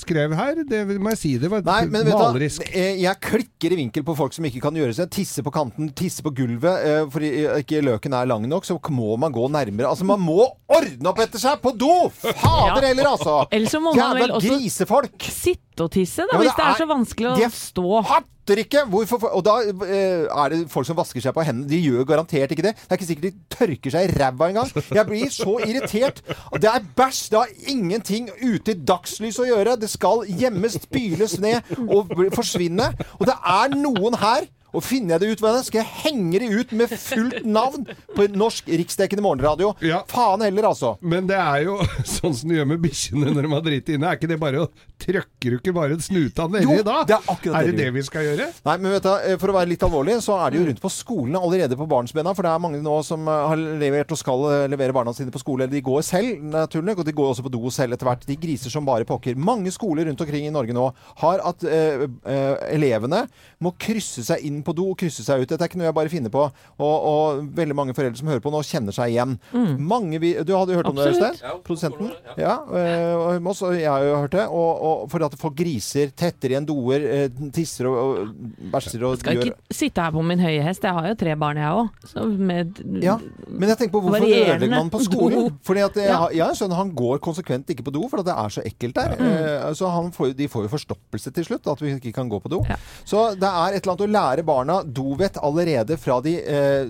skrev 0.03 0.37
her, 0.37 0.63
det 0.69 0.83
må 1.01 1.15
jeg 1.15 1.23
si. 1.23 1.33
Det 1.41 1.51
var 1.53 1.65
Nei, 1.67 1.81
men 1.89 2.05
vet 2.05 2.13
du, 2.13 2.21
malerisk. 2.21 2.69
Eh, 2.69 3.01
jeg 3.03 3.21
klikker 3.25 3.73
i 3.73 3.81
vinkel 3.81 4.05
på 4.07 4.17
folk 4.19 4.37
som 4.37 4.45
ikke 4.49 4.61
kan 4.65 4.77
gjøre 4.77 4.95
seg. 4.99 5.11
Tisse 5.17 5.45
på 5.47 5.53
kanten, 5.55 5.89
tisse 5.97 6.25
på 6.27 6.35
gulvet. 6.37 6.85
eh, 6.85 7.03
Fordi 7.11 7.33
ikke 7.63 7.83
løken 7.87 8.15
er 8.17 8.29
lang 8.29 8.45
nok, 8.49 8.65
så 8.69 8.77
må 8.93 9.17
man 9.19 9.33
gå 9.33 9.49
nærmere. 9.51 9.89
Altså, 9.89 10.05
man 10.05 10.21
må 10.21 10.45
ordne 10.69 11.09
opp 11.11 11.19
etter 11.25 11.41
seg 11.43 11.61
på 11.65 11.73
do! 11.77 12.11
Fader 12.41 12.89
heller, 12.89 13.13
altså! 13.15 13.37
Jævla 13.53 14.41
grisefolk! 14.43 15.29
sitte 15.77 15.85
og 15.85 15.93
tisse, 15.93 16.25
da, 16.25 16.37
Ja, 16.37 16.41
hvis 16.41 16.57
det 16.57 16.65
er 16.65 16.81
så 16.81 16.87
vanskelig 16.89 17.31
å 17.35 17.51
stå. 17.53 17.85
Hatter 18.09 18.63
ikke! 18.63 18.85
Hvorfor, 18.91 19.27
og 19.37 19.45
da 19.45 19.57
eh, 19.67 20.25
er 20.25 20.55
det 20.55 20.61
folk 20.73 20.89
som 20.89 20.97
vasker 20.99 21.23
seg 21.25 21.35
på 21.37 21.45
hendene. 21.47 21.69
De 21.71 21.81
gjør 21.83 22.07
garantert 22.09 22.53
ikke 22.55 22.65
det. 22.65 22.75
Det 22.79 22.89
er 22.89 23.01
ikke 23.01 23.09
sikkert 23.11 23.29
de 23.29 23.57
tørker 23.57 23.97
seg 23.97 24.09
i 24.09 24.17
ræva 24.17 24.51
engang. 24.51 24.73
Jeg 24.97 25.07
blir 25.09 25.33
så 25.35 25.59
irritert. 25.67 26.23
Det 26.57 26.71
er 26.71 26.87
bæsj. 26.97 27.23
Det 27.33 27.43
har 27.43 27.73
ingenting 27.75 28.31
ute 28.43 28.73
i 28.73 28.81
dagslys 28.89 29.41
å 29.43 29.49
gjøre. 29.49 29.77
Det 29.83 29.91
skal 29.93 30.25
gjemmes, 30.31 30.79
spyles 30.87 31.39
ned 31.43 31.77
og 31.87 32.15
forsvinne. 32.37 32.93
Og 33.21 33.27
det 33.29 33.37
er 33.37 33.77
noen 33.77 34.17
her 34.23 34.49
og 34.75 34.85
finner 34.85 35.17
jeg 35.17 35.23
det 35.23 35.31
ut, 35.37 35.43
venner, 35.45 35.65
skal 35.67 35.83
jeg 35.83 35.93
henge 36.05 36.41
det 36.43 36.49
ut 36.53 36.75
med 36.77 36.93
fullt 36.93 37.47
navn 37.47 37.87
på 38.17 38.27
norsk 38.35 38.69
riksdekkende 38.69 39.25
morgenradio. 39.25 39.73
Ja. 39.85 40.03
Faen 40.11 40.45
heller, 40.45 40.71
altså. 40.73 40.97
Men 41.01 41.29
det 41.31 41.39
er 41.39 41.67
jo 41.67 41.79
sånn 42.17 42.35
som 42.37 42.51
du 42.51 42.57
gjør 42.57 42.69
med 42.75 42.83
bikkjene 42.85 43.33
når 43.33 43.47
de 43.49 43.53
har 43.55 43.65
dritt 43.69 43.93
inne. 43.95 44.11
Er 44.11 44.21
ikke 44.21 44.31
det 44.33 44.41
bare 44.43 44.67
å 44.67 44.71
Trøkker 44.97 45.53
du 45.53 45.57
ikke 45.59 45.75
bare 45.77 45.97
snuta 46.01 46.47
nedi 46.49 46.79
da? 46.81 47.03
det 47.05 47.19
er 47.19 47.51
er 47.53 47.67
det 47.69 47.75
det 47.77 47.89
vi 47.93 48.03
skal 48.07 48.25
gjøre? 48.25 48.47
Nei, 48.65 48.77
men 48.81 48.95
vet 48.95 49.05
du, 49.05 49.11
eh, 49.13 49.37
For 49.41 49.53
å 49.53 49.57
være 49.59 49.69
litt 49.69 49.85
alvorlig, 49.85 50.15
så 50.25 50.39
er 50.41 50.55
det 50.55 50.61
jo 50.61 50.67
rundt 50.71 50.81
på 50.81 50.91
skolene 50.93 51.43
allerede 51.45 51.77
på 51.77 51.87
barnsbena. 51.91 52.33
For 52.37 52.47
det 52.47 52.53
er 52.55 52.63
mange 52.65 52.81
nå 52.81 52.95
som 53.05 53.29
eh, 53.29 53.43
har 53.51 53.61
levert 53.83 54.15
og 54.17 54.21
skal 54.21 54.47
eh, 54.49 54.65
levere 54.73 54.97
barna 54.97 55.13
sine 55.17 55.35
på 55.35 55.43
skole. 55.43 55.67
Eller 55.67 55.77
de 55.77 55.85
går 55.85 56.01
selv, 56.07 56.41
naturlig 56.49 56.95
nok, 56.95 57.03
og 57.05 57.11
de 57.11 57.17
går 57.21 57.33
også 57.35 57.45
på 57.45 57.53
do 57.53 57.73
selv 57.77 57.97
etter 57.97 58.09
hvert. 58.09 58.25
De 58.25 58.39
griser 58.41 58.73
som 58.73 58.89
bare 58.89 59.09
pokker. 59.09 59.37
Mange 59.37 59.73
skoler 59.75 60.09
rundt 60.09 60.25
omkring 60.25 60.49
i 60.49 60.55
Norge 60.55 60.77
nå 60.77 60.87
har 61.21 61.45
at 61.53 61.69
eh, 61.69 62.07
eh, 62.25 62.55
elevene 62.73 63.27
må 63.63 63.75
krysse 63.81 64.25
seg 64.27 64.49
inn 64.49 64.56
på 64.65 64.75
do 64.77 64.91
og 64.93 64.99
krysse 65.01 65.25
seg 65.27 65.43
ut. 65.43 65.49
Dette 65.51 65.65
er 65.65 65.71
ikke 65.71 65.81
noe 65.81 65.89
jeg 65.89 65.97
bare 65.97 66.13
finner 66.13 66.33
på. 66.33 66.45
Og, 66.79 66.95
og 67.11 67.43
veldig 67.57 67.77
mange 67.77 67.95
foreldre 67.97 68.21
som 68.21 68.31
hører 68.31 68.45
på 68.45 68.53
nå, 68.55 68.63
kjenner 68.67 68.97
seg 68.97 69.15
igjen. 69.15 69.37
Mange 69.79 70.21
vi, 70.23 70.35
Du 70.47 70.53
hadde 70.57 70.75
jo 70.75 70.81
hørt 70.81 70.91
om 70.91 70.99
det, 70.99 71.09
Øystein? 71.13 71.39
Ja, 71.43 71.55
Produsenten? 71.67 72.13
Ja. 72.37 72.37
ja 72.41 72.55
øh, 73.35 73.41
Moss, 73.43 73.63
og 73.67 73.77
jeg 73.77 73.91
har 73.91 74.05
jo 74.05 74.17
hørt 74.25 74.37
det. 74.37 74.47
Og, 74.47 74.83
og 74.89 75.07
for 75.13 75.27
at 75.27 75.37
folk 75.41 75.57
griser, 75.59 76.13
tetter 76.17 76.55
igjen 76.55 76.69
doer, 76.69 77.07
eh, 77.17 77.43
tisser 77.55 77.89
og, 77.91 77.97
og 77.97 78.71
bæsjer 78.73 79.07
og 79.07 79.19
Skal 79.21 79.39
gjør 79.41 79.51
ikke 79.51 79.77
sitte 79.81 80.05
her 80.05 80.15
på 80.15 80.25
min 80.27 80.43
høye 80.43 80.63
hest. 80.65 80.85
Jeg 80.87 80.97
har 80.97 81.11
jo 81.11 81.19
tre 81.19 81.37
barn, 81.41 81.61
jeg 81.61 81.83
òg. 81.83 83.03
ja, 83.05 83.17
men 83.49 83.73
jeg 83.73 83.81
tenker 83.81 83.95
på 83.97 84.05
hvorfor 84.07 84.27
ødelegger 84.27 84.75
man 84.77 84.93
på 84.93 85.03
skolen? 85.07 85.51
Fordi 85.67 85.85
at 85.87 86.01
jeg, 86.01 86.11
Ja. 86.11 86.27
jeg 86.33 86.59
skjønner 86.59 86.81
han 86.81 86.93
går 86.97 87.21
konsekvent 87.25 87.71
ikke 87.73 87.87
på 87.87 87.95
do, 87.95 88.07
for 88.11 88.23
at 88.23 88.29
det 88.29 88.37
er 88.37 88.55
så 88.57 88.65
ekkelt 88.67 88.97
der. 88.97 89.17
Mm. 89.17 89.75
så 89.75 89.91
han 89.93 90.13
får, 90.15 90.33
de 90.37 90.49
får 90.49 90.67
jo 90.67 90.73
forstoppelse 90.73 91.33
til 91.35 91.47
slutt, 91.49 91.67
at 91.71 91.83
vi 91.83 91.95
ikke 91.97 92.15
kan 92.17 92.31
gå 92.31 92.41
på 92.43 92.53
do. 92.53 92.63
Ja. 92.69 92.79
Så 93.05 93.29
det 93.39 93.49
er 93.49 93.77
et 93.77 93.83
eller 93.83 93.95
annet 93.97 94.07
å 94.07 94.13
lære 94.17 94.46
barna 94.47 94.81
dovett 94.85 95.41
allerede 95.43 95.99
fra 96.01 96.21
de 96.25 96.37
eh, 96.41 96.89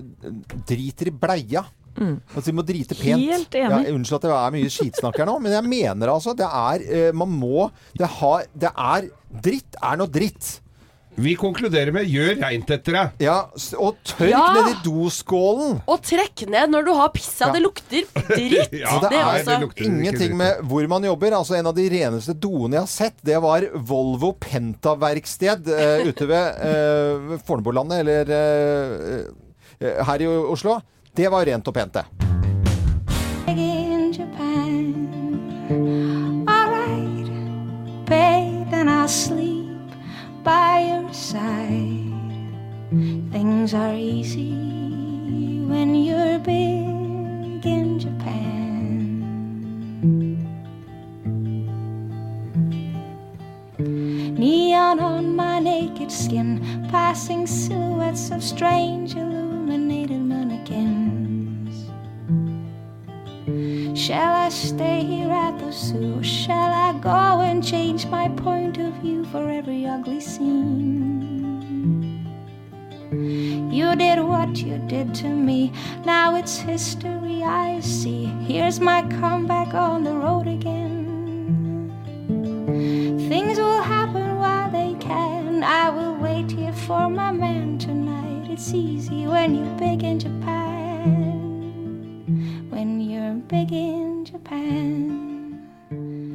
driter 0.69 1.11
i 1.11 1.15
bleia. 1.25 1.65
Altså 1.97 2.51
de 2.51 2.53
må 2.53 2.61
drite 2.65 2.93
pent. 2.93 3.17
Mm. 3.17 3.31
Helt 3.33 3.55
enig. 3.57 3.87
Ja, 3.87 3.95
unnskyld 3.95 4.19
at 4.19 4.27
det 4.27 4.33
er 4.37 4.53
mye 4.53 4.73
skitsnakk 4.73 5.17
her 5.17 5.29
nå, 5.29 5.37
men 5.41 5.55
jeg 5.55 5.65
mener 5.65 6.13
altså 6.13 6.35
det 6.37 6.45
er 6.45 6.83
eh, 6.85 7.09
Man 7.17 7.31
må 7.33 7.71
Det, 7.97 8.05
har, 8.19 8.45
det 8.53 8.69
er 8.69 9.07
Dritt 9.47 9.79
er 9.81 9.97
noe 9.99 10.11
dritt. 10.11 10.51
Vi 11.17 11.33
konkluderer 11.33 11.89
med 11.91 12.05
'gjør 12.05 12.35
reint 12.43 12.69
etter 12.69 12.93
deg'. 12.93 13.23
Ja, 13.25 13.37
og 13.81 13.95
tørk 14.05 14.29
Ja. 14.29 14.53
ned 14.53 14.67
i 14.69 14.75
doskålen. 14.85 15.79
Og 15.89 16.01
trekk 16.05 16.43
ned 16.47 16.69
når 16.69 16.85
du 16.85 16.93
har 16.93 17.09
pissa. 17.09 17.47
Ja. 17.47 17.53
Det 17.53 17.61
lukter 17.63 18.03
dritt. 18.13 18.75
Ja, 18.83 18.99
det 19.01 19.09
det 19.09 19.17
er 19.17 19.43
det 19.43 19.61
lukter 19.63 19.85
ingenting 19.85 20.37
med 20.37 20.61
hvor 20.61 20.87
man 20.87 21.03
jobber. 21.03 21.33
Altså 21.33 21.57
En 21.57 21.65
av 21.65 21.73
de 21.73 21.89
reneste 21.89 22.37
doene 22.37 22.73
jeg 22.77 22.81
har 22.81 22.87
sett, 22.87 23.17
det 23.23 23.41
var 23.41 23.65
Volvo 23.73 24.35
Penta-verksted 24.37 25.65
uh, 25.67 26.05
ute 26.09 26.27
ved 26.27 26.45
uh, 26.61 27.37
Fornebulandet, 27.47 27.99
eller 28.05 28.29
eh, 29.81 30.03
her 30.05 30.21
i 30.21 30.27
Oslo. 30.27 30.79
Det 31.15 31.31
var 31.31 31.45
rent 31.45 31.67
og 31.67 31.73
pent, 31.73 31.93
det. 31.93 32.05
in 33.47 34.13
Japan. 34.13 34.93
I 36.47 36.49
bathe 38.05 38.73
and 38.73 38.89
I'll 38.89 39.07
sleep 39.07 39.46
easy 44.07 44.53
when 45.67 45.93
you're 45.93 46.39
big 46.39 47.65
in 47.65 47.99
Japan. 47.99 49.19
Neon 54.37 54.99
on 54.99 55.35
my 55.35 55.59
naked 55.59 56.11
skin, 56.11 56.87
passing 56.89 57.45
silhouettes 57.45 58.31
of 58.31 58.41
strange 58.41 59.15
illuminated 59.15 60.21
mannequins. 60.21 61.75
Shall 63.99 64.33
I 64.45 64.49
stay 64.49 65.03
here 65.03 65.31
at 65.31 65.59
the 65.59 65.71
zoo? 65.71 66.23
Shall 66.23 66.71
I 66.71 66.97
go 66.99 67.41
and 67.41 67.61
change 67.61 68.05
my 68.07 68.29
point 68.29 68.77
of 68.77 68.93
view 69.01 69.25
for 69.25 69.49
every 69.49 69.85
ugly 69.85 70.21
scene? 70.21 70.86
Did 73.97 74.23
what 74.23 74.57
you 74.57 74.77
did 74.87 75.15
to 75.15 75.27
me, 75.27 75.71
now 76.05 76.35
it's 76.35 76.57
history 76.57 77.43
I 77.43 77.79
see. 77.79 78.25
Here's 78.45 78.79
my 78.79 79.01
comeback 79.19 79.73
on 79.73 80.03
the 80.03 80.13
road 80.13 80.47
again. 80.47 80.66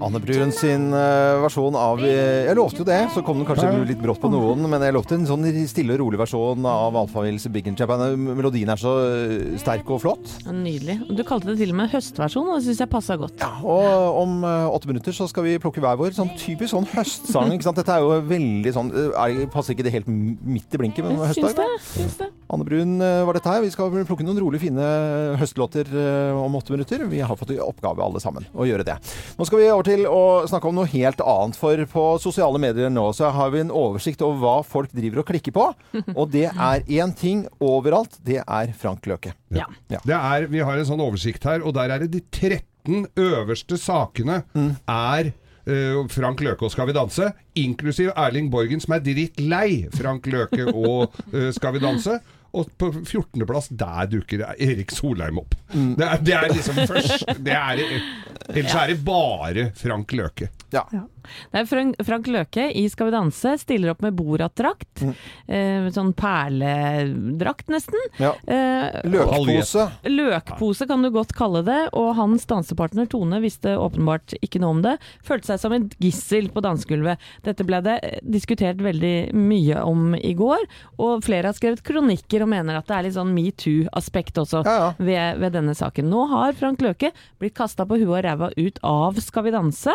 Anne 0.02 0.18
Brun 0.22 0.50
sin 0.54 0.88
eh, 0.96 1.38
versjon 1.42 1.76
av 1.78 2.00
eh, 2.02 2.48
Jeg 2.48 2.56
lovte 2.58 2.82
jo 2.82 2.86
det, 2.88 2.98
så 3.14 3.22
kom 3.24 3.38
den 3.40 3.46
kanskje 3.48 3.70
litt 3.88 4.00
brått 4.02 4.20
på 4.22 4.30
noen, 4.32 4.64
men 4.70 4.82
jeg 4.82 4.94
lovte 4.96 5.16
en 5.18 5.26
sånn 5.28 5.46
stille 5.70 5.94
og 5.94 6.00
rolig 6.02 6.20
versjon 6.20 6.66
av 6.68 6.96
Alfavils 7.04 7.46
Big 7.54 7.68
and 7.70 7.78
Japan. 7.78 8.02
Melodien 8.18 8.72
er 8.74 8.80
så 8.80 8.94
eh, 9.06 9.54
sterk 9.62 9.88
og 9.94 10.02
flott. 10.02 10.34
Nydelig. 10.48 10.98
Og 11.08 11.14
Du 11.18 11.24
kalte 11.28 11.52
det 11.52 11.58
til 11.62 11.74
og 11.74 11.78
med 11.82 11.92
høstversjon, 11.94 12.50
og 12.50 12.58
det 12.58 12.66
syns 12.68 12.82
jeg 12.84 12.92
passa 12.92 13.18
godt. 13.20 13.38
Ja, 13.42 13.52
Og 13.62 14.20
om 14.24 14.42
åtte 14.46 14.90
minutter 14.90 15.14
så 15.16 15.28
skal 15.30 15.46
vi 15.46 15.56
plukke 15.62 15.82
hver 15.84 15.98
vår. 16.00 16.14
Sånn 16.16 16.34
typisk 16.38 16.74
sånn 16.74 16.88
høstsang. 16.92 17.54
ikke 17.54 17.68
sant? 17.68 17.78
Dette 17.78 17.94
er 17.96 18.04
jo 18.04 18.18
veldig 18.28 18.74
sånn 18.74 18.90
Passer 19.52 19.74
ikke 19.76 19.86
det 19.86 19.94
helt 19.94 20.08
midt 20.08 20.74
i 20.74 20.80
blinken 20.80 21.08
Syns 21.12 21.36
høstdag? 21.36 21.58
det. 21.62 21.82
Syns 21.92 22.18
det. 22.20 22.28
Anne 22.52 22.66
Brun 22.68 23.00
eh, 23.00 23.22
var 23.24 23.36
dette 23.36 23.48
her. 23.48 23.62
Vi 23.64 23.70
skal 23.72 23.92
plukke 24.04 24.24
noen 24.26 24.40
rolig 24.42 24.60
fine 24.60 24.88
høstlåter 25.40 25.88
eh, 25.88 26.36
om 26.36 26.58
åtte 26.58 26.74
minutter. 26.74 27.06
Vi 27.08 27.22
har 27.24 27.38
fått 27.40 27.54
i 27.54 27.60
oppgave 27.62 28.04
alle 28.04 28.20
sammen 28.20 28.44
å 28.52 28.66
gjøre 28.68 28.84
det. 28.88 28.98
Nå 29.38 29.46
skal 29.48 29.62
vi 29.62 29.70
over 29.72 29.88
til 29.88 30.04
å 30.10 30.22
snakke 30.50 30.68
om 30.68 30.76
noe 30.76 30.90
helt 30.92 31.22
annet. 31.24 31.56
For 31.56 31.84
på 31.94 32.06
sosiale 32.22 32.60
medier 32.60 32.92
nå 32.92 33.06
så 33.16 33.30
har 33.32 33.54
vi 33.54 33.62
en 33.64 33.72
oversikt 33.72 34.24
over 34.26 34.42
hva 34.42 34.56
folk 34.66 34.92
driver 34.92 35.22
og 35.22 35.30
klikker 35.32 35.56
på. 35.56 35.68
Og 36.18 36.28
det 36.32 36.48
er 36.52 36.84
én 36.92 37.14
ting 37.16 37.46
overalt. 37.62 38.18
Det 38.20 38.42
er 38.42 38.74
Frank 38.76 39.08
Løke. 39.08 39.32
Ja. 39.52 39.68
Det 39.88 40.16
er, 40.16 40.48
vi 40.52 40.60
har 40.64 40.76
en 40.76 40.88
sånn 40.88 41.02
oversikt 41.04 41.44
her, 41.48 41.64
og 41.64 41.74
der 41.76 41.92
er 41.92 42.04
det 42.04 42.12
de 42.14 42.20
13 42.24 43.06
øverste 43.20 43.76
sakene 43.80 44.42
er 44.52 45.32
eh, 45.66 45.98
Frank 46.12 46.40
Løke 46.44 46.66
og 46.66 46.72
Skal 46.74 46.88
vi 46.88 46.96
danse, 46.96 47.30
inklusiv 47.58 48.12
Erling 48.16 48.50
Borgen, 48.52 48.80
som 48.82 48.96
er 48.96 49.04
dritt 49.04 49.40
lei 49.40 49.88
Frank 49.94 50.26
Løke 50.30 50.68
og 50.72 51.14
eh, 51.32 51.50
Skal 51.54 51.76
vi 51.76 51.84
danse. 51.84 52.18
Og 52.52 52.68
på 52.76 52.90
14.-plass, 52.92 53.70
der 53.80 54.10
dukker 54.12 54.42
Erik 54.52 54.92
Solheim 54.92 55.38
opp. 55.40 55.54
Det, 55.72 56.04
er, 56.04 56.18
det 56.20 56.34
er 56.36 56.50
liksom 56.52 56.82
først 56.90 57.24
det 57.40 57.54
er, 57.56 57.80
Ellers 58.52 58.74
er 58.76 58.92
det 58.92 58.98
bare 59.06 59.70
Frank 59.78 60.12
Løke. 60.12 60.50
Ja. 60.74 60.84
Er 61.52 61.66
Frank, 61.68 62.26
Løke 62.32 62.68
i 62.76 62.86
Skal 62.92 63.08
vi 63.10 63.14
danse 63.16 63.54
stiller 63.60 63.92
opp 63.92 64.02
med 64.04 64.16
Borat-drakt. 64.18 65.02
Eh, 65.46 65.88
sånn 65.94 66.12
perledrakt, 66.16 67.68
nesten. 67.72 67.98
Ja. 68.20 68.32
Eh, 68.46 69.00
Løkpose. 69.08 69.86
Løkpose 70.08 70.86
kan 70.88 71.02
du 71.04 71.10
godt 71.14 71.34
kalle 71.36 71.62
det, 71.66 71.80
og 71.98 72.14
hans 72.18 72.46
dansepartner 72.50 73.08
Tone 73.10 73.40
visste 73.42 73.74
åpenbart 73.78 74.36
ikke 74.42 74.60
noe 74.62 74.76
om 74.76 74.82
det. 74.84 74.96
Følte 75.26 75.52
seg 75.52 75.62
som 75.62 75.76
et 75.76 75.96
gissel 76.02 76.48
på 76.52 76.62
dansegulvet. 76.64 77.20
Dette 77.46 77.66
ble 77.68 77.82
det 77.84 77.98
eh, 78.02 78.18
diskutert 78.22 78.82
veldig 78.82 79.32
mye 79.36 79.82
om 79.86 80.16
i 80.18 80.34
går, 80.38 80.66
og 81.02 81.24
flere 81.26 81.50
har 81.50 81.56
skrevet 81.58 81.84
kronikker 81.86 82.44
og 82.44 82.52
mener 82.52 82.78
at 82.78 82.88
det 82.88 82.96
er 82.98 83.06
litt 83.08 83.16
sånn 83.18 83.34
metoo-aspekt 83.36 84.38
også 84.42 84.62
Ved, 85.02 85.38
ved 85.40 85.54
denne 85.54 85.74
saken. 85.76 86.08
Nå 86.10 86.26
har 86.32 86.56
Frank 86.58 86.82
Løke 86.84 87.12
blitt 87.40 87.56
kasta 87.58 87.86
på 87.88 87.98
huet 88.00 88.10
og 88.12 88.22
ræva 88.24 88.50
ut 88.56 88.78
av 88.86 89.18
Skal 89.22 89.46
vi 89.46 89.54
danse, 89.54 89.92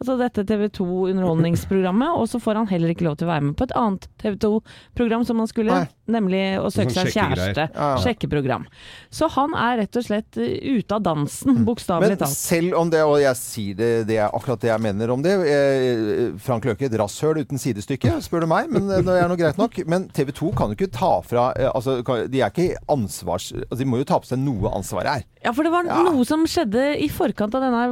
altså 0.00 0.16
dette 0.20 0.44
TV 0.48 0.63
2-underholdningsprogrammet, 0.72 2.14
og 2.16 2.28
så 2.30 2.40
får 2.42 2.60
han 2.60 2.68
heller 2.70 2.92
ikke 2.94 3.06
lov 3.06 3.16
til 3.20 3.28
å 3.28 3.32
være 3.32 3.44
med 3.48 3.56
på 3.58 3.66
et 3.68 3.74
annet 3.78 4.06
TV 4.22 4.36
2-program 4.44 5.24
som 5.28 5.40
han 5.42 5.50
skulle, 5.50 5.78
nemlig 6.10 6.42
å 6.60 6.70
søke 6.72 6.92
Sånn 6.94 7.08
seg 7.08 7.16
kjæreste. 7.16 7.66
Ja, 7.74 7.88
ja. 7.94 8.00
Sjekkeprogram. 8.04 8.66
Så 9.14 9.28
han 9.34 9.54
er 9.58 9.78
rett 9.82 9.96
og 10.00 10.04
slett 10.06 10.38
eh, 10.40 10.56
ute 10.78 10.96
av 10.98 11.04
dansen, 11.06 11.62
bokstavelig 11.66 12.18
Men 12.20 12.32
selv 12.34 12.76
om 12.80 12.90
det, 12.92 13.02
og 13.06 13.18
jeg 13.22 13.38
sier 13.40 13.78
det, 13.78 13.90
det 14.10 14.18
er 14.20 14.28
akkurat 14.34 14.60
det 14.62 14.70
jeg 14.72 14.84
mener 14.84 15.10
om 15.14 15.22
det 15.24 15.34
eh, 15.48 16.34
Frank 16.44 16.64
Løke, 16.68 16.86
et 16.88 16.98
rasshøl 17.00 17.40
uten 17.44 17.60
sidestykke, 17.60 18.18
spør 18.24 18.44
du 18.44 18.50
meg, 18.52 18.70
men 18.72 18.88
eh, 18.90 19.02
det 19.04 19.18
er 19.22 19.30
nå 19.30 19.38
greit 19.40 19.60
nok. 19.60 19.80
Men 19.90 20.08
TV 20.14 20.32
2 20.36 20.52
kan 20.58 20.72
jo 20.72 20.78
ikke 20.78 20.92
ta 20.94 21.12
fra 21.24 21.50
altså, 21.72 21.98
De 22.30 22.40
er 22.42 22.52
ikke 22.52 22.78
ansvars... 22.92 23.50
Altså, 23.64 23.80
de 23.82 23.88
må 23.88 24.00
jo 24.02 24.08
ta 24.08 24.18
på 24.20 24.28
seg 24.28 24.40
noe 24.42 24.70
ansvar 24.76 25.08
her. 25.08 25.24
Ja, 25.44 25.52
for 25.52 25.66
det 25.66 25.72
var 25.74 25.84
Ja. 25.88 25.98
noe 26.06 26.24
som 26.24 26.46
skjedde 26.48 26.94
i 27.04 27.08
forkant 27.12 27.54
av 27.56 27.60
denne, 27.64 27.82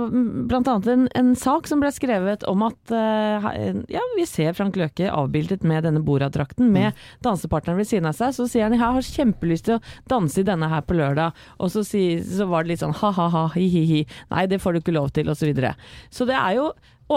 bl.a. 0.49 0.77
en, 0.93 1.09
en 1.19 1.33
sak 1.37 1.67
som 1.69 1.83
ble 1.83 1.91
skrevet 1.93 2.47
om 2.49 2.62
at 2.67 2.95
eh, 2.97 3.47
ja, 3.93 4.03
vi 4.17 4.27
ser 4.29 4.57
Frank 4.57 4.77
Løke 4.79 5.11
avbildet 5.13 5.67
med 5.67 5.87
denne 5.87 6.03
Borat-drakten 6.05 6.71
med 6.73 6.99
dansepartneren 7.25 7.81
ved 7.81 7.91
siden 7.91 8.09
av 8.11 8.17
seg. 8.19 8.35
Så 8.37 8.49
sier 8.51 8.69
han 8.69 8.77
jeg 8.77 8.83
har 8.83 9.11
kjempelyst 9.13 9.69
til 9.69 9.79
å 9.79 9.83
danse 10.11 10.41
i 10.41 10.47
denne 10.47 10.71
her 10.73 10.85
på 10.87 10.97
lørdag, 10.99 11.37
og 11.59 11.73
så, 11.75 11.85
si, 11.87 12.05
så 12.25 12.49
var 12.51 12.65
det 12.65 12.75
litt 12.75 12.85
sånn 12.85 12.97
ha-ha-ha, 13.03 13.49
hi-hi-hi, 13.57 14.05
nei 14.33 14.47
det 14.51 14.61
får 14.63 14.75
du 14.75 14.83
ikke 14.83 14.97
lov 14.97 15.13
til, 15.17 15.31
osv. 15.31 15.43
Så, 15.43 15.49
videre. 15.51 15.73
så 16.15 16.27
det 16.29 16.37
er 16.39 16.55
jo 16.61 16.69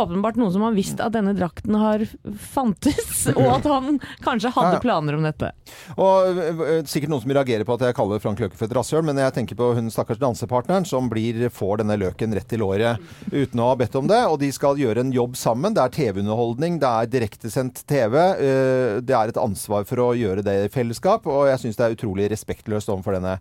åpenbart 0.02 0.38
noen 0.40 0.52
som 0.54 0.64
har 0.66 0.76
visst 0.76 1.00
at 1.04 1.14
denne 1.16 1.34
drakten 1.38 1.76
har 1.80 2.04
fantes, 2.42 3.26
og 3.38 3.48
at 3.58 3.68
han 3.70 4.00
kanskje 4.26 4.52
hadde 4.56 4.80
planer 4.84 5.18
om 5.18 5.26
dette. 5.26 5.52
Og 5.98 6.40
øh, 6.42 6.82
sikkert 6.90 7.12
noen 7.14 7.24
som 7.24 7.34
reagerer 7.36 7.66
på 7.68 7.78
at 7.78 7.86
jeg 7.88 7.98
kaller 7.98 8.22
Frank 8.24 8.42
Løke 8.44 8.58
for 8.60 8.68
et 8.70 8.76
rasshøl, 8.78 9.06
men 9.08 9.20
jeg 9.22 9.36
tenker 9.38 9.60
på 9.60 9.72
hun 9.78 9.92
stakkars 9.94 10.22
dansepartneren 10.22 10.88
som 10.88 11.10
blir, 11.12 11.46
får 11.54 11.82
denne 11.84 11.98
løken 12.02 12.36
rett 12.36 12.56
i 12.56 12.60
låret 12.62 13.02
uten 13.32 13.62
å 13.64 13.70
ha 13.72 13.78
bedt 13.80 13.96
om 14.00 14.10
det. 14.12 14.22
Og 14.32 14.40
de 14.42 14.52
skal 14.56 14.80
gjøre 14.82 15.06
en 15.06 15.14
jobb 15.16 15.38
sammen. 15.40 15.76
Det 15.76 15.84
er 15.86 15.96
TV-underholdning, 16.00 16.80
det 16.84 16.92
er 16.92 17.12
direktesendt 17.18 17.84
TV. 17.90 18.16
øh, 18.20 19.02
Det 19.06 19.16
er 19.16 19.32
et 19.34 19.42
ansvar 19.42 19.86
for 19.90 20.04
å 20.06 20.10
gjøre 20.18 20.44
det 20.46 20.58
i 20.66 20.72
fellesskap, 20.74 21.28
og 21.30 21.48
jeg 21.52 21.62
syns 21.64 21.80
det 21.80 21.88
er 21.90 21.96
utrolig 21.98 22.30
respektløst 22.32 22.90
overfor 22.94 23.18
denne 23.20 23.38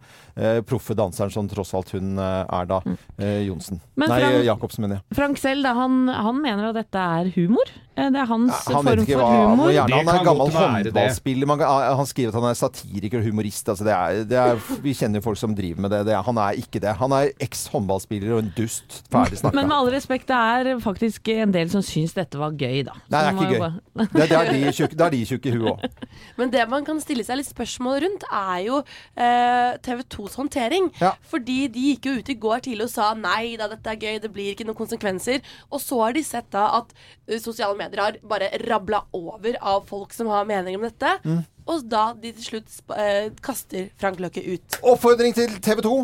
proffe 0.67 0.95
danseren 0.99 1.31
som 1.33 1.47
tross 1.51 1.73
alt 1.77 1.93
hun 1.95 2.19
er 2.19 2.67
da. 2.69 2.81
øh, 3.19 3.41
Johnsen. 3.47 3.81
Nei, 4.01 4.19
Jacobsen, 4.47 4.85
mener 4.85 4.99
jeg. 5.01 5.17
Frank 5.17 5.39
selv, 5.41 5.65
da, 5.67 5.75
han, 5.79 6.09
han 6.09 6.44
mener 6.45 6.69
at 6.71 6.77
dette 6.83 7.01
er 7.19 7.31
humor. 7.35 7.73
Eh, 7.97 8.09
Det 8.11 8.19
er 8.19 8.27
hans 8.27 8.65
Han 8.67 8.75
form 8.83 9.03
ikke 9.05 9.15
for 9.15 9.23
hva 9.23 9.35
han 9.35 9.51
humor. 9.55 9.69
gjerne, 9.71 9.99
Han 10.01 10.09
er 10.11 10.25
gammel 10.27 10.51
håndballspiller. 10.55 11.47
Man, 11.47 11.61
han 11.63 12.09
skriver 12.11 12.33
at 12.33 12.39
han 12.41 12.47
er 12.51 12.57
satiriker 12.59 13.21
og 13.21 13.29
humorist. 13.29 13.69
Altså 13.71 13.85
det 13.87 13.95
er, 13.95 14.25
det 14.31 14.39
er, 14.41 14.63
vi 14.83 14.95
kjenner 14.99 15.21
jo 15.21 15.25
folk 15.29 15.39
som 15.41 15.55
driver 15.55 15.85
med 15.87 15.91
det. 15.95 16.01
det 16.09 16.15
er, 16.17 16.23
han 16.27 16.41
er 16.43 16.59
ikke 16.59 16.81
det. 16.83 16.95
Han 17.01 17.15
er 17.15 17.31
eks-håndballspiller 17.47 18.35
og 18.35 18.43
en 18.45 18.53
dust. 18.57 18.99
Ferdig 19.13 19.39
snakka. 19.41 19.55
Men 19.61 19.69
med 19.71 19.77
all 19.77 19.91
respekt, 19.95 20.27
det 20.33 20.37
er 20.37 20.81
faktisk 20.83 21.29
en 21.37 21.55
del 21.55 21.71
som 21.71 21.85
syns 21.87 22.17
dette 22.19 22.41
var 22.41 22.51
gøy, 22.59 22.83
da. 22.89 22.97
Nei, 23.15 23.21
det 23.21 23.31
er 23.31 23.39
ikke 23.39 23.53
gøy. 23.55 23.63
bare- 23.65 23.81
Det, 23.95 24.29
det, 24.29 24.33
er 24.41 24.53
de 24.53 24.73
tjukke, 24.75 24.97
det 24.99 25.07
er 25.07 25.11
de 25.15 25.23
tjukke 25.31 25.47
i 25.47 25.55
huet 25.55 25.71
òg. 25.71 26.09
Men 26.39 26.51
det 26.51 26.65
man 26.69 26.85
kan 26.85 26.99
stille 27.01 27.23
seg 27.25 27.39
litt 27.39 27.49
spørsmål 27.51 28.01
rundt, 28.03 28.25
er 28.35 28.59
jo 28.67 28.81
eh, 29.17 29.77
TV 29.87 30.03
2s 30.11 30.35
håndtering. 30.41 30.91
Fordi 31.31 31.61
de 31.71 31.85
gikk 31.95 32.09
jo 32.11 32.17
ut 32.19 32.29
i 32.29 32.35
går 32.43 32.65
tidlig 32.67 32.89
og 32.89 32.91
sa 32.91 33.13
nei 33.15 33.55
da, 33.61 33.69
dette 33.71 33.87
er 33.95 34.01
gøy, 34.03 34.19
det 34.25 34.33
blir 34.35 34.51
ikke 34.55 34.67
noen 34.67 34.79
konsekvenser. 34.83 35.41
Og 35.71 35.79
så 35.81 36.01
har 36.03 36.13
de 36.19 36.23
sett 36.35 36.51
da 36.55 36.67
at 36.81 36.93
eh, 36.95 37.41
sosiale 37.43 37.79
medier 37.79 38.03
har 38.03 38.21
bare 38.27 38.51
rabla 38.67 39.05
over 39.17 39.59
av 39.61 39.87
folk 39.89 40.15
som 40.17 40.31
har 40.33 40.47
meninger 40.49 40.81
om 40.81 40.87
dette. 40.89 41.17
Mm. 41.25 41.43
Og 41.65 41.87
da 41.89 42.11
de 42.21 42.35
til 42.37 42.51
slutt 42.51 42.99
eh, 42.99 43.31
kaster 43.45 43.89
Frank 44.01 44.21
Løkke 44.21 44.45
ut. 44.45 44.83
Oppfordring 44.83 45.37
til 45.37 45.57
TV 45.65 45.85
2. 45.87 45.97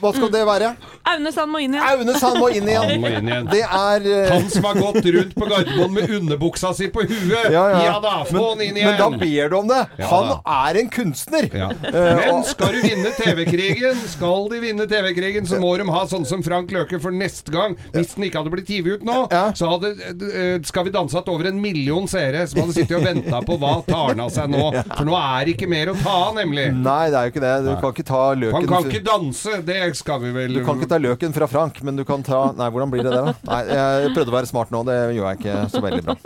Hva 0.00 0.10
skal 0.12 0.30
det 0.32 0.40
være? 0.48 0.72
Aune 1.10 1.30
Sand 1.32 1.50
må 1.52 1.60
inn 1.62 1.74
igjen. 1.76 1.86
Aune 1.86 2.14
Sand 2.18 2.38
må 2.42 2.48
inn 2.52 2.66
igjen. 2.68 2.88
Han 2.90 3.02
må 3.02 3.10
inn 3.14 3.28
igjen. 3.30 3.46
Det 3.50 3.60
er 3.64 4.06
uh... 4.06 4.32
Han 4.34 4.48
som 4.52 4.66
har 4.66 4.78
gått 4.80 5.06
rundt 5.14 5.34
på 5.38 5.48
Gardermoen 5.50 5.94
med 5.94 6.14
underbuksa 6.18 6.72
si 6.76 6.88
på 6.92 7.04
huet! 7.06 7.46
Ja, 7.54 7.64
ja. 7.72 7.80
Ja 7.86 7.94
da, 8.02 8.14
få 8.28 8.42
han 8.52 8.64
inn 8.64 8.76
igjen! 8.80 8.90
Men 8.90 8.98
da 9.00 9.08
ber 9.22 9.52
du 9.52 9.56
om 9.60 9.70
det. 9.70 9.80
Ja 10.00 10.10
Han 10.10 10.28
da. 10.32 10.36
er 10.66 10.80
en 10.82 10.90
kunstner. 10.92 11.48
Ja. 11.62 11.70
Eh, 11.70 12.20
Men 12.20 12.42
skal 12.48 12.74
du 12.76 12.80
vinne 12.84 13.12
TV-krigen, 13.16 14.02
skal 14.10 14.50
de 14.52 14.60
vinne 14.66 14.86
TV-krigen, 14.90 15.48
så 15.48 15.60
må 15.62 15.72
de 15.80 15.86
ha 15.90 16.02
sånn 16.10 16.26
som 16.28 16.42
Frank 16.46 16.74
Løke 16.74 17.00
for 17.02 17.14
neste 17.14 17.54
gang. 17.54 17.76
Hvis 17.94 18.14
den 18.16 18.26
ikke 18.28 18.42
hadde 18.42 18.54
blitt 18.54 18.70
gitt 18.70 18.90
ut 18.90 19.06
nå, 19.06 19.22
så 19.56 19.70
hadde 19.74 19.92
uh, 19.94 20.56
Skal 20.66 20.86
vi 20.88 20.92
danse 20.94 21.16
hatt 21.18 21.28
over 21.30 21.50
en 21.50 21.58
million 21.62 22.06
seere 22.10 22.44
som 22.50 22.62
hadde 22.64 22.76
sittet 22.76 22.96
og 22.98 23.06
venta 23.06 23.40
på 23.46 23.56
hva 23.60 23.76
tar 23.86 24.12
han 24.12 24.24
av 24.26 24.32
seg 24.34 24.50
nå. 24.52 24.66
For 24.96 25.06
nå 25.08 25.16
er 25.18 25.46
det 25.46 25.56
ikke 25.56 25.70
mer 25.70 25.92
å 25.92 25.96
ta 26.00 26.16
av, 26.28 26.34
nemlig. 26.38 26.68
Nei, 26.76 27.02
det 27.12 27.20
er 27.20 27.28
jo 27.28 27.34
ikke 27.34 27.44
det. 27.46 27.54
Du 27.66 27.70
kan 27.82 27.94
ikke 27.96 28.06
ta 28.10 28.22
løken 28.36 28.58
Han 28.58 28.68
kan 28.70 28.90
ikke 28.90 29.04
danse, 29.06 29.59
det 29.66 29.80
skal 29.98 30.20
vi 30.22 30.32
vel 30.34 30.58
Du 30.58 30.62
kan 30.66 30.78
ikke 30.78 30.90
ta 30.90 31.00
løken 31.00 31.34
fra 31.36 31.48
Frank, 31.50 31.80
men 31.86 31.98
du 31.98 32.04
kan 32.08 32.24
ta 32.26 32.50
Nei, 32.56 32.68
hvordan 32.72 32.92
blir 32.92 33.04
det 33.06 33.12
det, 33.14 33.22
da? 33.26 33.34
Nei, 33.50 33.62
jeg 33.70 34.14
prøvde 34.16 34.32
å 34.32 34.38
være 34.38 34.50
smart 34.50 34.74
nå. 34.74 34.84
Det 34.88 34.98
gjør 35.16 35.26
jeg 35.26 35.40
ikke 35.40 35.56
så 35.72 35.82
veldig 35.84 36.04
bra. 36.08 36.16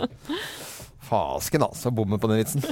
Fasken, 1.05 1.65
altså. 1.67 1.93
Bommer 1.93 2.21
på 2.21 2.31
den 2.31 2.41
vitsen. 2.41 2.65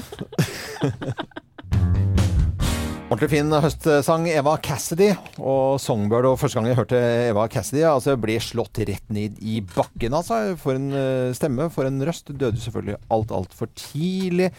Ordentlig 3.13 3.29
fin 3.29 3.53
høstsang. 3.61 4.23
Eva 4.31 4.55
Cassidy 4.63 5.11
og 5.37 5.77
Songbird. 5.81 6.25
Og 6.31 6.39
første 6.41 6.57
gang 6.57 6.71
jeg 6.71 6.79
hørte 6.79 7.01
Eva 7.27 7.43
Cassidy, 7.51 7.83
altså 7.85 8.15
ble 8.17 8.39
slått 8.41 8.81
rett 8.89 9.05
ned 9.13 9.37
i 9.37 9.59
bakken. 9.75 10.15
Altså. 10.17 10.39
For 10.57 10.79
en 10.79 10.89
eh, 10.97 11.35
stemme, 11.37 11.69
for 11.73 11.85
en 11.85 12.01
røst. 12.07 12.33
Døde 12.33 12.57
selvfølgelig 12.63 12.97
alt, 13.13 13.35
altfor 13.37 13.69
tidlig. 13.77 14.49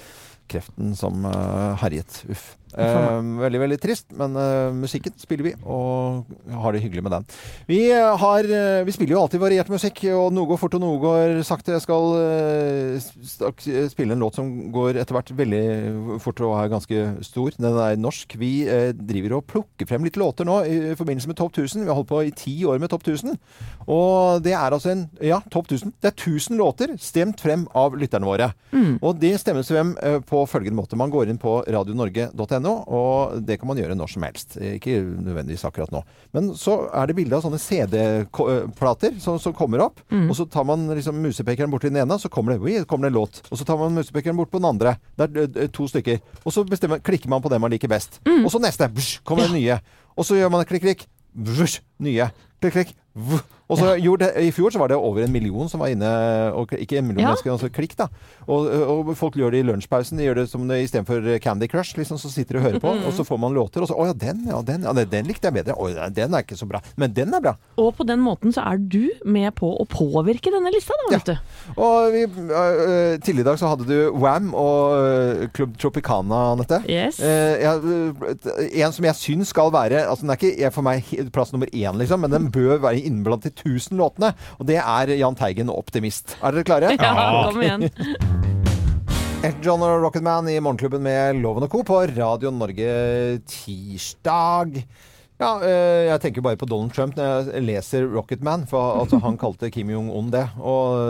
Kreften 0.53 0.95
som 0.99 1.27
eh, 1.27 1.73
herjet. 1.83 2.21
Uff. 2.31 2.53
Eh, 2.75 3.21
veldig, 3.39 3.61
veldig 3.63 3.79
trist, 3.79 4.09
men 4.19 4.35
eh, 4.37 4.73
musikken 4.75 5.15
spiller 5.21 5.47
vi, 5.47 5.53
og 5.63 6.25
har 6.51 6.75
det 6.75 6.81
hyggelig 6.83 7.05
med 7.07 7.13
den. 7.15 7.27
Vi, 7.69 7.79
eh, 7.93 8.17
har, 8.19 8.45
eh, 8.45 8.83
vi 8.87 8.95
spiller 8.95 9.15
jo 9.15 9.21
alltid 9.23 9.43
variert 9.43 9.71
musikk, 9.71 10.01
og 10.11 10.33
noe 10.35 10.49
går 10.51 10.59
fort 10.59 10.75
og 10.75 10.83
noe 10.83 10.99
går 11.03 11.35
sakte. 11.47 11.77
Jeg 11.77 11.85
skal 11.85 12.17
eh, 12.19 13.87
spille 13.93 14.17
en 14.17 14.25
låt 14.25 14.41
som 14.41 14.51
går 14.75 14.99
etter 14.99 15.15
hvert 15.15 15.31
veldig 15.39 16.19
fort 16.25 16.43
og 16.43 16.57
er 16.59 16.73
ganske 16.73 17.05
stor. 17.27 17.55
Den 17.61 17.79
er 17.79 18.01
norsk. 18.01 18.35
Vi 18.41 18.53
eh, 18.67 18.91
driver 18.97 19.39
og 19.39 19.47
plukker 19.53 19.89
frem 19.91 20.07
litt 20.07 20.19
låter 20.19 20.49
nå 20.49 20.59
i 20.67 20.81
forbindelse 20.99 21.31
med 21.31 21.39
Topp 21.39 21.55
1000. 21.55 21.85
Vi 21.87 21.93
har 21.93 22.01
holdt 22.01 22.11
på 22.11 22.25
i 22.27 22.35
ti 22.35 22.57
år 22.67 22.83
med 22.83 22.91
Topp 22.91 23.07
1000. 23.07 23.39
Og 23.87 24.43
det 24.43 24.57
er 24.57 24.75
altså 24.75 24.91
en 24.95 25.07
Ja, 25.23 25.39
Topp 25.53 25.71
1000. 25.71 25.95
Det 26.03 26.11
er 26.11 26.17
1000 26.17 26.59
låter 26.59 26.97
stemt 26.99 27.39
frem 27.45 27.69
av 27.77 27.95
lytterne 27.99 28.27
våre. 28.27 28.51
Og 28.99 29.21
det 29.21 29.37
stemmes 29.39 29.69
frem 29.71 29.95
på 30.27 30.43
følgende 30.51 30.81
måte. 30.81 30.99
Man 30.99 31.13
går 31.13 31.31
inn 31.31 31.39
på 31.39 31.61
radionorge.no 31.71 32.64
noe, 32.65 32.83
og 32.89 33.39
det 33.47 33.59
kan 33.61 33.69
man 33.71 33.79
gjøre 33.79 33.95
når 33.99 34.11
som 34.15 34.25
helst. 34.27 34.57
Ikke 34.59 34.97
nødvendigvis 35.05 35.65
akkurat 35.69 35.93
nå. 35.95 36.01
Men 36.35 36.51
så 36.59 36.79
er 36.91 37.07
det 37.11 37.17
bilde 37.19 37.37
av 37.39 37.45
sånne 37.45 37.61
CD-plater 37.61 39.19
som, 39.23 39.39
som 39.39 39.55
kommer 39.57 39.85
opp, 39.87 40.01
Mm. 40.11 40.29
og 40.31 40.37
så 40.37 40.45
tar 40.51 40.65
man 40.69 40.87
liksom 40.95 41.17
musepekeren 41.23 41.71
bort 41.73 41.83
til 41.83 41.91
den 41.95 42.03
ene, 42.03 42.19
så 42.21 42.29
kommer 42.31 42.55
det, 42.59 42.85
kommer 42.91 43.09
det 43.09 43.15
en 43.15 43.21
låt. 43.21 43.41
Og 43.51 43.59
så 43.59 43.65
tar 43.67 43.79
man 43.81 43.95
musepekeren 43.97 44.37
bort 44.37 44.51
på 44.53 44.61
den 44.61 44.69
andre. 44.69 44.97
Det 45.17 45.27
er 45.31 45.63
eh, 45.65 45.71
to 45.75 45.87
stykker. 45.91 46.21
Og 46.45 46.53
så 46.55 46.65
klikker 46.67 47.29
man 47.33 47.43
på 47.43 47.51
det 47.53 47.61
man 47.61 47.71
liker 47.73 47.89
best. 47.91 48.21
Mm. 48.27 48.45
Og 48.45 48.51
så 48.53 48.61
neste. 48.63 48.89
Bsj, 48.95 49.21
kommer 49.25 49.49
det 49.49 49.57
nye. 49.57 49.79
Og 50.17 50.25
så 50.29 50.37
gjør 50.39 50.53
man 50.55 50.65
klikk, 50.69 50.85
klikk. 50.85 51.07
Nye. 52.05 52.29
Klikk, 52.63 52.75
klikk. 52.77 52.95
Vuh. 53.15 53.43
Og 53.73 53.81
så 53.81 53.95
gjorde, 53.97 54.29
I 54.45 54.51
fjor 54.53 54.75
så 54.75 54.81
var 54.81 54.91
det 54.93 54.99
over 55.01 55.25
en 55.25 55.33
million 55.33 55.71
som 55.73 55.81
var 55.81 55.93
inne 55.95 56.09
og, 56.53 56.73
Ikke 56.77 56.99
en 57.01 57.07
million, 57.09 57.31
ja. 57.31 57.35
men 57.45 57.55
altså 57.55 57.71
klikk, 57.73 57.97
da. 57.97 58.11
Og, 58.45 58.69
og, 58.69 59.13
folk 59.17 59.39
gjør 59.41 59.55
det 59.55 59.63
i 59.63 59.67
lunsjpausen. 59.69 60.21
De 60.21 60.27
gjør 60.27 60.43
det 60.43 60.47
som 60.51 60.67
istedenfor 60.69 61.25
eh, 61.33 61.41
Candy 61.41 61.69
Crush. 61.71 61.97
Liksom, 61.97 62.21
så 62.21 62.29
sitter 62.33 62.59
de 62.59 62.61
og 62.61 62.67
hører 62.67 62.83
på, 62.83 62.93
mm-hmm. 62.93 63.09
og 63.09 63.17
så 63.17 63.25
får 63.25 63.41
man 63.41 63.57
låter. 63.57 63.85
Og 63.85 63.89
så 63.89 63.97
Å 63.97 64.09
ja, 64.11 64.17
den, 64.25 64.43
ja, 64.51 64.61
den, 64.67 64.85
ja, 64.85 64.93
den 64.93 65.31
likte 65.31 65.49
jeg 65.49 65.57
bedre. 65.57 65.77
Å, 65.79 66.11
den 66.13 66.37
er 66.37 66.45
ikke 66.45 66.59
så 66.61 66.69
bra. 66.69 66.83
Men 67.01 67.15
den 67.17 67.33
er 67.37 67.45
bra. 67.45 67.55
Og 67.81 67.95
på 67.97 68.07
den 68.09 68.21
måten 68.25 68.53
så 68.55 68.67
er 68.69 68.81
du 68.81 69.09
med 69.25 69.55
på 69.57 69.71
å 69.81 69.87
påvirke 69.89 70.53
denne 70.53 70.73
lista, 70.75 70.97
da, 71.05 71.15
vet 71.17 71.33
du. 71.33 71.57
Og 71.79 72.13
vi, 72.13 72.27
uh, 72.29 72.53
eh, 72.59 73.17
tidligere 73.25 73.47
i 73.47 73.49
dag 73.49 73.61
så 73.61 73.73
hadde 73.73 73.89
du 73.89 73.97
Wam 74.21 74.53
og 74.59 74.99
eh, 75.01 75.47
Club 75.57 75.79
Tropicana, 75.81 76.43
Anette. 76.53 76.83
Yes. 76.91 77.23
Uh, 77.23 77.57
jeg, 77.65 78.85
en 78.85 78.95
som 78.95 79.09
jeg 79.09 79.21
syns 79.21 79.53
skal 79.55 79.71
være 79.75 80.05
altså 80.09 80.25
Den 80.25 80.33
er 80.33 80.41
ikke 80.41 80.71
for 80.75 80.87
meg 80.87 81.09
plass 81.35 81.53
nummer 81.55 81.71
én, 81.71 81.97
liksom, 81.99 82.25
men 82.25 82.33
den 82.33 82.51
bør 82.53 82.83
være 82.83 83.03
innblandet 83.07 83.54
1000 83.55 83.99
låtene. 84.01 84.35
Og 84.59 84.69
det 84.69 84.81
er 84.83 85.15
Jahn 85.19 85.39
Teigen 85.39 85.73
optimist. 85.73 86.37
Er 86.43 86.55
dere 86.55 86.67
klare? 86.69 86.95
Ja, 87.05 87.49
kom 87.51 87.63
igjen. 87.63 87.89
Elton 89.45 89.61
John 89.61 89.83
og 89.85 89.99
Rocketman 90.07 90.47
i 90.49 90.57
Morgenklubben 90.57 91.03
med 91.05 91.43
Loven 91.43 91.67
og 91.67 91.73
Co. 91.75 91.83
på 91.85 91.99
Radio 92.15 92.49
Norge 92.55 92.89
tirsdag. 93.45 94.79
Ja, 95.41 95.57
eh, 95.67 96.07
jeg 96.07 96.21
tenker 96.23 96.45
bare 96.47 96.59
på 96.59 96.67
Donald 96.71 96.93
Trump 96.95 97.17
når 97.19 97.49
jeg 97.51 97.65
leser 97.67 98.07
Rocketman, 98.07 98.69
for 98.71 99.01
altså, 99.01 99.19
han 99.25 99.39
kalte 99.41 99.71
Kim 99.75 99.91
Jong-un 99.91 100.31
det. 100.31 100.45
Og 100.63 101.01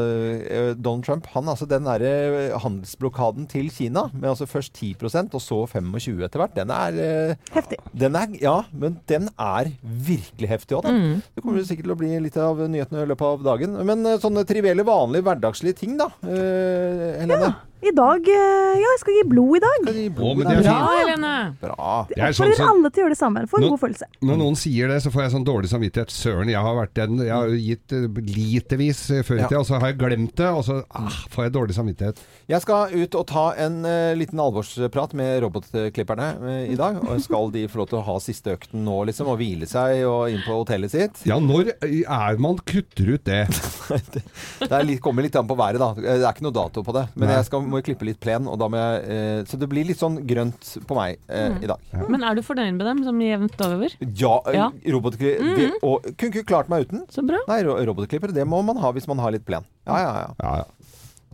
eh, 0.49 0.71
Donald 0.79 1.05
Trump, 1.05 1.29
han 1.35 1.51
altså 1.53 1.69
den 1.69 1.85
derre 1.85 2.57
handelsblokaden 2.63 3.49
til 3.53 3.69
Kina, 3.75 4.07
med 4.15 4.31
altså 4.33 4.49
først 4.49 4.73
10% 4.81 5.37
og 5.37 5.45
så 5.45 5.61
25 5.75 6.25
etter 6.25 6.41
hvert, 6.41 6.57
den 6.57 6.73
er 6.73 7.01
eh, 7.05 7.53
Heftig. 7.55 7.79
Den 7.93 8.17
er, 8.19 8.33
ja, 8.41 8.57
men 8.73 8.97
den 9.11 9.29
er 9.37 9.71
virkelig 9.83 10.51
heftig 10.51 10.81
òg. 10.81 10.89
Mm. 10.89 11.21
Det 11.37 11.45
kommer 11.45 11.69
sikkert 11.69 11.91
til 11.91 11.95
å 11.95 12.01
bli 12.01 12.15
litt 12.25 12.41
av 12.41 12.65
nyhetene 12.65 13.05
i 13.05 13.13
løpet 13.13 13.29
av 13.29 13.45
dagen. 13.45 13.77
Men 13.85 14.09
eh, 14.09 14.19
sånne 14.23 14.47
trivielle, 14.49 14.89
vanlige, 14.89 15.29
hverdagslige 15.29 15.83
ting, 15.85 15.99
da. 16.01 16.09
Eh, 16.25 17.21
Helene? 17.21 17.53
I 17.85 17.91
dag 17.93 18.29
eh, 18.31 18.77
Ja, 18.81 18.91
jeg 18.95 19.01
skal 19.03 19.17
gi 19.19 19.23
blod 19.29 19.57
i 19.59 19.61
dag. 19.63 19.83
Å, 19.85 20.29
men 20.39 20.47
det 20.47 20.55
er 20.55 20.63
Bra, 20.65 20.75
fint. 20.75 21.01
Helene. 21.01 21.33
Bra. 21.61 21.89
Jeg 22.17 22.37
sånn 22.39 22.53
dere 22.55 22.69
alle 22.71 22.91
til 22.91 23.03
å 23.03 23.05
gjøre 23.05 23.15
det 23.15 23.19
samme. 23.19 23.43
Få 23.51 23.59
en 23.61 23.67
god 23.69 23.81
følelse. 23.83 24.09
Når 24.25 24.39
noen 24.41 24.57
sier 24.59 24.89
det, 24.93 24.97
så 25.05 25.13
får 25.13 25.25
jeg 25.27 25.33
sånn 25.35 25.45
dårlig 25.47 25.71
samvittighet. 25.73 26.15
Søren, 26.15 26.49
jeg 26.53 26.63
har 26.65 26.79
vært 26.79 26.95
den 26.97 27.19
Jeg 27.25 27.35
har 27.35 27.53
gitt 27.53 27.95
eh, 27.97 28.07
litervis 28.39 29.03
eh, 29.13 29.25
før 29.27 29.37
i 29.37 29.43
Ja. 29.45 29.49
tida, 29.51 29.61
og 29.61 29.69
så 29.69 29.81
har 29.83 29.93
jeg 29.93 29.99
glemt 30.01 30.35
det, 30.41 30.49
og 30.49 30.63
så 30.67 30.79
ah, 30.97 31.19
får 31.35 31.47
jeg 31.49 31.55
dårlig 31.59 31.77
samvittighet. 31.77 32.23
Jeg 32.55 32.65
skal 32.65 32.95
ut 32.95 33.19
og 33.21 33.27
ta 33.31 33.45
en 33.67 33.77
uh, 33.85 34.15
liten 34.17 34.41
alvorsprat 34.41 35.15
med 35.19 35.43
robotklipperne 35.45 36.31
uh, 36.41 36.65
i 36.71 36.79
dag. 36.81 36.99
Og 37.05 37.21
skal 37.25 37.53
de 37.55 37.67
få 37.69 37.83
lov 37.83 37.91
til 37.93 38.01
å 38.01 38.05
ha 38.09 38.17
siste 38.23 38.55
økten 38.57 38.85
nå, 38.87 38.97
liksom, 39.11 39.29
og 39.33 39.39
hvile 39.43 39.69
seg 39.69 40.05
og 40.09 40.33
inn 40.33 40.41
på 40.47 40.57
hotellet 40.63 40.93
sitt? 40.95 41.23
Ja, 41.29 41.37
når 41.43 41.75
er 41.85 42.41
man 42.41 42.61
kutter 42.65 43.15
ut 43.17 43.29
det? 43.29 43.45
Det 44.65 44.71
er 44.73 44.85
litt, 44.87 45.01
kommer 45.05 45.25
litt 45.25 45.35
an 45.37 45.47
på 45.49 45.57
været, 45.59 45.77
da. 45.83 45.91
Det 45.99 46.17
er 46.17 46.31
ikke 46.31 46.47
noe 46.47 46.55
dato 46.57 46.81
på 46.87 46.95
det. 46.97 47.05
Men 47.19 47.29
Nei. 47.29 47.35
jeg 47.37 47.49
skal, 47.51 47.65
må 47.75 47.83
klippe 47.85 48.07
litt 48.09 48.21
plen, 48.23 48.47
og 48.51 48.59
da 48.63 48.69
må 48.71 48.79
jeg 48.81 49.03
eh, 49.11 49.41
Så 49.51 49.59
det 49.61 49.69
blir 49.71 49.85
litt 49.89 49.99
sånn 50.01 50.21
grønt 50.27 50.71
på 50.89 50.97
meg 50.99 51.19
eh, 51.29 51.51
Mm. 51.51 51.59
i 51.63 51.71
dag. 51.71 51.79
Men 52.09 52.23
er 52.25 52.35
du 52.39 52.43
fornøyd 52.47 52.79
med 52.79 52.87
dem 52.87 53.03
som 53.05 53.19
jevnt 53.21 53.61
over? 53.67 53.97
Ja, 54.15 54.35
eh, 54.47 54.55
Ja. 54.61 54.71
Robotklipper 54.95 55.43
mm 55.43 55.57
-hmm. 55.59 55.77
Og 55.83 56.03
kunne 56.17 56.31
ikke 56.33 56.47
klart 56.47 56.69
meg 56.69 56.87
uten. 56.87 57.05
Så 57.11 57.27
bra. 57.27 57.39
Nei, 57.49 57.63
robotklipper, 57.63 57.87
robotklippere, 57.87 58.33
det 58.35 58.47
må 58.47 58.63
man 58.65 58.77
ha 58.79 58.93
hvis 58.93 59.07
man 59.09 59.19
har 59.19 59.31
litt 59.33 59.45
plen. 59.45 59.65
Ja, 59.87 59.99
ja, 59.99 60.35
ja. 60.41 60.65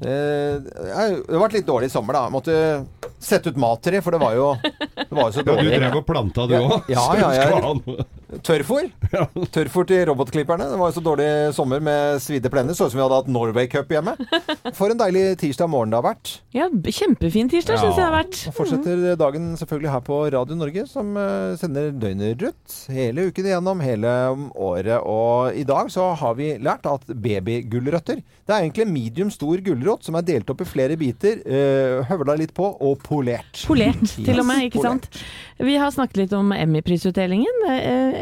Eh, 0.02 0.56
jeg- 0.56 1.26
det 1.26 1.34
har 1.36 1.48
vært 1.48 1.52
litt 1.52 1.66
dårlig 1.66 1.84
i 1.84 1.88
sommer, 1.92 2.12
da. 2.14 2.22
Jeg 2.24 2.32
måtte 2.32 2.86
sette 3.20 3.48
ut 3.48 3.56
mat 3.56 3.82
til 3.82 3.92
dem, 3.92 4.02
for 4.02 4.10
det 4.12 4.20
var 4.20 4.32
jo, 4.34 4.54
det 4.96 5.10
var 5.12 5.30
jo 5.30 5.32
så 5.32 5.44
Ja, 5.46 5.62
du 5.62 5.68
drev 5.70 5.96
og 5.96 6.06
planta 6.06 6.46
du 6.48 6.54
Ja, 6.54 6.60
òg? 6.60 6.88
Ja, 6.88 7.14
ja, 7.14 7.32
ja. 7.32 8.04
Tørrfôr. 8.46 8.88
Tørrfôr 9.54 9.86
til 9.88 10.04
robotklipperne. 10.10 10.66
Det 10.72 10.78
var 10.80 10.90
jo 10.90 10.96
så 10.96 11.02
dårlig 11.04 11.28
sommer 11.54 11.82
med 11.84 12.18
svidde 12.24 12.50
plener. 12.52 12.74
Så 12.76 12.88
ut 12.88 12.94
som 12.94 13.00
vi 13.00 13.04
hadde 13.04 13.20
hatt 13.20 13.30
Norway 13.30 13.70
Cup 13.70 13.92
hjemme. 13.94 14.16
For 14.78 14.92
en 14.92 15.00
deilig 15.00 15.36
tirsdag 15.40 15.70
morgen 15.70 15.92
det 15.92 16.00
har 16.00 16.06
vært. 16.08 16.32
Ja, 16.56 16.66
kjempefin 16.68 17.50
tirsdag, 17.52 17.78
syns 17.78 17.94
jeg 17.94 18.00
det 18.00 18.06
har 18.08 18.16
vært. 18.16 18.40
Og 18.50 18.56
fortsetter 18.56 19.04
dagen 19.20 19.52
selvfølgelig 19.60 19.92
her 19.94 20.04
på 20.06 20.18
Radio 20.34 20.58
Norge, 20.58 20.86
som 20.90 21.12
eh, 21.20 21.54
sender 21.60 21.92
døgnet 21.94 22.42
rundt. 22.42 22.76
Hele 22.90 23.28
uken 23.30 23.50
igjennom, 23.50 23.84
hele 23.84 24.16
året. 24.58 24.98
Og 25.06 25.60
i 25.60 25.66
dag 25.68 25.90
så 25.94 26.10
har 26.18 26.36
vi 26.38 26.52
lært 26.58 26.88
at 26.90 27.06
babygulrøtter 27.10 28.18
Det 28.20 28.54
er 28.56 28.64
egentlig 28.64 28.86
en 28.86 28.94
medium 28.94 29.30
stor 29.30 29.62
gulrot 29.64 30.06
som 30.06 30.18
er 30.18 30.26
delt 30.26 30.50
opp 30.50 30.64
i 30.64 30.68
flere 30.68 30.98
biter, 30.98 31.40
uh, 31.46 32.06
høvla 32.10 32.34
litt 32.40 32.54
på 32.56 32.66
og 32.66 32.98
polert. 33.06 33.64
Polert, 33.66 34.02
til 34.26 34.42
og 34.42 34.48
med, 34.48 34.66
Ikke 34.66 34.80
ikke 34.80 34.88
sant? 34.88 35.20
Vi 35.60 35.76
har 35.76 35.92
snakket 35.92 36.22
litt 36.22 36.34
om 36.36 36.52
Emmy-prisutdelingen. 36.56 37.64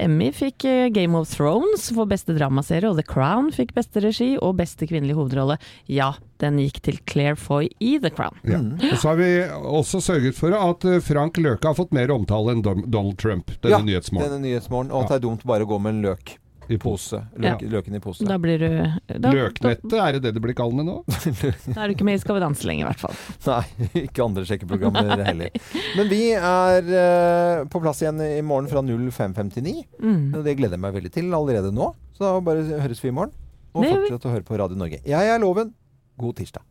Emmy 0.01 0.31
fikk 0.35 0.65
eh, 0.69 0.89
Game 0.95 1.19
of 1.19 1.29
Thrones 1.31 1.89
for 1.95 2.09
beste 2.11 2.35
dramaserie, 2.37 2.89
og 2.91 2.99
The 2.99 3.07
Crown 3.07 3.51
fikk 3.55 3.75
beste 3.77 4.03
regi 4.05 4.33
og 4.37 4.57
beste 4.61 4.89
kvinnelige 4.89 5.19
hovedrolle. 5.19 5.59
Ja, 5.91 6.13
den 6.43 6.61
gikk 6.63 6.81
til 6.87 7.01
Claire 7.09 7.39
Foy 7.39 7.71
i 7.83 7.97
The 8.03 8.13
Crown. 8.15 8.39
Ja. 8.47 8.63
Og 8.63 8.99
så 9.03 9.13
har 9.13 9.21
vi 9.21 9.31
også 9.79 10.03
sørget 10.05 10.39
for 10.39 10.55
at 10.57 10.89
eh, 10.89 11.01
Frank 11.05 11.41
Løke 11.43 11.71
har 11.71 11.79
fått 11.79 11.95
mer 11.97 12.13
omtale 12.15 12.57
enn 12.57 12.65
Donald 12.65 13.19
Trump 13.21 13.55
denne 13.63 13.77
ja, 13.77 13.85
nyhetsmorgen. 13.85 14.37
Denne 14.37 14.47
nyhetsmorgen. 14.47 14.93
Og 14.93 15.07
at 15.07 15.15
det 15.15 15.21
er 15.21 15.27
dumt 15.29 15.49
bare 15.49 15.67
å 15.67 15.71
gå 15.71 15.81
med 15.83 15.99
en 15.99 16.05
løk 16.11 16.39
i 16.75 16.79
pose. 16.81 17.21
Løk, 17.41 17.65
Løken 17.73 17.97
i 17.99 18.01
pose. 18.03 18.27
Da 18.29 18.39
blir 18.41 18.61
du 18.63 18.69
da, 19.09 19.33
Løknettet, 19.35 19.95
er 19.99 20.17
det 20.17 20.23
det 20.27 20.35
du 20.37 20.41
blir 20.45 20.57
kallende 20.59 20.85
med 20.85 20.91
nå? 20.91 20.97
Da 21.75 21.85
er 21.85 21.91
du 21.91 21.97
ikke 21.97 22.07
med 22.09 22.19
i 22.19 22.23
Skal 22.23 22.39
vi 22.39 22.45
danse 22.45 22.69
lenger, 22.69 22.87
i 22.87 22.89
hvert 22.91 23.03
fall. 23.03 23.19
Nei, 23.49 23.89
ikke 24.05 24.25
andre 24.27 24.47
sjekkeprogrammer 24.49 25.25
heller. 25.27 25.59
Men 25.99 26.11
vi 26.13 26.23
er 26.37 26.89
uh, 26.93 27.67
på 27.71 27.83
plass 27.85 28.03
igjen 28.05 28.23
i 28.25 28.41
morgen 28.47 28.71
fra 28.71 28.83
05.59. 28.85 29.85
Mm. 30.03 30.25
Det 30.45 30.57
gleder 30.59 30.79
jeg 30.79 30.85
meg 30.87 30.97
veldig 30.99 31.15
til 31.15 31.37
allerede 31.37 31.75
nå. 31.75 31.93
Så 32.17 32.27
da 32.27 32.35
bare 32.45 32.81
høres 32.85 33.05
vi 33.05 33.13
i 33.13 33.19
morgen. 33.21 33.37
Og 33.77 33.85
fortsett 33.85 34.27
å 34.27 34.35
høre 34.35 34.47
på 34.47 34.59
Radio 34.59 34.79
Norge. 34.79 35.03
Jeg 35.07 35.35
er 35.35 35.41
Loven. 35.43 35.75
God 36.19 36.41
tirsdag. 36.41 36.65